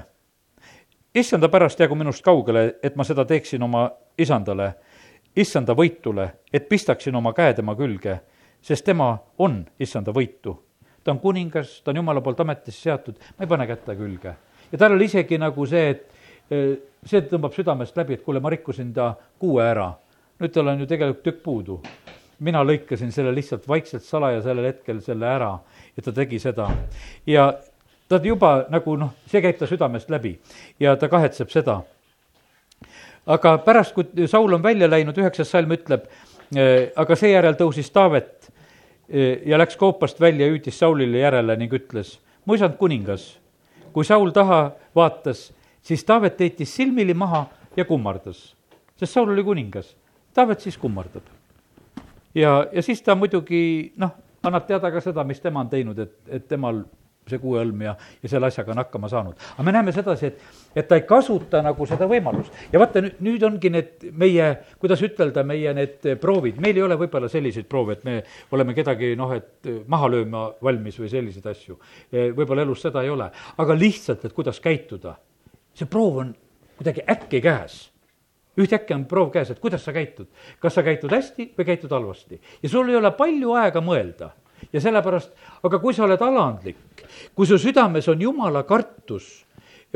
issanda 1.14 1.50
pärast 1.50 1.80
jäägu 1.80 1.96
minust 1.96 2.24
kaugele, 2.24 2.80
et 2.84 2.96
ma 2.96 3.04
seda 3.04 3.26
teeksin 3.26 3.64
oma 3.64 3.90
isandale 4.18 4.74
issanda 5.40 5.76
võitule, 5.76 6.28
et 6.54 6.68
pistaksin 6.70 7.16
oma 7.16 7.32
käe 7.36 7.54
tema 7.58 7.76
külge, 7.80 8.18
sest 8.62 8.86
tema 8.86 9.14
on 9.40 9.62
issanda 9.80 10.12
võitu. 10.16 10.58
ta 11.04 11.12
on 11.12 11.20
kuningas, 11.20 11.80
ta 11.82 11.92
on 11.92 12.02
jumala 12.02 12.22
poolt 12.22 12.40
ametisse 12.44 12.82
seatud, 12.82 13.16
ma 13.38 13.46
ei 13.46 13.48
pane 13.48 13.68
kätt 13.68 13.86
ta 13.86 13.96
külge. 13.96 14.36
ja 14.72 14.78
tal 14.78 14.94
oli 14.94 15.06
isegi 15.06 15.38
nagu 15.38 15.66
see, 15.66 15.90
et 15.90 16.52
eh, 16.52 16.76
see 17.06 17.22
tõmbab 17.22 17.56
südamest 17.56 17.98
läbi, 17.98 18.14
et 18.14 18.24
kuule, 18.24 18.40
ma 18.40 18.50
rikkusin 18.50 18.94
ta 18.94 19.14
kuue 19.40 19.64
ära. 19.64 19.94
nüüd 20.40 20.54
tal 20.54 20.68
on 20.68 20.80
ju 20.80 20.86
tegelikult 20.86 21.24
tükk 21.24 21.44
puudu. 21.44 21.82
mina 22.40 22.64
lõikasin 22.64 23.12
selle 23.12 23.36
lihtsalt 23.36 23.68
vaikselt 23.68 24.04
salaja 24.04 24.42
sellel 24.42 24.66
hetkel 24.66 25.02
selle 25.02 25.26
ära 25.26 25.60
ja 25.98 26.04
ta 26.04 26.12
tegi 26.12 26.40
seda. 26.40 26.70
ja 27.26 27.54
ta 28.10 28.20
juba 28.24 28.66
nagu 28.70 28.96
noh, 28.98 29.14
see 29.26 29.42
käib 29.42 29.58
ta 29.58 29.68
südamest 29.68 30.10
läbi 30.10 30.40
ja 30.80 30.96
ta 30.96 31.08
kahetseb 31.08 31.50
seda 31.50 31.84
aga 33.30 33.58
pärast, 33.66 33.94
kui 33.94 34.28
Saul 34.28 34.58
on 34.58 34.64
välja 34.64 34.90
läinud, 34.90 35.18
üheksas 35.18 35.52
salm 35.54 35.74
ütleb, 35.76 36.08
äh, 36.56 36.90
aga 36.98 37.18
seejärel 37.18 37.58
tõusis 37.60 37.92
Taavet 37.94 38.50
äh, 38.50 39.46
ja 39.50 39.60
läks 39.62 39.78
koopast 39.78 40.22
välja, 40.22 40.50
hüüdis 40.50 40.80
Saulile 40.82 41.22
järele 41.22 41.58
ning 41.60 41.74
ütles, 41.74 42.18
mu 42.46 42.58
isand 42.58 42.78
kuningas, 42.80 43.32
kui 43.94 44.08
Saul 44.08 44.34
taha 44.36 44.62
vaatas, 44.96 45.50
siis 45.86 46.06
Taavet 46.06 46.40
heitis 46.42 46.74
silmili 46.76 47.14
maha 47.14 47.46
ja 47.78 47.86
kummardas, 47.86 48.54
sest 48.98 49.14
Saul 49.14 49.34
oli 49.36 49.44
kuningas. 49.46 49.96
Taavet 50.34 50.62
siis 50.62 50.78
kummardab. 50.78 51.24
ja, 52.36 52.68
ja 52.72 52.82
siis 52.82 53.02
ta 53.02 53.16
muidugi 53.16 53.94
noh, 53.98 54.12
annab 54.44 54.68
teada 54.68 54.92
ka 54.92 55.02
seda, 55.02 55.24
mis 55.24 55.42
tema 55.42 55.64
on 55.66 55.70
teinud, 55.70 56.00
et, 56.00 56.16
et 56.30 56.48
temal 56.48 56.84
see 57.30 57.42
kuuõlm 57.42 57.84
ja, 57.86 57.96
ja 58.24 58.32
selle 58.32 58.50
asjaga 58.50 58.74
on 58.74 58.82
hakkama 58.84 59.10
saanud. 59.12 59.38
aga 59.56 59.66
me 59.66 59.74
näeme 59.76 59.94
sedasi, 59.96 60.32
et, 60.32 60.42
et 60.76 60.88
ta 60.90 61.00
ei 61.00 61.06
kasuta 61.10 61.62
nagu 61.66 61.88
seda 61.90 62.08
võimalust. 62.10 62.56
ja 62.74 62.82
vaata, 62.82 63.04
nüüd, 63.06 63.20
nüüd 63.26 63.46
ongi 63.48 63.72
need 63.74 64.08
meie, 64.12 64.50
kuidas 64.82 65.04
ütelda, 65.06 65.44
meie 65.48 65.74
need 65.78 66.10
proovid, 66.22 66.60
meil 66.62 66.78
ei 66.78 66.86
ole 66.86 67.00
võib-olla 67.00 67.30
selliseid 67.32 67.70
proove, 67.70 67.98
et 67.98 68.08
me 68.08 68.18
oleme 68.56 68.76
kedagi 68.78 69.14
noh, 69.20 69.34
et 69.38 69.70
maha 69.88 70.12
lööma 70.16 70.48
valmis 70.64 71.00
või 71.00 71.12
selliseid 71.12 71.48
asju. 71.54 71.80
võib-olla 72.12 72.66
elus 72.68 72.84
seda 72.88 73.04
ei 73.06 73.14
ole, 73.14 73.30
aga 73.58 73.78
lihtsalt, 73.78 74.26
et 74.26 74.36
kuidas 74.36 74.60
käituda. 74.64 75.16
see 75.74 75.88
proov 75.88 76.18
on 76.26 76.36
kuidagi 76.80 77.04
äkki 77.08 77.42
käes 77.44 77.90
ühtäkki 78.60 78.94
on 78.96 79.06
proov 79.08 79.32
käes, 79.34 79.52
et 79.52 79.60
kuidas 79.60 79.84
sa 79.86 79.94
käitud. 79.96 80.28
kas 80.60 80.76
sa 80.76 80.84
käitud 80.84 81.12
hästi 81.12 81.54
või 81.58 81.66
käitud 81.66 81.92
halvasti. 81.92 82.42
ja 82.64 82.70
sul 82.70 82.90
ei 82.90 82.96
ole 82.96 83.12
palju 83.12 83.54
aega 83.56 83.82
mõelda 83.82 84.32
ja 84.74 84.82
sellepärast, 84.82 85.32
aga 85.64 85.80
kui 85.80 85.94
sa 85.94 86.06
oled 86.06 86.22
alandlik, 86.22 87.06
kui 87.36 87.48
su 87.48 87.58
südames 87.62 88.08
on 88.12 88.22
jumala 88.22 88.64
kartus, 88.64 89.46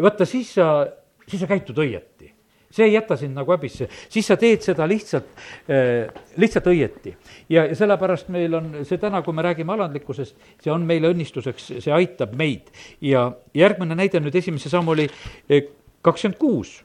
vaata 0.02 0.26
siis 0.26 0.56
sa, 0.58 0.86
siis 1.28 1.44
sa 1.44 1.50
käitud 1.50 1.78
õieti 1.84 2.34
see 2.74 2.88
ei 2.88 2.94
jäta 2.96 3.18
sind 3.18 3.38
nagu 3.38 3.54
häbisse, 3.54 3.88
siis 4.10 4.28
sa 4.28 4.38
teed 4.40 4.64
seda 4.66 4.88
lihtsalt 4.90 5.28
äh,, 5.70 6.10
lihtsalt 6.42 6.70
õieti. 6.72 7.14
ja, 7.50 7.68
ja 7.70 7.76
sellepärast 7.78 8.32
meil 8.34 8.58
on 8.58 8.72
see 8.88 8.98
täna, 9.02 9.22
kui 9.22 9.36
me 9.36 9.46
räägime 9.46 9.76
alandlikkusest, 9.76 10.36
see 10.64 10.74
on 10.74 10.88
meile 10.90 11.12
õnnistuseks, 11.14 11.70
see 11.84 11.94
aitab 11.94 12.34
meid. 12.40 12.72
ja 13.02 13.28
järgmine 13.54 13.98
näide 14.00 14.22
nüüd 14.24 14.36
esimese 14.42 14.74
samm 14.74 14.90
oli 14.96 15.06
eh, 15.50 15.70
kakskümmend 16.02 16.40
kuus. 16.42 16.82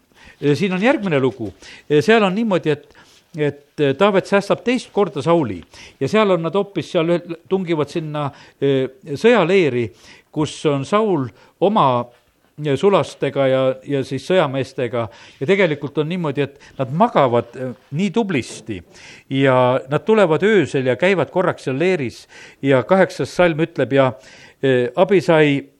siin 0.54 0.72
on 0.76 0.82
järgmine 0.82 1.20
lugu, 1.20 1.52
seal 1.88 2.22
on 2.26 2.34
niimoodi, 2.34 2.74
et 2.74 2.97
et 3.40 3.80
eh, 3.82 3.94
Taavet 3.98 4.26
säästab 4.26 4.62
teist 4.66 4.92
korda 4.92 5.22
Sauli 5.22 5.58
ja 6.00 6.08
seal 6.08 6.34
on 6.34 6.42
nad 6.46 6.54
hoopis 6.54 6.92
seal, 6.94 7.14
tungivad 7.48 7.90
sinna 7.92 8.28
eh, 8.60 8.88
sõjaleeri, 9.14 9.88
kus 10.32 10.54
on 10.70 10.86
Saul 10.88 11.28
oma 11.64 11.86
eh, 12.02 12.74
sulastega 12.78 13.46
ja, 13.48 13.62
ja 13.86 14.02
siis 14.06 14.26
sõjameestega. 14.28 15.06
Ja 15.40 15.48
tegelikult 15.48 15.98
on 16.02 16.10
niimoodi, 16.10 16.48
et 16.48 16.60
nad 16.78 16.92
magavad 16.92 17.56
nii 17.90 18.10
tublisti 18.14 18.82
ja 19.38 19.78
nad 19.90 20.06
tulevad 20.06 20.44
öösel 20.46 20.90
ja 20.90 20.98
käivad 21.00 21.32
korraks 21.34 21.68
seal 21.68 21.78
leeris 21.78 22.26
ja 22.62 22.82
kaheksas 22.82 23.34
salm 23.36 23.66
ütleb 23.66 23.94
ja 23.94 24.12
Abisai 24.98 25.77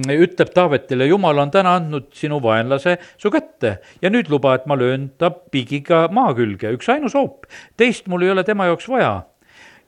ütleb 0.00 0.52
Taavetile, 0.54 1.06
jumal 1.10 1.38
on 1.42 1.50
täna 1.52 1.76
andnud 1.78 2.10
sinu 2.16 2.38
vaenlase 2.42 2.96
su 3.20 3.30
kätte 3.32 3.76
ja 4.02 4.10
nüüd 4.12 4.30
luba, 4.32 4.54
et 4.56 4.66
ma 4.66 4.76
löön 4.78 5.10
ta 5.18 5.30
pigiga 5.30 6.06
maa 6.12 6.32
külge, 6.36 6.72
üksainus 6.76 7.16
hoop, 7.18 7.46
teist 7.76 8.08
mul 8.08 8.24
ei 8.26 8.32
ole 8.32 8.44
tema 8.44 8.66
jaoks 8.70 8.88
vaja. 8.88 9.22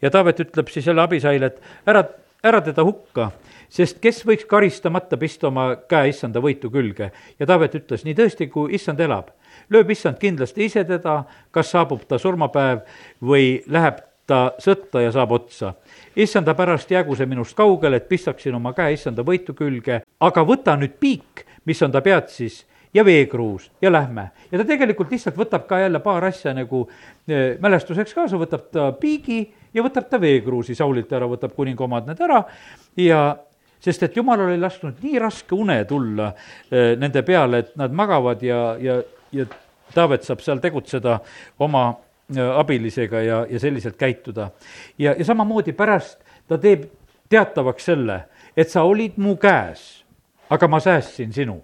ja 0.02 0.10
Taavet 0.10 0.40
ütleb 0.40 0.68
siis 0.68 0.86
jälle 0.86 1.02
Abisaile, 1.02 1.46
et 1.46 1.88
ära, 1.88 2.04
ära 2.44 2.60
teda 2.60 2.84
hukka, 2.84 3.30
sest 3.68 4.00
kes 4.02 4.24
võiks 4.26 4.48
karistamata 4.50 5.16
pista 5.16 5.48
oma 5.48 5.70
käe 5.88 6.10
issanda 6.12 6.40
võitu 6.40 6.70
külge. 6.70 7.10
ja 7.38 7.46
Taavet 7.46 7.74
ütles, 7.74 8.04
nii 8.04 8.14
tõesti, 8.14 8.48
kui 8.50 8.74
issand 8.74 9.00
elab, 9.00 9.30
lööb 9.70 9.90
issand 9.90 10.18
kindlasti 10.20 10.68
ise 10.68 10.84
teda, 10.84 11.22
kas 11.50 11.70
saabub 11.70 12.04
ta 12.08 12.18
surmapäev 12.18 12.84
või 13.22 13.62
läheb 13.66 14.02
ta 14.26 14.54
sõtta 14.58 15.02
ja 15.04 15.12
saab 15.12 15.32
otsa. 15.32 15.74
issanda 16.16 16.54
pärast 16.54 16.90
jäägu 16.90 17.16
see 17.16 17.26
minust 17.26 17.56
kaugele, 17.56 17.96
et 17.96 18.08
pistaksin 18.08 18.54
oma 18.54 18.72
käe 18.72 18.92
issanda 18.92 19.22
võitu 19.22 19.54
külge, 19.54 20.02
aga 20.20 20.44
võta 20.44 20.76
nüüd 20.80 20.96
piik, 21.00 21.44
mis 21.64 21.82
on 21.82 21.92
ta 21.92 22.00
pead 22.00 22.28
siis, 22.28 22.64
ja 22.94 23.04
veekruus 23.04 23.70
ja 23.82 23.92
lähme. 23.92 24.30
ja 24.52 24.58
ta 24.58 24.64
tegelikult 24.64 25.10
lihtsalt 25.10 25.36
võtab 25.36 25.66
ka 25.66 25.78
jälle 25.78 26.00
paar 26.00 26.24
asja 26.24 26.54
nagu 26.54 26.84
e, 27.28 27.56
mälestuseks 27.60 28.14
kaasa, 28.14 28.38
võtab 28.38 28.70
ta 28.72 28.92
piigi 28.92 29.42
ja 29.74 29.82
võtab 29.82 30.08
ta 30.10 30.20
veekruusi 30.20 30.74
Saulilt 30.74 31.12
ära, 31.12 31.26
võtab 31.28 31.54
kuninga 31.56 31.84
omad 31.84 32.06
need 32.06 32.22
ära 32.22 32.44
ja 32.96 33.36
sest 33.80 34.06
et 34.06 34.16
jumal 34.16 34.46
oli 34.46 34.60
lasknud 34.60 35.02
nii 35.02 35.18
raske 35.18 35.54
une 35.54 35.82
tulla 35.84 36.30
e, 36.70 36.94
nende 36.96 37.22
peale, 37.22 37.64
et 37.64 37.76
nad 37.76 37.92
magavad 37.92 38.42
ja, 38.42 38.62
ja, 38.80 39.02
ja 39.32 39.50
Taavet 39.94 40.24
saab 40.26 40.40
seal 40.42 40.58
tegutseda 40.62 41.18
oma 41.62 41.92
abilisega 42.32 43.20
ja, 43.20 43.46
ja 43.50 43.60
selliselt 43.60 43.96
käituda. 43.96 44.50
ja, 44.98 45.14
ja 45.18 45.24
samamoodi 45.24 45.72
pärast 45.72 46.20
ta 46.48 46.58
teeb 46.58 46.86
teatavaks 47.28 47.84
selle, 47.84 48.20
et 48.56 48.70
sa 48.70 48.82
olid 48.82 49.16
mu 49.16 49.36
käes, 49.36 50.04
aga 50.50 50.68
ma 50.68 50.80
säästsin 50.80 51.32
sinu. 51.32 51.60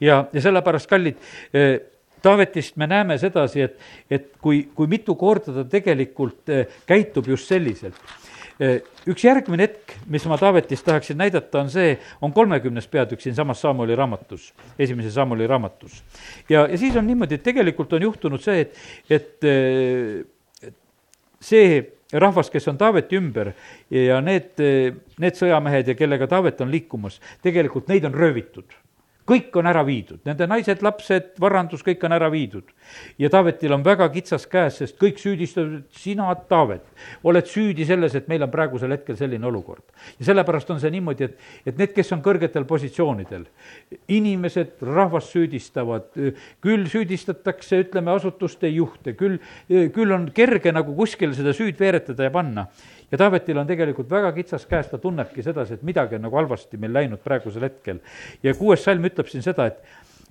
ja, 0.00 0.24
ja 0.32 0.40
sellepärast, 0.40 0.90
kallid, 0.90 1.16
äh, 1.54 1.80
Taavetist 2.24 2.78
me 2.80 2.86
näeme 2.88 3.18
sedasi, 3.20 3.60
et, 3.60 3.80
et 4.10 4.30
kui, 4.40 4.62
kui 4.74 4.88
mitu 4.88 5.12
korda 5.14 5.52
ta 5.52 5.64
tegelikult 5.68 6.48
äh, 6.48 6.70
käitub 6.88 7.28
just 7.28 7.48
selliselt 7.48 8.00
Eh, 8.00 8.33
üks 9.10 9.24
järgmine 9.24 9.66
hetk, 9.66 9.96
mis 10.10 10.24
ma 10.30 10.38
Taavetist 10.38 10.84
tahaksin 10.86 11.18
näidata, 11.18 11.64
on 11.64 11.72
see, 11.72 11.96
on 12.22 12.32
kolmekümnes 12.32 12.86
peatükk 12.90 13.24
siinsamas 13.24 13.60
Samuli 13.64 13.96
raamatus, 13.98 14.52
esimese 14.78 15.10
Samuli 15.10 15.46
raamatus. 15.46 16.02
ja, 16.48 16.66
ja 16.70 16.78
siis 16.78 16.96
on 16.96 17.06
niimoodi, 17.06 17.34
et 17.34 17.42
tegelikult 17.42 17.92
on 17.92 18.06
juhtunud 18.06 18.42
see, 18.44 18.60
et, 18.60 18.78
et 19.10 19.50
eh, 19.50 20.70
see 21.40 21.82
rahvas, 22.12 22.50
kes 22.50 22.68
on 22.70 22.78
Taaveti 22.78 23.18
ümber 23.18 23.52
ja 23.90 24.20
need, 24.22 24.62
need 25.18 25.38
sõjamehed 25.40 25.90
ja 25.90 25.98
kellega 25.98 26.30
Taavet 26.30 26.62
on 26.62 26.70
liikumas, 26.70 27.18
tegelikult 27.42 27.90
neid 27.90 28.06
on 28.06 28.14
röövitud 28.14 28.78
kõik 29.28 29.56
on 29.56 29.68
ära 29.68 29.84
viidud, 29.86 30.20
nende 30.28 30.46
naised, 30.48 30.82
lapsed, 30.84 31.32
varandus, 31.40 31.82
kõik 31.84 32.02
on 32.04 32.12
ära 32.12 32.28
viidud. 32.32 32.68
Ja 33.18 33.30
Taavetil 33.30 33.72
on 33.72 33.84
väga 33.84 34.08
kitsas 34.12 34.46
käes, 34.50 34.78
sest 34.80 34.98
kõik 35.00 35.20
süüdistavad, 35.22 35.84
sina, 35.94 36.30
Taavet, 36.48 36.84
oled 37.26 37.48
süüdi 37.50 37.86
selles, 37.88 38.14
et 38.18 38.28
meil 38.30 38.44
on 38.46 38.52
praegusel 38.52 38.94
hetkel 38.94 39.18
selline 39.18 39.46
olukord. 39.46 39.84
ja 40.18 40.28
sellepärast 40.30 40.70
on 40.70 40.80
see 40.82 40.92
niimoodi, 40.94 41.28
et, 41.28 41.38
et 41.66 41.78
need, 41.78 41.94
kes 41.96 42.12
on 42.16 42.22
kõrgetel 42.24 42.66
positsioonidel, 42.68 43.46
inimesed, 44.08 44.76
rahvast 44.84 45.34
süüdistavad, 45.34 46.10
küll 46.64 46.88
süüdistatakse, 46.90 47.84
ütleme, 47.86 48.12
asutuste 48.14 48.68
juhte, 48.68 49.16
küll, 49.18 49.38
küll 49.68 50.14
on 50.14 50.28
kerge 50.34 50.72
nagu 50.74 50.96
kuskile 50.96 51.34
seda 51.36 51.54
süüd 51.56 51.80
veeretada 51.80 52.28
ja 52.28 52.34
panna 52.34 52.68
ja 53.14 53.18
Taavetil 53.18 53.58
on 53.60 53.68
tegelikult 53.68 54.10
väga 54.10 54.32
kitsas 54.34 54.64
käes, 54.66 54.88
ta 54.90 54.98
tunnebki 54.98 55.42
sedasi, 55.44 55.76
et 55.76 55.84
midagi 55.86 56.18
on 56.18 56.24
nagu 56.26 56.38
halvasti 56.38 56.80
meil 56.82 56.94
läinud 56.96 57.22
praegusel 57.22 57.62
hetkel. 57.68 58.00
ja 58.42 58.54
kuues 58.58 58.82
salm 58.84 59.04
ütleb 59.06 59.30
siin 59.30 59.44
seda, 59.44 59.68
et, 59.70 59.78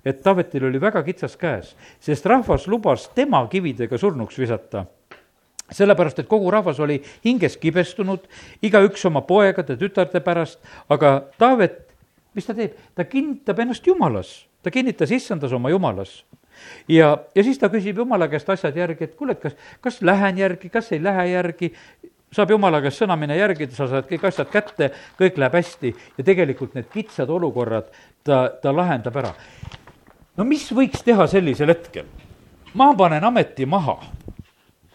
et 0.04 0.20
Taavetil 0.22 0.66
oli 0.68 0.80
väga 0.80 1.02
kitsas 1.02 1.36
käes, 1.40 1.74
sest 2.00 2.26
rahvas 2.26 2.66
lubas 2.68 3.08
tema 3.14 3.42
kividega 3.50 3.98
surnuks 3.98 4.38
visata. 4.38 4.84
Sellepärast, 5.72 6.18
et 6.20 6.28
kogu 6.28 6.50
rahvas 6.52 6.80
oli 6.84 6.98
hinges 7.24 7.56
kibestunud, 7.56 8.26
igaüks 8.62 9.06
oma 9.08 9.24
poegade, 9.24 9.78
tütarde 9.80 10.20
pärast, 10.20 10.60
aga 10.92 11.16
Taavet, 11.40 11.80
mis 12.36 12.46
ta 12.46 12.56
teeb, 12.56 12.76
ta 12.94 13.08
kinnitab 13.08 13.62
ennast 13.64 13.86
Jumalas, 13.86 14.42
ta 14.62 14.70
kinnitas 14.70 15.10
issandas 15.10 15.52
oma 15.56 15.72
Jumalas. 15.72 16.22
Ja, 16.88 17.16
ja 17.34 17.42
siis 17.42 17.58
ta 17.58 17.70
küsib 17.72 17.98
Jumala 17.98 18.28
käest 18.30 18.50
asjad 18.52 18.76
järgi, 18.76 19.08
et 19.08 19.14
kuule, 19.16 19.34
et 19.34 19.40
kas, 19.40 19.56
kas 19.80 20.02
lähen 20.04 20.38
järgi, 20.38 20.68
kas 20.70 20.92
ei 20.92 21.00
lähe 21.02 21.30
järgi, 21.32 21.72
saab 22.34 22.50
jumala 22.54 22.80
käest 22.82 23.02
sõna 23.02 23.16
minna 23.18 23.36
järgida, 23.38 23.74
sa 23.76 23.86
saad 23.90 24.08
kõik 24.10 24.26
asjad 24.28 24.50
kätte, 24.52 24.90
kõik 25.18 25.38
läheb 25.40 25.56
hästi. 25.58 25.94
Ja 26.18 26.26
tegelikult 26.26 26.74
need 26.74 26.90
kitsad 26.92 27.30
olukorrad 27.30 27.90
ta, 28.26 28.48
ta 28.62 28.74
lahendab 28.74 29.16
ära. 29.22 29.32
No 30.36 30.44
mis 30.44 30.66
võiks 30.72 31.04
teha 31.04 31.26
sellisel 31.30 31.72
hetkel? 31.72 32.06
ma 32.74 32.92
panen 32.98 33.24
ameti 33.24 33.66
maha. 33.66 33.98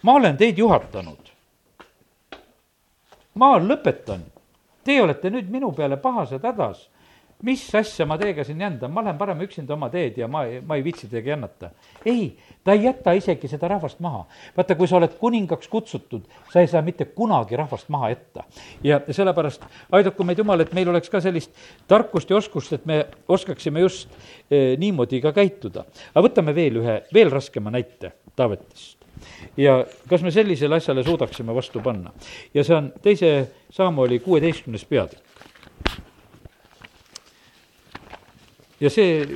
ma 0.02 0.12
olen 0.20 0.36
teid 0.36 0.58
juhatanud. 0.58 1.32
ma 3.34 3.56
lõpetan. 3.58 4.26
Teie 4.84 5.02
olete 5.02 5.30
nüüd 5.30 5.50
minu 5.52 5.72
peale 5.76 5.96
pahased 6.00 6.44
hädas 6.44 6.88
mis 7.42 7.62
asja 7.74 8.06
ma 8.06 8.18
teiega 8.20 8.44
siin 8.44 8.60
jändan, 8.60 8.92
ma 8.92 9.04
lähen 9.04 9.18
parem 9.18 9.40
üksinda 9.44 9.74
oma 9.74 9.88
teed 9.92 10.18
ja 10.20 10.28
ma, 10.28 10.44
ma 10.66 10.76
ei 10.76 10.84
viitsi 10.84 11.08
teiega 11.08 11.34
jännata. 11.34 11.70
ei, 12.04 12.36
ta 12.64 12.72
ei 12.72 12.84
jäta 12.84 13.12
isegi 13.16 13.48
seda 13.48 13.68
rahvast 13.68 14.00
maha. 14.00 14.24
vaata, 14.56 14.74
kui 14.74 14.88
sa 14.88 14.96
oled 14.96 15.16
kuningaks 15.18 15.68
kutsutud, 15.68 16.28
sa 16.52 16.60
ei 16.60 16.66
saa 16.66 16.82
mitte 16.82 17.04
kunagi 17.04 17.56
rahvast 17.56 17.88
maha 17.88 18.10
jätta. 18.10 18.44
ja 18.84 19.00
sellepärast 19.10 19.64
aidaku 19.92 20.24
meid 20.24 20.38
Jumal, 20.38 20.60
et 20.60 20.72
meil 20.74 20.88
oleks 20.88 21.10
ka 21.10 21.20
sellist 21.20 21.50
tarkust 21.88 22.30
ja 22.30 22.36
oskust, 22.36 22.72
et 22.72 22.86
me 22.86 23.06
oskaksime 23.28 23.80
just 23.80 24.08
eh, 24.50 24.78
niimoodi 24.78 25.20
ka 25.20 25.32
käituda. 25.32 25.84
aga 26.14 26.28
võtame 26.28 26.54
veel 26.54 26.80
ühe, 26.82 27.02
veel 27.14 27.30
raskema 27.30 27.70
näite 27.70 28.12
Taavetist 28.36 29.00
ja 29.56 29.84
kas 30.08 30.22
me 30.22 30.30
sellisele 30.30 30.76
asjale 30.76 31.04
suudaksime 31.04 31.54
vastu 31.54 31.80
panna. 31.80 32.12
ja 32.54 32.64
see 32.64 32.76
on 32.76 32.92
teise 33.02 33.50
Saamoli 33.70 34.18
kuueteistkümnes 34.18 34.84
peatükk. 34.84 35.22
ja 38.80 38.90
see, 38.90 39.26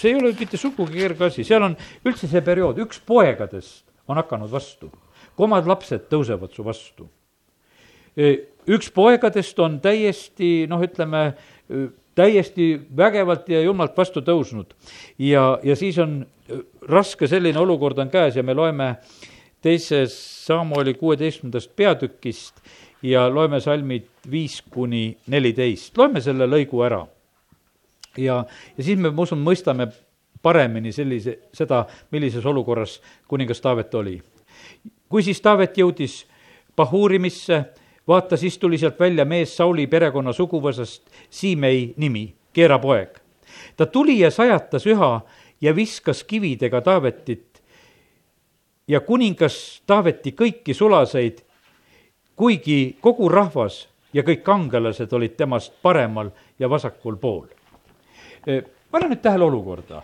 see 0.00 0.14
ei 0.14 0.18
ole 0.18 0.32
mitte 0.38 0.58
sugugi 0.60 0.98
kerge 1.02 1.28
asi, 1.28 1.44
seal 1.46 1.64
on 1.66 1.76
üldse 2.08 2.28
see 2.30 2.42
periood, 2.44 2.80
üks 2.84 3.00
poegadest 3.06 3.84
on 4.10 4.18
hakanud 4.20 4.50
vastu, 4.50 4.90
kui 5.36 5.46
omad 5.46 5.68
lapsed 5.70 6.08
tõusevad 6.10 6.54
su 6.56 6.64
vastu. 6.66 7.06
E, 8.16 8.32
üks 8.70 8.90
poegadest 8.94 9.58
on 9.62 9.78
täiesti 9.84 10.66
noh, 10.70 10.82
ütleme, 10.84 11.22
e, 11.70 11.86
täiesti 12.18 12.72
vägevalt 12.96 13.48
ja 13.52 13.62
julmalt 13.62 13.96
vastu 13.96 14.24
tõusnud. 14.26 14.74
ja, 15.18 15.58
ja 15.62 15.76
siis 15.76 15.98
on 16.02 16.20
e, 16.24 16.62
raske 16.88 17.28
selline 17.30 17.60
olukord 17.60 17.98
on 17.98 18.10
käes 18.10 18.36
ja 18.36 18.42
me 18.42 18.54
loeme 18.54 18.96
teises 19.62 20.16
Samueli 20.46 20.94
kuueteistkümnendast 20.94 21.76
peatükist 21.76 22.64
ja 23.02 23.28
loeme 23.28 23.60
salmid 23.60 24.08
viis 24.30 24.60
kuni 24.62 25.16
neliteist, 25.28 25.96
loeme 25.98 26.20
selle 26.24 26.48
lõigu 26.48 26.82
ära 26.84 27.04
ja, 28.16 28.44
ja 28.76 28.84
siis 28.84 28.98
me, 28.98 29.10
ma 29.10 29.22
usun, 29.22 29.42
mõistame 29.44 29.88
paremini 30.42 30.92
sellise, 30.92 31.36
seda, 31.54 31.84
millises 32.10 32.46
olukorras 32.46 33.00
kuningas 33.28 33.60
Taavet 33.60 33.94
oli. 33.94 34.20
kui 35.08 35.22
siis 35.22 35.40
Taavet 35.40 35.78
jõudis 35.78 36.26
Bahurimisse, 36.76 37.64
vaata, 38.08 38.36
siis 38.36 38.58
tuli 38.58 38.78
sealt 38.78 39.00
välja 39.00 39.24
mees 39.24 39.56
Sauli 39.56 39.86
perekonna 39.86 40.32
suguvõsast, 40.32 41.02
Siimei 41.30 41.94
nimi, 41.96 42.34
Keera 42.52 42.78
poeg. 42.78 43.18
ta 43.76 43.86
tuli 43.86 44.18
ja 44.18 44.30
sajatas 44.30 44.86
üha 44.86 45.20
ja 45.60 45.76
viskas 45.76 46.24
kividega 46.24 46.80
Taavetit 46.80 47.62
ja 48.88 49.00
kuningas 49.00 49.82
Taaveti 49.86 50.32
kõiki 50.32 50.74
sulaseid, 50.74 51.44
kuigi 52.36 52.96
kogu 53.00 53.28
rahvas 53.28 53.88
ja 54.12 54.22
kõik 54.22 54.42
kangelased 54.42 55.12
olid 55.12 55.36
temast 55.36 55.72
paremal 55.82 56.30
ja 56.58 56.70
vasakul 56.70 57.16
pool 57.16 57.46
pane 58.90 59.08
nüüd 59.08 59.22
tähele 59.22 59.44
olukorda. 59.44 60.02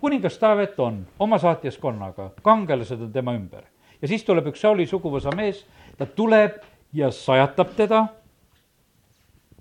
kuningas 0.00 0.38
Taavet 0.38 0.78
on 0.80 1.06
oma 1.18 1.38
saatjaskonnaga, 1.38 2.30
kangelased 2.42 3.00
on 3.00 3.12
tema 3.12 3.34
ümber 3.34 3.64
ja 4.02 4.08
siis 4.08 4.24
tuleb 4.24 4.46
üks 4.50 4.60
Sauli 4.60 4.86
suguvõsa 4.88 5.32
mees, 5.36 5.64
ta 5.98 6.06
tuleb 6.06 6.60
ja 6.96 7.10
sajatab 7.10 7.74
teda 7.76 8.06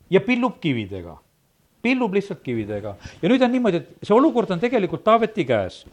ja 0.09 0.21
pillub 0.21 0.59
kividega. 0.59 1.17
pillub 1.81 2.13
lihtsalt 2.13 2.41
kividega 2.43 2.95
ja 3.21 3.29
nüüd 3.29 3.41
on 3.41 3.51
niimoodi, 3.51 3.77
et 3.77 4.07
see 4.07 4.15
olukord 4.15 4.51
on 4.51 4.59
tegelikult 4.59 5.03
Taaveti 5.03 5.45
käes. 5.45 5.85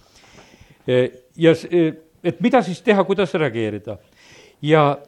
ja 1.37 1.55
et 2.25 2.41
mida 2.41 2.63
siis 2.63 2.83
teha, 2.83 3.05
kuidas 3.05 3.35
reageerida. 3.35 3.99
ja 4.63 4.99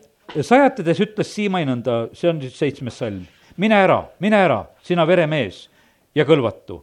sajatades 0.41 1.01
ütles 1.01 1.35
Siimai 1.35 1.65
nõnda, 1.65 2.09
see 2.13 2.31
on 2.31 2.41
siis 2.41 2.59
seitsmes 2.59 2.99
salm, 2.99 3.27
mine 3.57 3.75
ära, 3.75 4.05
mine 4.21 4.37
ära, 4.37 4.65
sina 4.83 5.07
veremees 5.07 5.69
ja 6.15 6.25
kõlvatu 6.25 6.83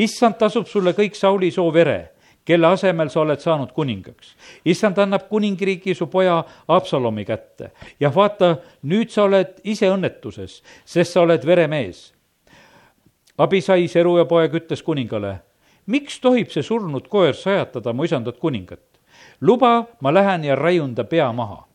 issand 0.00 0.38
tasub 0.40 0.68
sulle 0.68 0.94
kõik 0.96 1.16
Sauli 1.18 1.50
soo 1.52 1.68
vere, 1.74 2.12
kelle 2.46 2.70
asemel 2.72 3.10
sa 3.12 3.20
oled 3.20 3.40
saanud 3.40 3.72
kuningaks. 3.76 4.34
issand 4.64 4.98
annab 4.98 5.28
kuningriigi 5.28 5.94
su 5.94 6.06
poja 6.06 6.42
Absalomi 6.68 7.24
kätte 7.24 7.70
ja 8.00 8.10
vaata, 8.14 8.56
nüüd 8.82 9.10
sa 9.10 9.24
oled 9.28 9.60
ise 9.64 9.90
õnnetuses, 9.92 10.62
sest 10.84 11.12
sa 11.12 11.20
oled 11.20 11.44
veremees. 11.46 12.12
Abisai, 13.38 13.88
Seruja 13.88 14.24
poeg, 14.24 14.54
ütles 14.54 14.82
kuningale, 14.82 15.40
miks 15.86 16.20
tohib 16.20 16.50
see 16.52 16.62
surnud 16.62 17.08
koer 17.08 17.34
sajatada 17.34 17.92
mu 17.92 18.04
isandat 18.04 18.38
kuningat? 18.38 18.80
luba, 19.40 19.86
ma 20.00 20.12
lähen 20.12 20.44
ja 20.44 20.54
raiun 20.56 20.94
ta 20.94 21.04
pea 21.04 21.32
maha 21.32 21.69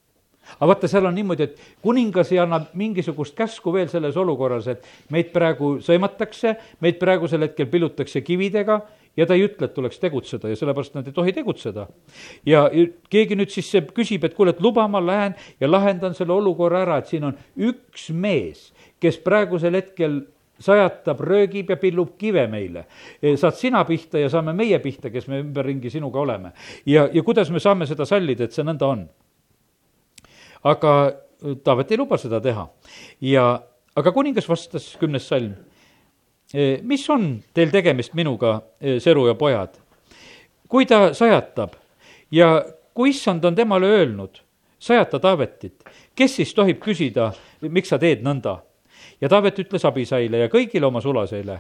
aga 0.56 0.70
vaata, 0.72 0.90
seal 0.92 1.08
on 1.10 1.16
niimoodi, 1.16 1.48
et 1.50 1.64
kuningas 1.84 2.32
ei 2.34 2.42
anna 2.44 2.62
mingisugust 2.74 3.36
käsku 3.38 3.74
veel 3.76 3.90
selles 3.92 4.18
olukorras, 4.18 4.68
et 4.72 4.86
meid 5.14 5.32
praegu 5.34 5.78
sõimatakse, 5.86 6.56
meid 6.86 7.00
praegusel 7.02 7.48
hetkel 7.48 7.70
pillutakse 7.72 8.22
kividega 8.26 8.82
ja 9.18 9.26
ta 9.26 9.36
ei 9.36 9.46
ütle, 9.48 9.70
et 9.70 9.74
tuleks 9.76 10.00
tegutseda 10.02 10.52
ja 10.52 10.60
sellepärast 10.60 10.96
nad 10.98 11.08
ei 11.08 11.16
tohi 11.16 11.34
tegutseda. 11.36 11.88
ja 12.46 12.68
keegi 13.10 13.36
nüüd 13.40 13.52
siis 13.54 13.72
küsib, 13.96 14.24
et 14.28 14.36
kuule, 14.36 14.56
et 14.56 14.62
luba, 14.62 14.88
ma 14.88 15.02
lähen 15.04 15.36
ja 15.60 15.72
lahendan 15.72 16.16
selle 16.16 16.34
olukorra 16.34 16.84
ära, 16.86 17.00
et 17.00 17.12
siin 17.12 17.24
on 17.32 17.38
üks 17.56 18.10
mees, 18.12 18.72
kes 19.00 19.20
praegusel 19.24 19.76
hetkel 19.76 20.22
sajatab, 20.60 21.20
röögib 21.20 21.70
ja 21.70 21.78
pillub 21.78 22.16
kive 22.18 22.48
meile. 22.48 22.86
saad 23.36 23.56
sina 23.60 23.84
pihta 23.86 24.20
ja 24.20 24.30
saame 24.30 24.54
meie 24.54 24.80
pihta, 24.80 25.10
kes 25.10 25.28
me 25.28 25.42
ümberringi 25.44 25.90
sinuga 25.90 26.20
oleme. 26.20 26.52
ja, 26.86 27.10
ja 27.14 27.24
kuidas 27.24 27.52
me 27.52 27.60
saame 27.60 27.86
seda 27.86 28.06
sallida, 28.06 28.44
et 28.44 28.52
see 28.52 28.64
nõnda 28.64 28.88
on 28.88 29.08
aga 30.66 30.92
äh, 31.06 31.56
Taavet 31.64 31.94
ei 31.94 32.02
luba 32.02 32.18
seda 32.18 32.42
teha. 32.42 32.68
ja, 33.22 33.46
aga 33.96 34.12
kuningas 34.12 34.50
vastas, 34.50 34.96
kümnes 35.00 35.28
salm, 35.30 35.54
mis 36.86 37.04
on 37.10 37.42
teil 37.54 37.72
tegemist 37.74 38.14
minuga, 38.14 38.60
Seru 39.02 39.26
ja 39.28 39.36
pojad? 39.36 39.80
kui 40.70 40.86
ta 40.86 41.14
sajatab 41.14 41.76
ja 42.32 42.66
kui 42.94 43.10
issand 43.10 43.44
on 43.46 43.56
temale 43.56 43.86
öelnud, 43.86 44.42
sajata 44.80 45.20
Taavetit, 45.20 45.84
kes 46.16 46.36
siis 46.36 46.54
tohib 46.54 46.80
küsida, 46.84 47.32
miks 47.62 47.92
sa 47.94 48.00
teed 48.00 48.24
nõnda? 48.26 48.60
ja 49.22 49.30
Taavet 49.30 49.60
ütles 49.60 49.86
Abisaile 49.86 50.46
ja 50.46 50.52
kõigile 50.52 50.88
oma 50.88 51.02
sulaseile, 51.02 51.60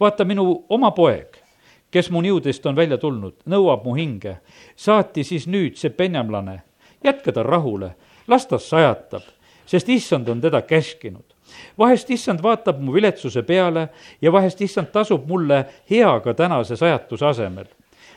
vaata, 0.00 0.24
minu 0.24 0.64
oma 0.68 0.90
poeg, 0.96 1.38
kes 1.90 2.10
mu 2.10 2.22
niudest 2.24 2.66
on 2.66 2.76
välja 2.76 2.98
tulnud, 2.98 3.36
nõuab 3.46 3.84
mu 3.86 3.94
hinge, 3.96 4.38
saati 4.76 5.24
siis 5.24 5.46
nüüd 5.46 5.78
see 5.80 5.92
penjamlane, 5.94 6.62
jätka 7.04 7.32
ta 7.32 7.44
rahule 7.46 7.94
las 8.26 8.46
ta 8.46 8.58
sajatab, 8.58 9.22
sest 9.66 9.88
issand 9.88 10.28
on 10.28 10.40
teda 10.40 10.62
käskinud. 10.62 11.24
vahest 11.78 12.10
issand 12.10 12.42
vaatab 12.42 12.80
mu 12.80 12.92
viletsuse 12.92 13.42
peale 13.42 13.88
ja 14.22 14.32
vahest 14.32 14.60
issand 14.60 14.86
tasub 14.92 15.26
mulle 15.28 15.64
heaga 15.90 16.34
tänase 16.34 16.76
sajatuse 16.76 17.26
asemel. 17.26 17.66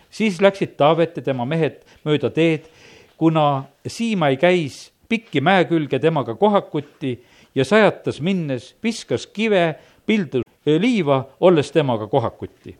siis 0.10 0.42
läksid 0.42 0.76
Taavet 0.78 1.18
ja 1.18 1.22
tema 1.24 1.46
mehed 1.46 1.84
mööda 2.04 2.30
teed, 2.30 2.70
kuna 3.18 3.64
Siimai 3.88 4.38
käis 4.38 4.92
pikki 5.10 5.42
mäe 5.42 5.66
külge 5.66 6.00
temaga 6.00 6.36
kohakuti 6.36 7.24
ja 7.56 7.66
sajatas 7.66 8.22
minnes, 8.22 8.76
viskas 8.84 9.28
kive, 9.28 9.76
pildus 10.06 10.44
liiva, 10.66 11.26
olles 11.40 11.72
temaga 11.72 12.08
kohakuti. 12.08 12.78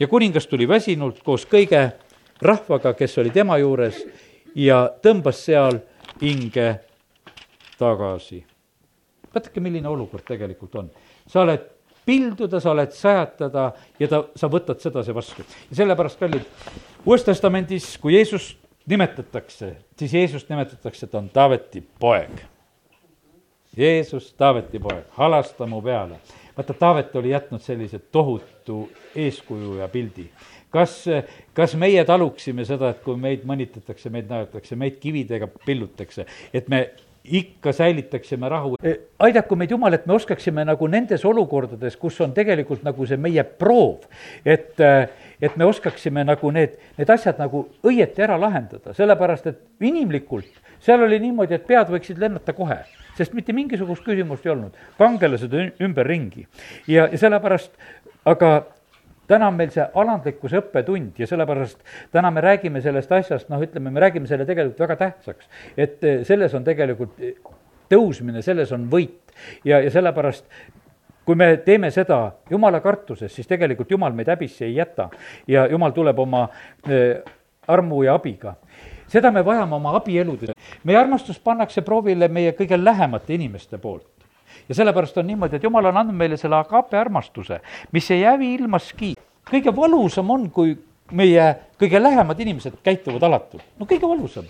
ja 0.00 0.06
kuningas 0.06 0.46
tuli 0.46 0.68
väsinult 0.68 1.22
koos 1.22 1.46
kõige 1.46 1.92
rahvaga, 2.42 2.92
kes 2.94 3.18
oli 3.18 3.30
tema 3.30 3.58
juures 3.58 4.04
ja 4.54 4.90
tõmbas 5.02 5.44
seal 5.44 5.80
hinge 6.20 6.68
tagasi. 7.78 8.44
vaadake, 9.34 9.60
milline 9.60 9.88
olukord 9.88 10.24
tegelikult 10.26 10.74
on. 10.74 10.90
sa 11.26 11.40
oled 11.40 11.70
pilduda, 12.06 12.60
sa 12.60 12.70
oled 12.70 12.92
sajatada 12.92 13.72
ja 13.98 14.08
ta, 14.08 14.24
sa 14.36 14.48
võtad 14.48 14.80
sedasi 14.80 15.14
vastu. 15.14 15.44
ja 15.70 15.76
sellepärast, 15.82 16.18
kallid, 16.18 16.44
Uues 17.04 17.24
Testamendis, 17.24 17.98
kui 17.98 18.14
Jeesust 18.14 18.58
nimetatakse, 18.86 19.76
siis 19.98 20.14
Jeesust 20.14 20.48
nimetatakse, 20.48 21.06
ta 21.06 21.18
on 21.18 21.28
Taaveti 21.28 21.84
poeg. 22.00 22.44
Jeesus, 23.76 24.32
Taaveti 24.38 24.78
poeg, 24.78 25.04
halasta 25.18 25.66
mu 25.66 25.82
peale. 25.82 26.20
vaata, 26.56 26.74
Taavet 26.74 27.16
oli 27.16 27.30
jätnud 27.30 27.60
sellise 27.60 27.98
tohutu 27.98 28.90
eeskuju 29.14 29.74
ja 29.74 29.88
pildi 29.88 30.30
kas, 30.74 30.98
kas 31.56 31.76
meie 31.78 32.04
taluksime 32.08 32.66
seda, 32.68 32.92
et 32.94 33.02
kui 33.04 33.18
meid 33.20 33.46
mõnitatakse, 33.48 34.12
meid 34.12 34.30
naeratakse, 34.30 34.78
meid 34.78 35.00
kividega 35.02 35.48
pillutakse, 35.64 36.26
et 36.54 36.70
me 36.72 36.86
ikka 37.24 37.72
säilitaksime 37.72 38.48
rahu. 38.52 38.74
E, 38.84 38.98
aidaku 39.24 39.56
meid 39.56 39.70
Jumal, 39.72 39.96
et 39.96 40.04
me 40.06 40.12
oskaksime 40.18 40.66
nagu 40.68 40.88
nendes 40.92 41.24
olukordades, 41.24 41.96
kus 41.96 42.18
on 42.20 42.34
tegelikult 42.36 42.84
nagu 42.84 43.06
see 43.08 43.16
meie 43.16 43.46
proov, 43.46 44.04
et, 44.44 44.76
et 45.40 45.56
me 45.56 45.64
oskaksime 45.64 46.26
nagu 46.26 46.50
need, 46.52 46.76
need 46.98 47.14
asjad 47.14 47.40
nagu 47.40 47.64
õieti 47.86 48.26
ära 48.26 48.36
lahendada, 48.40 48.92
sellepärast 48.98 49.48
et 49.54 49.88
inimlikult 49.88 50.60
seal 50.84 51.00
oli 51.06 51.16
niimoodi, 51.22 51.56
et 51.56 51.66
pead 51.66 51.88
võiksid 51.92 52.20
lennata 52.20 52.52
kohe, 52.56 52.76
sest 53.16 53.32
mitte 53.36 53.54
mingisugust 53.56 54.04
küsimust 54.04 54.44
ei 54.44 54.52
olnud, 54.52 54.76
kangelased 54.98 55.54
ümberringi. 55.80 56.46
ja, 56.86 57.06
ja 57.08 57.20
sellepärast, 57.20 57.72
aga 58.28 58.50
täna 59.30 59.48
on 59.48 59.58
meil 59.58 59.72
see 59.74 59.84
alandlikkuse 59.94 60.60
õppetund 60.62 61.18
ja 61.18 61.26
sellepärast 61.26 61.82
täna 62.12 62.30
me 62.30 62.44
räägime 62.44 62.82
sellest 62.84 63.12
asjast, 63.12 63.48
noh, 63.52 63.62
ütleme, 63.64 63.90
me 63.90 64.02
räägime 64.04 64.30
selle 64.30 64.46
tegelikult 64.48 64.80
väga 64.86 64.96
tähtsaks. 64.96 65.48
et 65.76 66.04
eh, 66.04 66.24
selles 66.24 66.54
on 66.54 66.64
tegelikult 66.64 67.20
eh, 67.20 67.36
tõusmine, 67.90 68.42
selles 68.42 68.72
on 68.72 68.88
võit 68.90 69.34
ja, 69.64 69.80
ja 69.80 69.90
sellepärast 69.90 70.48
kui 71.24 71.34
me 71.34 71.56
teeme 71.64 71.90
seda 71.90 72.18
jumala 72.50 72.80
kartuses, 72.84 73.32
siis 73.32 73.48
tegelikult 73.48 73.90
jumal 73.90 74.12
meid 74.12 74.28
häbisse 74.28 74.66
ei 74.66 74.76
jäta 74.76 75.08
ja 75.48 75.66
jumal 75.70 75.94
tuleb 75.96 76.18
oma 76.18 76.42
äh, 76.44 77.22
armu 77.68 78.02
ja 78.04 78.14
abiga. 78.14 78.56
seda 79.08 79.30
me 79.30 79.44
vajame 79.44 79.74
oma 79.74 79.96
abieludes. 79.96 80.50
meie 80.84 80.98
armastus 80.98 81.38
pannakse 81.38 81.82
proovile 81.82 82.28
meie 82.28 82.52
kõige 82.52 82.84
lähemate 82.84 83.34
inimeste 83.34 83.78
poolt 83.78 84.13
ja 84.68 84.74
sellepärast 84.74 85.18
on 85.18 85.26
niimoodi, 85.26 85.56
et 85.56 85.64
jumal 85.64 85.90
on 85.90 86.02
andnud 86.02 86.16
meile 86.16 86.36
selle 86.40 86.56
agape 86.56 86.98
armastuse, 86.98 87.60
mis 87.92 88.10
ei 88.10 88.24
hävi 88.24 88.54
ilmaski. 88.54 89.14
kõige 89.50 89.76
valusam 89.76 90.30
on, 90.30 90.50
kui 90.50 90.76
meie 91.12 91.54
kõige 91.80 92.02
lähemad 92.02 92.40
inimesed 92.40 92.80
käituvad 92.82 93.22
alatult, 93.22 93.64
no 93.78 93.86
kõige 93.86 94.08
valusam 94.08 94.48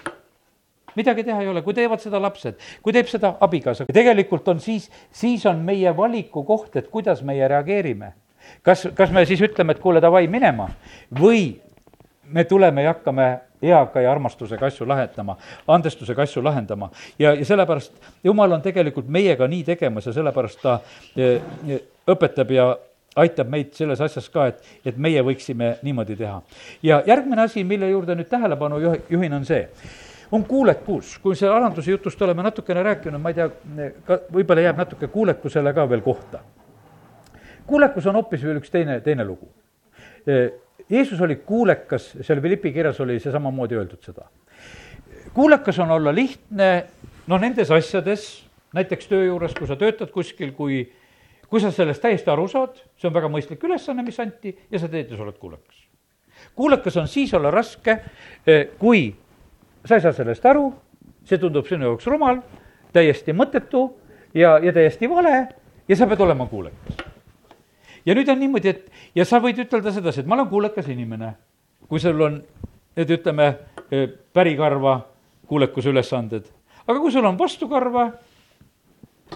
midagi 0.94 1.24
teha 1.24 1.42
ei 1.42 1.48
ole, 1.48 1.62
kui 1.62 1.74
teevad 1.74 2.02
seda 2.02 2.20
lapsed, 2.22 2.58
kui 2.82 2.94
teeb 2.94 3.08
seda 3.10 3.34
abikaasa, 3.42 3.86
tegelikult 3.92 4.48
on 4.52 4.60
siis, 4.62 4.90
siis 5.12 5.46
on 5.50 5.62
meie 5.66 5.90
valiku 5.96 6.44
koht, 6.46 6.76
et 6.76 6.90
kuidas 6.90 7.22
meie 7.26 7.48
reageerime. 7.48 8.12
kas, 8.62 8.88
kas 8.94 9.10
me 9.10 9.24
siis 9.26 9.40
ütleme, 9.40 9.72
et 9.72 9.80
kuule, 9.80 10.00
davai, 10.04 10.26
minema 10.28 10.68
või 11.20 11.56
me 12.28 12.44
tuleme 12.44 12.82
ja 12.82 12.94
hakkame 12.94 13.28
eaga 13.62 14.00
ja 14.00 14.12
armastusega 14.12 14.66
asju 14.66 14.86
lahendama, 14.88 15.36
andestusega 15.68 16.22
asju 16.22 16.44
lahendama. 16.44 16.90
ja, 17.18 17.34
ja 17.34 17.44
sellepärast 17.44 17.92
Jumal 18.24 18.52
on 18.52 18.62
tegelikult 18.62 19.08
meiega 19.08 19.48
nii 19.48 19.64
tegemas 19.64 20.06
ja 20.06 20.12
sellepärast 20.12 20.62
ta 20.62 20.78
e, 21.16 21.36
e, 21.68 21.80
õpetab 22.10 22.50
ja 22.52 22.74
aitab 23.16 23.50
meid 23.50 23.74
selles 23.74 24.00
asjas 24.00 24.28
ka, 24.32 24.48
et, 24.50 24.64
et 24.84 24.96
meie 24.98 25.22
võiksime 25.22 25.76
niimoodi 25.82 26.16
teha. 26.18 26.40
ja 26.82 27.02
järgmine 27.06 27.46
asi, 27.46 27.64
mille 27.64 27.90
juurde 27.90 28.16
nüüd 28.18 28.28
tähelepanu 28.30 28.80
juhin, 29.10 29.32
on 29.32 29.46
see, 29.48 29.62
on 30.32 30.44
kuulekus, 30.44 31.18
kui 31.22 31.36
selle 31.36 31.54
alanduse 31.54 31.90
jutust 31.90 32.22
oleme 32.22 32.42
natukene 32.42 32.82
rääkinud, 32.82 33.22
ma 33.22 33.30
ei 33.32 33.38
tea, 33.38 33.48
ka 34.06 34.20
võib-olla 34.34 34.66
jääb 34.68 34.82
natuke 34.82 35.08
kuulekusele 35.08 35.72
ka 35.74 35.88
veel 35.88 36.02
kohta. 36.04 36.42
kuulekus 37.66 38.06
on 38.06 38.20
hoopis 38.20 38.44
veel 38.44 38.60
üks 38.60 38.70
teine, 38.70 39.00
teine 39.00 39.24
lugu 39.24 39.48
e, 40.26 40.63
Jeesus 40.90 41.20
oli 41.20 41.36
kuulekas, 41.36 42.10
seal 42.20 42.40
Philippi 42.40 42.72
kirjas 42.72 43.00
oli 43.00 43.16
see 43.20 43.32
samamoodi 43.32 43.76
öeldud 43.78 44.04
seda. 44.04 44.26
kuulekas 45.34 45.78
on 45.78 45.90
olla 45.90 46.14
lihtne, 46.14 46.86
no 47.26 47.38
nendes 47.38 47.70
asjades, 47.70 48.44
näiteks 48.74 49.08
töö 49.08 49.24
juures, 49.24 49.54
kui 49.54 49.66
sa 49.66 49.76
töötad 49.76 50.12
kuskil, 50.12 50.52
kui, 50.52 50.84
kui 51.48 51.60
sa 51.60 51.72
sellest 51.72 52.02
täiesti 52.02 52.30
aru 52.30 52.46
saad, 52.48 52.76
see 53.00 53.08
on 53.08 53.14
väga 53.16 53.30
mõistlik 53.32 53.64
ülesanne, 53.64 54.04
mis 54.04 54.20
anti, 54.20 54.52
ja 54.70 54.78
sa 54.78 54.90
teed 54.92 55.10
ja 55.10 55.16
sa 55.16 55.24
oled 55.24 55.38
kuulekas. 55.40 55.80
kuulekas 56.54 56.96
on 57.00 57.08
siis 57.08 57.34
olla 57.34 57.50
raske, 57.50 57.98
eh, 58.46 58.68
kui 58.78 59.08
sa 59.84 59.96
ei 59.96 60.04
saa 60.04 60.12
sellest 60.12 60.46
aru, 60.46 60.68
see 61.24 61.38
tundub 61.38 61.66
sinu 61.66 61.88
jaoks 61.88 62.06
rumal, 62.06 62.42
täiesti 62.92 63.32
mõttetu 63.32 63.88
ja, 64.34 64.58
ja 64.58 64.72
täiesti 64.72 65.10
vale 65.10 65.48
ja 65.88 65.96
sa 65.96 66.06
pead 66.06 66.20
olema 66.20 66.46
kuulekas 66.46 67.03
ja 68.06 68.14
nüüd 68.14 68.28
on 68.28 68.40
niimoodi, 68.40 68.68
et 68.74 69.16
ja 69.16 69.24
sa 69.28 69.40
võid 69.42 69.60
ütelda 69.64 69.92
sedasi, 69.94 70.22
et 70.22 70.28
ma 70.28 70.38
olen 70.38 70.50
kuulekas 70.50 70.88
inimene. 70.92 71.34
kui 71.88 72.00
sul 72.00 72.20
on 72.20 72.38
nüüd 72.96 73.10
ütleme, 73.10 73.46
e, 73.92 74.06
pärikarva 74.32 75.00
kuulekuse 75.46 75.90
ülesanded, 75.92 76.46
aga 76.86 77.00
kui 77.00 77.12
sul 77.12 77.24
on 77.24 77.38
vastukarva, 77.38 78.06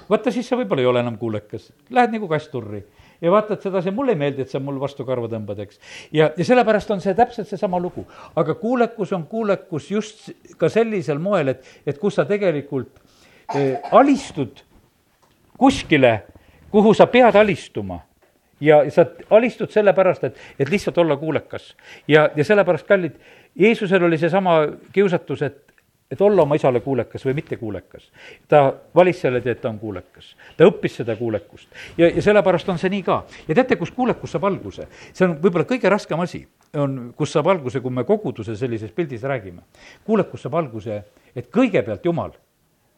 vaata 0.08 0.32
siis 0.32 0.48
sa 0.48 0.56
võib-olla 0.56 0.80
ei 0.80 0.88
ole 0.88 1.00
enam 1.04 1.18
kuulekas, 1.18 1.72
lähed 1.90 2.14
nagu 2.16 2.28
kass 2.28 2.48
turri 2.48 2.82
ja 3.20 3.30
vaatad 3.30 3.60
sedasi, 3.62 3.90
mulle 3.90 4.14
ei 4.14 4.18
meeldi, 4.18 4.42
et 4.42 4.50
sa 4.50 4.60
mul 4.62 4.78
vastu 4.80 5.04
karva 5.04 5.28
tõmbad, 5.28 5.60
eks. 5.64 5.80
ja, 6.14 6.30
ja 6.36 6.44
sellepärast 6.46 6.90
on 6.94 7.02
see 7.04 7.14
täpselt 7.18 7.48
seesama 7.50 7.80
lugu. 7.82 8.06
aga 8.36 8.54
kuulekus 8.54 9.12
on 9.12 9.26
kuulekus 9.26 9.90
just 9.90 10.30
ka 10.56 10.68
sellisel 10.72 11.18
moel, 11.18 11.54
et, 11.54 11.64
et 11.86 11.98
kus 11.98 12.14
sa 12.14 12.24
tegelikult 12.24 13.00
eh, 13.54 13.76
alistud 13.92 14.62
kuskile, 15.58 16.22
kuhu 16.70 16.94
sa 16.94 17.06
pead 17.10 17.36
alistuma 17.36 18.00
ja 18.60 18.82
sa 18.90 19.06
alistud 19.30 19.70
sellepärast, 19.70 20.24
et, 20.24 20.36
et 20.58 20.70
lihtsalt 20.70 20.98
olla 20.98 21.16
kuulekas. 21.16 21.76
ja, 22.08 22.28
ja 22.36 22.44
sellepärast, 22.44 22.86
kallid, 22.86 23.14
Jeesusel 23.58 24.04
oli 24.04 24.18
seesama 24.18 24.60
kiusatus, 24.92 25.42
et, 25.42 25.72
et 26.10 26.20
olla 26.20 26.42
oma 26.42 26.54
isale 26.54 26.80
kuulekas 26.80 27.24
või 27.26 27.34
mitte 27.34 27.56
kuulekas. 27.56 28.10
ta 28.48 28.72
valis 28.94 29.20
selle 29.20 29.40
tee, 29.40 29.52
et 29.52 29.60
ta 29.60 29.68
on 29.68 29.78
kuulekas. 29.78 30.34
ta 30.56 30.66
õppis 30.68 30.98
seda 31.02 31.16
kuulekust. 31.16 31.68
ja, 31.98 32.08
ja 32.08 32.22
sellepärast 32.22 32.68
on 32.68 32.78
see 32.78 32.90
nii 32.90 33.02
ka. 33.02 33.22
ja 33.48 33.54
teate, 33.54 33.76
kus 33.76 33.90
kuulekus 33.90 34.36
saab 34.36 34.48
alguse? 34.50 34.88
see 35.12 35.26
on 35.28 35.38
võib-olla 35.42 35.68
kõige 35.68 35.90
raskem 35.90 36.20
asi, 36.20 36.44
on, 36.74 36.98
kus 37.16 37.32
saab 37.32 37.52
alguse, 37.54 37.80
kui 37.80 37.94
me 37.94 38.04
koguduse 38.04 38.56
sellises 38.56 38.92
pildis 38.92 39.22
räägime. 39.22 39.62
kuulekus 40.04 40.46
saab 40.46 40.60
alguse, 40.62 41.02
et 41.36 41.50
kõigepealt 41.54 42.04
Jumal 42.04 42.36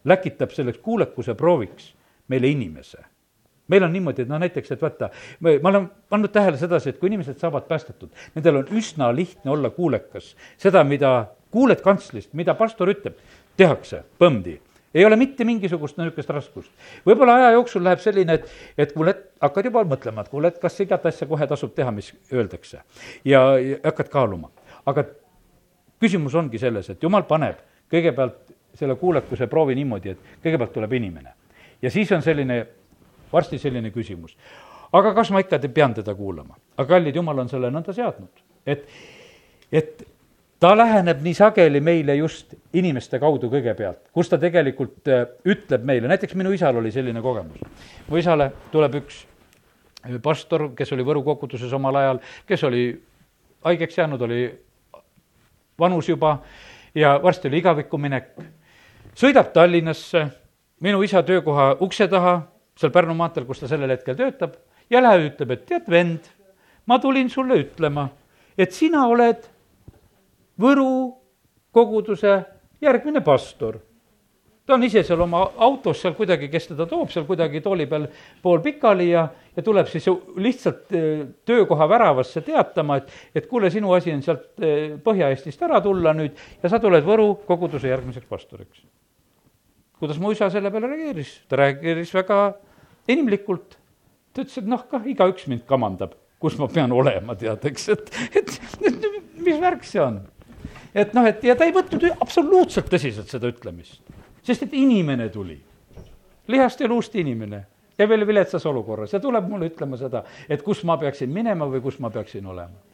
läkitab 0.05 0.53
selleks 0.57 0.79
kuulekuse 0.81 1.35
prooviks 1.35 1.95
meile 2.29 2.49
inimese 2.49 3.10
meil 3.71 3.87
on 3.87 3.93
niimoodi, 3.95 4.27
et 4.27 4.31
noh, 4.31 4.41
näiteks, 4.43 4.75
et 4.75 4.83
vaata, 4.83 5.11
ma 5.41 5.73
olen 5.73 5.91
pannud 6.11 6.33
tähele 6.35 6.59
sedasi, 6.61 6.93
et 6.93 6.99
kui 6.99 7.11
inimesed 7.13 7.39
saavad 7.41 7.69
päästetud, 7.71 8.11
nendel 8.35 8.63
on 8.63 8.73
üsna 8.81 9.13
lihtne 9.15 9.55
olla 9.55 9.71
kuulekas. 9.75 10.35
seda, 10.59 10.85
mida 10.85 11.31
kuuled 11.51 11.81
kantslist, 11.85 12.35
mida 12.35 12.55
pastor 12.59 12.91
ütleb, 12.93 13.17
tehakse, 13.57 14.05
põmdi 14.19 14.59
ei 14.95 15.05
ole 15.05 15.17
mitte 15.17 15.45
mingisugust 15.45 15.99
niisugust 15.99 16.31
raskust. 16.35 16.71
võib-olla 17.07 17.37
aja 17.39 17.51
jooksul 17.55 17.85
läheb 17.85 18.01
selline, 18.03 18.35
et, 18.41 18.49
et 18.79 18.93
kuule, 18.93 19.15
hakkad 19.41 19.69
juba 19.71 19.85
mõtlema, 19.87 20.25
et 20.25 20.33
kuule, 20.33 20.51
et 20.51 20.59
kas 20.59 20.81
igat 20.83 21.07
asja 21.07 21.29
kohe 21.31 21.47
tasub 21.47 21.75
teha, 21.75 21.93
mis 21.95 22.11
öeldakse. 22.33 22.83
ja 23.25 23.43
hakkad 23.85 24.09
kaaluma. 24.11 24.51
aga 24.87 25.05
küsimus 26.01 26.35
ongi 26.35 26.59
selles, 26.59 26.91
et 26.91 27.03
jumal 27.03 27.23
paneb 27.29 27.63
kõigepealt 27.93 28.55
selle 28.75 28.95
kuulekuse 28.97 29.47
proovi 29.47 29.75
niimoodi, 29.75 30.11
et 30.11 30.19
kõigepealt 30.43 30.73
tuleb 30.73 30.93
inimene. 30.93 31.35
ja 31.83 31.91
siis 31.91 32.13
on 32.13 32.23
selline 32.23 32.67
varsti 33.33 33.59
selline 33.59 33.91
küsimus. 33.91 34.37
aga 34.93 35.15
kas 35.15 35.31
ma 35.31 35.41
ikka 35.41 35.59
pean 35.75 35.95
teda 35.95 36.15
kuulama? 36.15 36.57
aga 36.77 36.89
kallid, 36.89 37.17
jumal 37.17 37.39
on 37.39 37.49
selle 37.49 37.71
nõnda 37.71 37.93
seadnud, 37.93 38.45
et, 38.67 38.87
et 39.73 40.07
ta 40.61 40.75
läheneb 40.77 41.23
nii 41.25 41.35
sageli 41.35 41.81
meile 41.81 42.15
just 42.17 42.55
inimeste 42.77 43.19
kaudu 43.19 43.49
kõigepealt, 43.53 44.11
kus 44.13 44.29
ta 44.29 44.39
tegelikult 44.39 45.09
äh, 45.09 45.27
ütleb 45.45 45.85
meile, 45.85 46.09
näiteks 46.09 46.37
minu 46.37 46.53
isal 46.53 46.77
oli 46.77 46.93
selline 46.93 47.23
kogemus. 47.25 47.61
mu 48.09 48.21
isale 48.21 48.51
tuleb 48.73 49.01
üks 49.01 49.23
äh, 50.05 50.19
pastor, 50.23 50.71
kes 50.77 50.93
oli 50.93 51.07
Võru 51.07 51.25
koguduses 51.25 51.73
omal 51.73 51.97
ajal, 51.97 52.21
kes 52.47 52.65
oli 52.69 52.85
haigeks 53.65 53.99
jäänud, 53.99 54.23
oli 54.23 54.43
vanus 55.81 56.09
juba 56.09 56.39
ja 56.95 57.21
varsti 57.23 57.49
oli 57.49 57.59
igavikku 57.59 57.99
minek. 57.99 58.35
sõidab 59.17 59.53
Tallinnasse, 59.53 60.27
minu 60.81 61.03
isa 61.03 61.23
töökoha 61.23 61.77
ukse 61.81 62.09
taha, 62.09 62.41
seal 62.81 62.93
Pärnu 62.95 63.15
maanteel, 63.17 63.45
kus 63.49 63.61
ta 63.61 63.69
sellel 63.69 63.93
hetkel 63.93 64.17
töötab, 64.17 64.57
ja 64.91 65.03
läheb, 65.03 65.31
ütleb, 65.33 65.55
et 65.55 65.67
tead, 65.69 65.89
vend, 65.91 66.31
ma 66.89 66.99
tulin 67.03 67.31
sulle 67.31 67.61
ütlema, 67.61 68.09
et 68.59 68.73
sina 68.77 69.07
oled 69.11 69.49
Võru 70.61 71.17
koguduse 71.73 72.35
järgmine 72.85 73.23
pastor. 73.25 73.79
ta 74.67 74.75
on 74.77 74.85
ise 74.87 75.01
seal 75.03 75.19
oma 75.25 75.41
autos 75.67 75.99
seal 76.03 76.13
kuidagi, 76.15 76.47
kes 76.53 76.69
teda 76.69 76.85
toob 76.87 77.09
seal 77.11 77.25
kuidagi 77.27 77.63
tooli 77.65 77.87
peal 77.91 78.05
pool 78.43 78.61
pikali 78.63 79.09
ja, 79.09 79.25
ja 79.57 79.63
tuleb 79.67 79.89
siis 79.91 80.05
lihtsalt 80.37 80.93
eh, 80.95 81.25
töökoha 81.49 81.89
väravasse 81.91 82.45
teatama, 82.47 83.01
et, 83.01 83.09
et 83.35 83.49
kuule, 83.51 83.71
sinu 83.73 83.91
asi 83.97 84.13
on 84.15 84.23
sealt 84.23 84.63
eh, 84.63 84.99
Põhja-Eestist 85.03 85.65
ära 85.67 85.81
tulla 85.83 86.13
nüüd 86.15 86.39
ja 86.63 86.71
sa 86.71 86.79
tuled 86.79 87.07
Võru 87.07 87.33
koguduse 87.49 87.89
järgmiseks 87.89 88.29
pastoriks. 88.29 88.85
kuidas 89.99 90.21
mu 90.21 90.31
isa 90.37 90.51
selle 90.51 90.71
peale 90.71 90.93
reageeris? 90.93 91.39
ta 91.49 91.59
reageeris 91.65 92.15
väga 92.21 92.43
inimlikult. 93.09 93.79
ta 94.35 94.43
ütles, 94.43 94.59
et 94.59 94.67
noh, 94.69 94.85
kah 94.91 95.07
igaüks 95.07 95.47
mind 95.51 95.65
kamandab, 95.67 96.15
kus 96.39 96.59
ma 96.59 96.69
pean 96.69 96.93
olema, 96.93 97.35
tead, 97.35 97.65
eks, 97.71 97.89
et, 97.97 98.13
et, 98.37 98.61
et 98.87 99.09
mis 99.41 99.59
värk 99.61 99.85
see 99.85 100.03
on. 100.03 100.21
Et 100.95 101.13
noh, 101.15 101.27
et 101.27 101.45
ja 101.45 101.55
ta 101.57 101.67
ei 101.67 101.75
võtnud 101.75 102.07
absoluutselt 102.21 102.89
tõsiselt 102.91 103.31
seda 103.31 103.51
ütlemist 103.51 104.01
sest 104.43 104.67
et 104.67 104.77
inimene 104.77 105.29
tuli, 105.29 105.59
lihast 106.49 106.81
ja 106.81 106.89
luust 106.89 107.15
inimene. 107.15 107.65
Ja 108.01 108.07
veel 108.09 108.25
viletsas 108.25 108.65
olukorras. 108.67 109.13
Ja 109.13 109.19
tuleb 109.21 109.45
mulle 109.45 109.69
ütlema 109.69 109.99
seda, 110.01 110.23
et 110.49 110.63
kus 110.65 110.79
ma 110.89 110.95
peaksin 110.97 111.29
minema 111.29 111.67
või 111.69 111.83
kus 111.85 111.99
ma 112.01 112.09
peaksin 112.11 112.47
olema. 112.49 112.89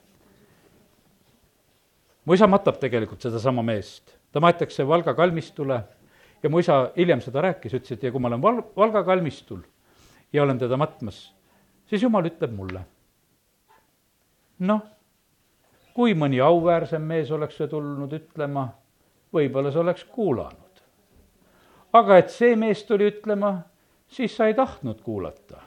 mu 2.27 2.35
isa 2.35 2.49
matab 2.51 2.81
tegelikult 2.83 3.23
sedasama 3.23 3.63
meest, 3.63 4.17
ta 4.33 4.41
maetakse 4.43 4.83
Valga 4.87 5.15
kalmistule. 5.15 5.79
Ja 6.43 6.51
mu 6.51 6.59
isa 6.59 6.91
hiljem 6.97 7.21
seda 7.23 7.45
rääkis, 7.45 7.77
ütles, 7.79 7.93
et 7.93 8.03
ja 8.03 8.11
kui 8.11 8.21
ma 8.21 8.29
olen 8.29 8.43
Val-, 8.43 8.65
Valga 8.77 9.05
kalmistul 9.05 9.63
ja 10.33 10.43
olen 10.43 10.59
teda 10.59 10.77
matmas, 10.77 11.33
siis 11.87 12.03
jumal 12.03 12.27
ütleb 12.29 12.53
mulle, 12.53 12.85
noh, 14.59 14.83
kui 15.95 16.15
mõni 16.15 16.41
auväärsem 16.45 17.03
mees 17.03 17.31
oleks 17.31 17.57
see 17.57 17.69
tulnud 17.73 18.13
ütlema, 18.13 18.69
võib-olla 19.33 19.73
sa 19.73 19.81
oleks 19.81 20.05
kuulanud 20.13 20.67
aga 21.97 22.21
et 22.21 22.33
see 22.33 22.57
mees 22.59 22.83
tuli 22.89 23.09
ütlema, 23.11 23.53
siis 24.09 24.35
sa 24.37 24.49
ei 24.51 24.57
tahtnud 24.57 25.03
kuulata. 25.05 25.63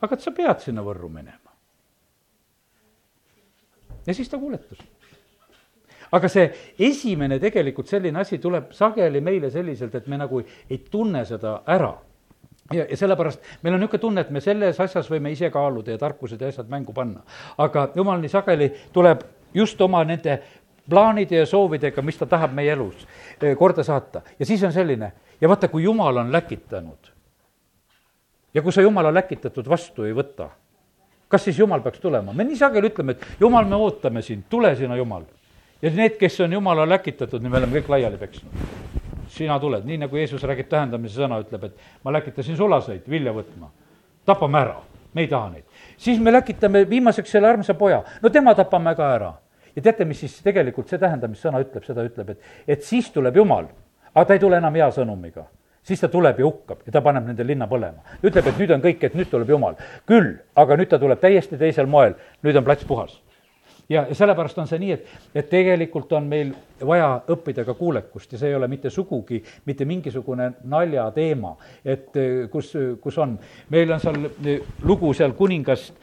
aga 0.00 0.14
et 0.14 0.22
sa 0.22 0.30
pead 0.30 0.60
sinna 0.60 0.84
Võrru 0.84 1.08
minema. 1.08 1.52
ja 4.06 4.14
siis 4.14 4.28
ta 4.28 4.38
kuuletus. 4.38 4.78
aga 6.12 6.28
see 6.28 6.50
esimene 6.78 7.38
tegelikult 7.42 7.88
selline 7.88 8.20
asi 8.20 8.38
tuleb 8.38 8.72
sageli 8.72 9.20
meile 9.20 9.50
selliselt, 9.50 9.94
et 9.94 10.06
me 10.06 10.16
nagu 10.16 10.42
ei 10.70 10.78
tunne 10.90 11.24
seda 11.24 11.62
ära 11.66 11.94
ja, 12.72 12.86
ja 12.90 12.96
sellepärast 12.96 13.42
meil 13.62 13.74
on 13.74 13.80
niisugune 13.80 14.00
tunne, 14.00 14.20
et 14.20 14.30
me 14.30 14.40
selles 14.40 14.80
asjas 14.80 15.10
võime 15.10 15.32
ise 15.32 15.50
kaaluda 15.50 15.94
ja 15.94 15.98
tarkused 15.98 16.40
ja 16.40 16.48
asjad 16.48 16.70
mängu 16.70 16.92
panna. 16.92 17.22
aga 17.58 17.88
jumal 17.94 18.20
nii 18.20 18.32
sageli 18.32 18.70
tuleb 18.92 19.24
just 19.54 19.80
oma 19.80 20.04
nende 20.04 20.40
plaanide 20.88 21.42
ja 21.42 21.46
soovidega, 21.46 22.02
mis 22.02 22.18
ta 22.18 22.26
tahab 22.26 22.54
meie 22.54 22.72
elus 22.72 23.06
eh, 23.42 23.56
korda 23.56 23.82
saata. 23.82 24.22
ja 24.38 24.46
siis 24.46 24.62
on 24.64 24.72
selline, 24.72 25.12
ja 25.40 25.48
vaata, 25.48 25.68
kui 25.68 25.82
jumal 25.82 26.16
on 26.16 26.32
läkitanud 26.32 27.12
ja 28.54 28.62
kui 28.62 28.72
sa 28.72 28.82
jumala 28.82 29.14
läkitatud 29.14 29.68
vastu 29.68 30.06
ei 30.08 30.14
võta, 30.16 30.48
kas 31.28 31.44
siis 31.44 31.58
jumal 31.58 31.82
peaks 31.84 32.00
tulema? 32.00 32.32
me 32.32 32.44
nii 32.44 32.56
sageli 32.56 32.92
ütleme, 32.92 33.16
et 33.16 33.40
jumal, 33.40 33.66
me 33.68 33.76
ootame 33.76 34.22
sind, 34.22 34.46
tule 34.50 34.74
sina, 34.76 34.96
jumal. 34.96 35.26
ja 35.82 35.90
need, 35.90 36.16
kes 36.20 36.40
on 36.40 36.52
jumala 36.56 36.88
läkitatud, 36.88 37.42
me 37.42 37.58
oleme 37.58 37.80
kõik 37.80 37.92
laiali 37.96 38.16
peksnud. 38.16 39.04
Sina 39.36 39.58
tuled, 39.60 39.84
nii 39.86 40.00
nagu 40.04 40.18
Jeesus 40.18 40.44
räägib 40.48 40.68
tähendamise 40.70 41.20
sõna, 41.20 41.40
ütleb, 41.44 41.68
et 41.68 42.04
ma 42.04 42.14
läkitasin 42.16 42.56
sulaseid 42.58 43.08
vilja 43.10 43.34
võtma. 43.36 43.70
tapame 44.26 44.58
ära, 44.58 44.76
me 45.14 45.22
ei 45.22 45.28
taha 45.28 45.50
neid. 45.50 45.64
siis 45.96 46.20
me 46.20 46.32
läkitame 46.32 46.88
viimaseks 46.88 47.30
selle 47.30 47.48
armsa 47.48 47.74
poja, 47.74 48.02
no 48.22 48.30
tema 48.30 48.54
tapame 48.54 48.94
ka 48.94 49.12
ära 49.14 49.34
ja 49.76 49.82
teate, 49.82 50.04
mis 50.04 50.20
siis 50.20 50.40
tegelikult 50.42 50.88
see 50.88 50.98
tähendamissõna 50.98 51.60
ütleb, 51.60 51.84
seda 51.84 52.04
ütleb, 52.04 52.30
et, 52.30 52.40
et 52.66 52.82
siis 52.82 53.10
tuleb 53.10 53.36
Jumal, 53.36 53.68
aga 54.14 54.24
ta 54.24 54.34
ei 54.34 54.40
tule 54.40 54.56
enam 54.56 54.74
hea 54.74 54.90
sõnumiga 54.90 55.46
siis 55.86 56.00
ta 56.00 56.08
tuleb 56.10 56.40
ja 56.40 56.46
hukkab 56.46 56.82
ja 56.86 56.92
ta 56.92 57.02
paneb 57.02 57.28
nende 57.28 57.46
linna 57.46 57.68
põlema. 57.70 58.02
ütleb, 58.22 58.46
et 58.46 58.58
nüüd 58.58 58.72
on 58.74 58.82
kõik, 58.82 59.04
et 59.06 59.14
nüüd 59.14 59.30
tuleb 59.30 59.50
Jumal. 59.50 59.76
küll, 60.06 60.38
aga 60.56 60.76
nüüd 60.76 60.90
ta 60.90 60.98
tuleb 60.98 61.20
täiesti 61.20 61.58
teisel 61.58 61.86
moel, 61.86 62.16
nüüd 62.42 62.56
on 62.56 62.64
plats 62.64 62.84
puhas. 62.84 63.20
Ja 63.88 64.06
sellepärast 64.14 64.58
on 64.58 64.68
see 64.70 64.80
nii, 64.82 64.92
et, 64.92 65.12
et 65.34 65.48
tegelikult 65.50 66.12
on 66.18 66.26
meil 66.28 66.52
vaja 66.86 67.10
õppida 67.32 67.64
ka 67.66 67.74
kuulekust 67.78 68.32
ja 68.32 68.40
see 68.40 68.50
ei 68.50 68.58
ole 68.58 68.68
mitte 68.68 68.90
sugugi 68.90 69.42
mitte 69.64 69.84
mingisugune 69.84 70.50
naljateema, 70.64 71.54
et 71.84 72.18
kus, 72.50 72.72
kus 73.02 73.18
on, 73.22 73.36
meil 73.70 73.92
on 73.92 74.02
seal 74.02 74.18
lugu 74.82 75.12
seal 75.14 75.36
kuningast 75.38 75.94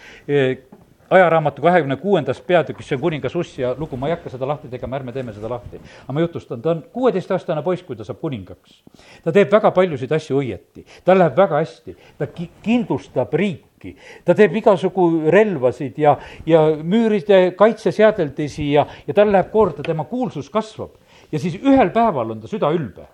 ajaraamatu 1.13 1.61
kahekümne 1.61 1.95
kuuendast 2.01 2.45
peatükist, 2.47 2.89
see 2.89 2.97
on 2.97 3.01
kuningas 3.01 3.35
Ussia 3.35 3.73
lugu, 3.77 3.97
ma 3.99 4.09
ei 4.09 4.15
hakka 4.15 4.31
seda 4.33 4.47
lahti 4.47 4.69
tegema, 4.71 4.97
ärme 4.97 5.13
teeme 5.13 5.33
seda 5.35 5.49
lahti. 5.51 5.79
aga 6.03 6.15
ma 6.15 6.23
jutustan, 6.23 6.61
ta 6.61 6.71
on 6.71 6.83
kuueteistaastane 6.93 7.61
poiss, 7.63 7.83
kui 7.83 7.95
ta 7.95 8.05
saab 8.07 8.21
kuningaks. 8.21 8.81
ta 9.23 9.31
teeb 9.31 9.51
väga 9.51 9.71
paljusid 9.71 10.11
asju 10.11 10.39
õieti, 10.41 10.85
tal 11.05 11.19
läheb 11.21 11.37
väga 11.37 11.61
hästi, 11.61 11.95
ta 12.17 12.27
ki-, 12.27 12.49
kindlustab 12.63 13.33
riiki, 13.33 13.95
ta 14.25 14.35
teeb 14.37 14.55
igasugu 14.61 15.31
relvasid 15.33 15.99
ja, 16.01 16.15
ja 16.45 16.63
müüride 16.83 17.41
kaitseseadeldisi 17.57 18.71
ja, 18.71 18.87
ja 19.07 19.13
tal 19.13 19.31
läheb 19.31 19.51
korda, 19.51 19.83
tema 19.83 20.05
kuulsus 20.09 20.49
kasvab. 20.49 20.95
ja 21.31 21.39
siis 21.39 21.59
ühel 21.61 21.91
päeval 21.93 22.31
on 22.31 22.41
ta 22.41 22.47
süda 22.47 22.71
ülbe. 22.71 23.05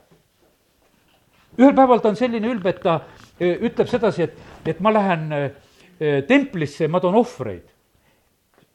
ühel 1.58 1.76
päeval 1.76 2.00
ta 2.00 2.10
on 2.10 2.16
selline 2.16 2.48
ülbe, 2.48 2.70
et 2.70 2.80
ta 2.84 3.02
e, 3.40 3.58
ütleb 3.68 3.88
sedasi, 3.88 4.24
et, 4.24 4.40
et 4.66 4.80
ma 4.80 4.94
lähen 4.94 5.32
e, 5.34 5.44
templisse 6.28 6.86
ja 6.86 6.90
ma 6.90 7.02
toon 7.04 7.18
ohvreid 7.20 7.68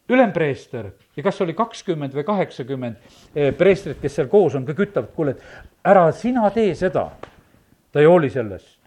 ülempreester 0.08 0.90
ja 1.16 1.22
kas 1.24 1.40
oli 1.40 1.54
kakskümmend 1.56 2.14
või 2.16 2.24
kaheksakümmend 2.28 2.96
eh, 3.34 3.52
preestrit, 3.56 4.00
kes 4.02 4.18
seal 4.18 4.28
koos 4.32 4.56
on, 4.58 4.66
kõik 4.68 4.84
ütlevad, 4.88 5.10
kuule, 5.16 5.34
et 5.36 5.90
ära 5.90 6.06
sina 6.12 6.50
tee 6.54 6.74
seda. 6.76 7.10
ta 7.92 8.00
ei 8.00 8.06
hooli 8.10 8.30
sellest. 8.30 8.78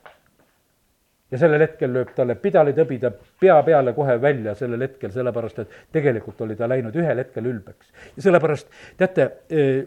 ja 1.31 1.37
sellel 1.37 1.61
hetkel 1.65 1.91
lööb 1.91 2.13
talle 2.15 2.35
pidalitõbi 2.35 2.99
ta 2.99 3.11
pea 3.39 3.61
peale 3.63 3.93
kohe 3.93 4.21
välja 4.21 4.55
sellel 4.55 4.81
hetkel, 4.81 5.11
sellepärast 5.11 5.59
et 5.59 5.77
tegelikult 5.91 6.41
oli 6.41 6.55
ta 6.55 6.67
läinud 6.67 6.95
ühel 6.95 7.17
hetkel 7.17 7.45
ülbeks. 7.45 7.91
ja 8.15 8.21
sellepärast, 8.21 8.67
teate, 8.97 9.31
eh, 9.49 9.85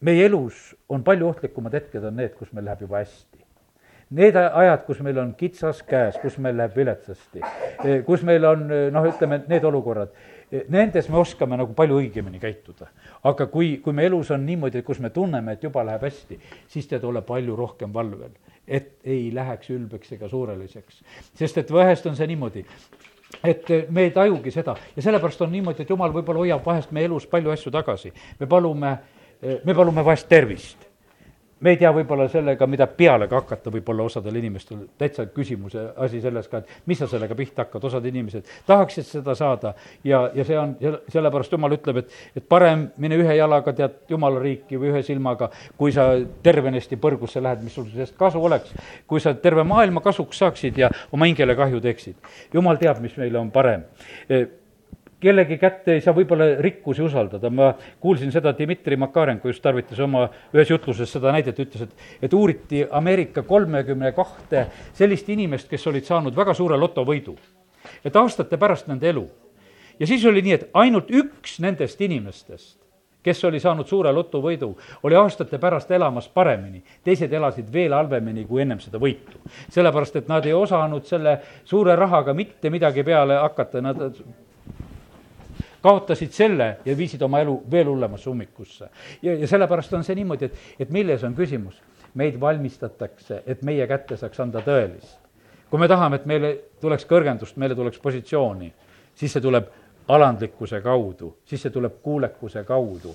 meie 0.00 0.26
elus 0.26 0.74
on 0.88 1.02
palju 1.02 1.28
ohtlikumad 1.28 1.74
hetked, 1.74 2.04
on 2.04 2.16
need, 2.16 2.34
kus 2.38 2.52
meil 2.52 2.64
läheb 2.64 2.86
juba 2.86 3.02
hästi 3.02 3.42
need 4.14 4.36
ajad, 4.36 4.84
kus 4.86 5.00
meil 5.02 5.18
on 5.18 5.34
kitsas 5.34 5.82
käes, 5.82 6.14
kus 6.22 6.36
meil 6.38 6.56
läheb 6.56 6.76
viletsasti, 6.76 7.40
eh, 7.84 8.04
kus 8.06 8.22
meil 8.22 8.44
on 8.44 8.68
noh, 8.92 9.06
ütleme, 9.10 9.40
need 9.48 9.64
olukorrad, 9.64 10.12
nendes 10.68 11.08
me 11.08 11.18
oskame 11.18 11.56
nagu 11.58 11.74
palju 11.74 11.98
õigemini 12.02 12.40
käituda. 12.40 12.88
aga 13.24 13.46
kui, 13.46 13.78
kui 13.84 13.92
me 13.92 14.06
elus 14.06 14.30
on 14.30 14.46
niimoodi, 14.46 14.82
kus 14.82 15.00
me 15.00 15.10
tunneme, 15.10 15.52
et 15.52 15.62
juba 15.62 15.84
läheb 15.84 16.02
hästi, 16.02 16.38
siis 16.68 16.86
tead, 16.90 17.04
ole 17.04 17.22
palju 17.22 17.56
rohkem 17.56 17.92
valvel, 17.92 18.30
et 18.66 18.94
ei 19.04 19.30
läheks 19.34 19.70
ülbeks 19.70 20.12
ega 20.12 20.28
suureliseks. 20.28 21.02
sest 21.34 21.58
et 21.58 21.72
vahest 21.72 22.06
on 22.06 22.16
see 22.16 22.26
niimoodi, 22.26 22.64
et 23.44 23.68
me 23.90 24.08
ei 24.08 24.10
tajugi 24.10 24.50
seda 24.50 24.76
ja 24.96 25.02
sellepärast 25.02 25.42
on 25.42 25.52
niimoodi, 25.52 25.82
et 25.82 25.90
jumal 25.90 26.12
võib-olla 26.14 26.46
hoiab 26.46 26.66
vahest 26.66 26.92
meie 26.92 27.10
elus 27.10 27.26
palju 27.26 27.50
asju 27.50 27.72
tagasi. 27.72 28.12
me 28.40 28.46
palume, 28.46 28.98
me 29.64 29.74
palume 29.74 30.04
vahest 30.04 30.28
tervist 30.28 30.93
me 31.60 31.70
ei 31.70 31.78
tea 31.80 31.90
võib-olla 31.94 32.26
sellega, 32.30 32.66
mida 32.70 32.86
peale 32.90 33.28
ka 33.30 33.40
hakata, 33.40 33.72
võib-olla 33.72 34.06
osadel 34.08 34.36
inimestel 34.40 34.84
täitsa 34.98 35.26
küsimuse 35.32 35.84
asi 36.04 36.20
selles 36.22 36.48
ka, 36.50 36.60
et 36.60 36.88
mis 36.90 36.98
sa 36.98 37.08
sellega 37.10 37.36
pihta 37.38 37.64
hakkad, 37.64 37.86
osad 37.90 38.08
inimesed 38.10 38.50
tahaksid 38.66 39.06
seda 39.08 39.36
saada 39.38 39.74
ja, 40.04 40.24
ja 40.34 40.46
see 40.46 40.58
on, 40.58 40.74
sellepärast 41.12 41.54
jumal 41.54 41.76
ütleb, 41.76 42.02
et, 42.02 42.16
et 42.36 42.48
parem 42.48 42.88
mine 43.00 43.18
ühe 43.20 43.36
jalaga 43.38 43.74
tead 43.76 44.00
jumala 44.10 44.42
riiki 44.42 44.80
või 44.80 44.92
ühe 44.92 45.04
silmaga, 45.06 45.50
kui 45.78 45.94
sa 45.94 46.10
tervenesti 46.44 46.98
põrgusse 47.00 47.42
lähed, 47.42 47.62
mis 47.64 47.76
sul 47.78 47.88
sellest 47.92 48.18
kasu 48.18 48.42
oleks. 48.44 48.74
kui 49.06 49.22
sa 49.22 49.34
terve 49.34 49.64
maailma 49.64 50.02
kasuks 50.04 50.42
saaksid 50.42 50.78
ja 50.78 50.90
oma 51.12 51.30
hingele 51.30 51.56
kahju 51.56 51.80
teeksid. 51.80 52.16
jumal 52.52 52.76
teab, 52.82 53.00
mis 53.04 53.16
meile 53.20 53.38
on 53.38 53.50
parem 53.54 53.86
kellegi 55.24 55.56
kätte 55.58 55.96
ei 55.96 56.02
saa 56.04 56.14
võib-olla 56.16 56.50
rikkusi 56.62 57.02
usaldada, 57.04 57.50
ma 57.50 57.72
kuulsin 58.00 58.32
seda, 58.34 58.52
Dmitri 58.56 58.98
Makarenko 59.00 59.48
just 59.48 59.62
tarvitas 59.64 60.00
oma 60.04 60.26
ühes 60.54 60.70
jutluses 60.70 61.10
seda 61.16 61.32
näidet, 61.34 61.58
ütles, 61.64 61.86
et, 61.86 62.06
et 62.28 62.36
uuriti 62.36 62.84
Ameerika 62.90 63.44
kolmekümne 63.48 64.12
kahte 64.16 64.66
sellist 64.96 65.28
inimest, 65.32 65.70
kes 65.70 65.86
olid 65.90 66.06
saanud 66.08 66.36
väga 66.36 66.54
suure 66.54 66.78
lotovõidu. 66.80 67.36
et 68.04 68.16
aastate 68.16 68.56
pärast 68.56 68.88
nende 68.88 69.08
elu. 69.08 69.26
ja 69.98 70.06
siis 70.06 70.24
oli 70.26 70.42
nii, 70.42 70.52
et 70.52 70.70
ainult 70.74 71.10
üks 71.10 71.58
nendest 71.60 72.00
inimestest, 72.00 72.78
kes 73.24 73.44
oli 73.48 73.60
saanud 73.60 73.88
suure 73.88 74.12
lotovõidu, 74.12 74.70
oli 75.02 75.16
aastate 75.16 75.58
pärast 75.58 75.90
elamas 75.90 76.28
paremini, 76.28 76.82
teised 77.04 77.32
elasid 77.32 77.72
veel 77.72 77.96
halvemini 77.96 78.44
kui 78.44 78.62
ennem 78.62 78.80
seda 78.80 79.00
võitu. 79.00 79.40
sellepärast, 79.70 80.16
et 80.16 80.28
nad 80.28 80.46
ei 80.46 80.52
osanud 80.52 81.04
selle 81.08 81.38
suure 81.64 81.96
rahaga 81.96 82.34
mitte 82.34 82.70
midagi 82.70 83.02
peale 83.02 83.40
hakata, 83.40 83.80
nad 83.80 84.10
kaotasid 85.84 86.32
selle 86.32 86.68
ja 86.84 86.96
viisid 86.96 87.22
oma 87.22 87.42
elu 87.44 87.58
veel 87.70 87.90
hullemasse 87.92 88.30
ummikusse. 88.30 88.88
ja, 89.22 89.34
ja 89.34 89.48
sellepärast 89.48 89.92
on 89.92 90.04
see 90.04 90.16
niimoodi, 90.16 90.48
et, 90.48 90.62
et 90.86 90.94
milles 90.94 91.24
on 91.24 91.36
küsimus? 91.36 91.82
meid 92.14 92.36
valmistatakse, 92.40 93.40
et 93.46 93.62
meie 93.66 93.86
kätte 93.90 94.16
saaks 94.16 94.40
anda 94.40 94.62
tõelist. 94.64 95.18
kui 95.70 95.80
me 95.82 95.88
tahame, 95.90 96.20
et 96.20 96.26
meile 96.30 96.52
tuleks 96.80 97.08
kõrgendust, 97.10 97.56
meile 97.58 97.74
tuleks 97.74 97.98
positsiooni, 97.98 98.70
siis 99.14 99.32
see 99.34 99.42
tuleb 99.42 99.72
alandlikkuse 100.08 100.80
kaudu, 100.84 101.30
siis 101.48 101.62
see 101.64 101.72
tuleb 101.74 101.98
kuulekuse 102.04 102.64
kaudu 102.68 103.14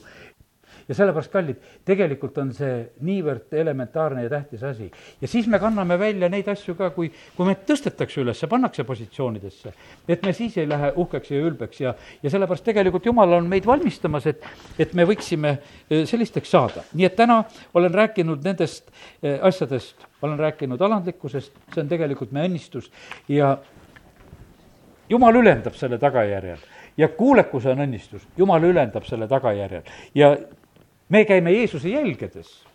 ja 0.90 0.96
sellepärast, 0.98 1.32
kallid, 1.32 1.58
tegelikult 1.86 2.38
on 2.42 2.50
see 2.56 2.80
niivõrd 3.06 3.54
elementaarne 3.62 4.24
ja 4.26 4.32
tähtis 4.32 4.64
asi. 4.66 4.90
ja 5.22 5.28
siis 5.28 5.48
me 5.48 5.60
kanname 5.60 6.00
välja 6.00 6.30
neid 6.30 6.48
asju 6.50 6.76
ka, 6.76 6.90
kui, 6.96 7.12
kui 7.38 7.46
meid 7.46 7.62
tõstetakse 7.70 8.24
üles, 8.24 8.42
pannakse 8.50 8.84
positsioonidesse. 8.84 9.74
et 10.08 10.26
me 10.26 10.34
siis 10.34 10.58
ei 10.58 10.70
lähe 10.70 10.92
uhkeks 10.96 11.32
ja 11.32 11.42
ülbeks 11.46 11.82
ja, 11.82 11.94
ja 12.24 12.30
sellepärast 12.30 12.66
tegelikult 12.66 13.06
Jumal 13.06 13.38
on 13.38 13.50
meid 13.50 13.66
valmistamas, 13.66 14.26
et, 14.28 14.46
et 14.80 14.94
me 14.94 15.06
võiksime 15.06 15.56
eh, 15.90 16.06
sellisteks 16.10 16.52
saada. 16.52 16.84
nii 16.94 17.06
et 17.06 17.16
täna 17.16 17.44
olen 17.74 17.94
rääkinud 17.94 18.44
nendest 18.44 18.90
eh, 19.22 19.38
asjadest, 19.42 20.08
olen 20.22 20.40
rääkinud 20.40 20.82
alandlikkusest, 20.82 21.54
see 21.74 21.84
on 21.84 21.92
tegelikult 21.92 22.34
meie 22.34 22.50
õnnistus 22.50 22.90
ja 23.30 23.58
jumal 25.10 25.38
ülendab 25.38 25.78
selle 25.78 26.02
tagajärjel 26.02 26.66
ja 26.98 27.08
kuulekus 27.14 27.66
on 27.70 27.86
õnnistus, 27.86 28.26
jumal 28.38 28.64
ülendab 28.66 29.06
selle 29.08 29.28
tagajärjel 29.30 29.86
ja 30.18 30.34
me 31.10 31.26
käime 31.26 31.52
Jeesuse 31.52 31.90
jälgedes 31.90 32.70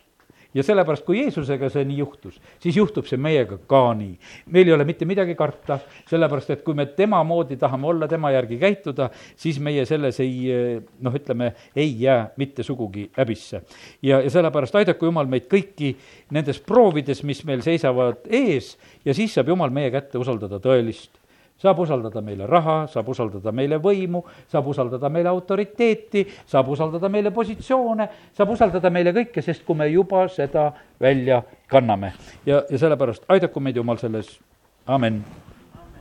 ja 0.55 0.63
sellepärast, 0.63 1.03
kui 1.05 1.19
Jeesusega 1.19 1.69
see 1.71 1.83
nii 1.87 1.97
juhtus, 1.99 2.37
siis 2.63 2.77
juhtub 2.79 3.07
see 3.09 3.19
meiega 3.21 3.57
ka 3.67 3.81
nii. 3.97 4.13
meil 4.55 4.69
ei 4.69 4.73
ole 4.73 4.85
mitte 4.87 5.05
midagi 5.07 5.35
karta, 5.35 5.79
sellepärast 6.09 6.53
et 6.55 6.63
kui 6.63 6.77
me 6.77 6.85
tema 6.95 7.21
moodi 7.27 7.57
tahame 7.59 7.89
olla, 7.91 8.07
tema 8.07 8.31
järgi 8.31 8.57
käituda, 8.61 9.09
siis 9.35 9.59
meie 9.59 9.85
selles 9.85 10.19
ei 10.23 10.79
noh, 11.03 11.15
ütleme, 11.15 11.51
ei 11.75 11.91
jää 12.01 12.29
mitte 12.37 12.63
sugugi 12.63 13.09
häbisse. 13.17 13.61
ja, 14.01 14.21
ja 14.21 14.31
sellepärast 14.31 14.79
aidaku 14.79 15.11
Jumal 15.11 15.27
meid 15.29 15.49
kõiki 15.51 15.95
nendes 16.31 16.61
proovides, 16.63 17.23
mis 17.23 17.43
meil 17.45 17.61
seisavad 17.65 18.23
ees 18.31 18.75
ja 19.05 19.13
siis 19.13 19.35
saab 19.35 19.51
Jumal 19.51 19.75
meie 19.75 19.91
kätte 19.91 20.17
usaldada 20.21 20.61
tõelist 20.63 21.24
saab 21.61 21.79
usaldada 21.79 22.21
meile 22.21 22.47
raha, 22.47 22.85
saab 22.91 23.09
usaldada 23.09 23.51
meile 23.55 23.79
võimu, 23.81 24.23
saab 24.51 24.67
usaldada 24.67 25.09
meile 25.09 25.31
autoriteeti, 25.31 26.25
saab 26.51 26.69
usaldada 26.75 27.09
meile 27.09 27.31
positsioone, 27.31 28.09
saab 28.35 28.53
usaldada 28.55 28.91
meile 28.91 29.15
kõike, 29.15 29.43
sest 29.45 29.65
kui 29.65 29.79
me 29.79 29.87
juba 29.91 30.27
seda 30.27 30.71
välja 31.01 31.41
kanname. 31.71 32.13
ja, 32.45 32.63
ja 32.69 32.77
sellepärast 32.77 33.27
aidaku 33.29 33.59
meid 33.59 33.75
Jumal 33.75 33.97
selles, 34.01 34.37
amin 34.85 35.23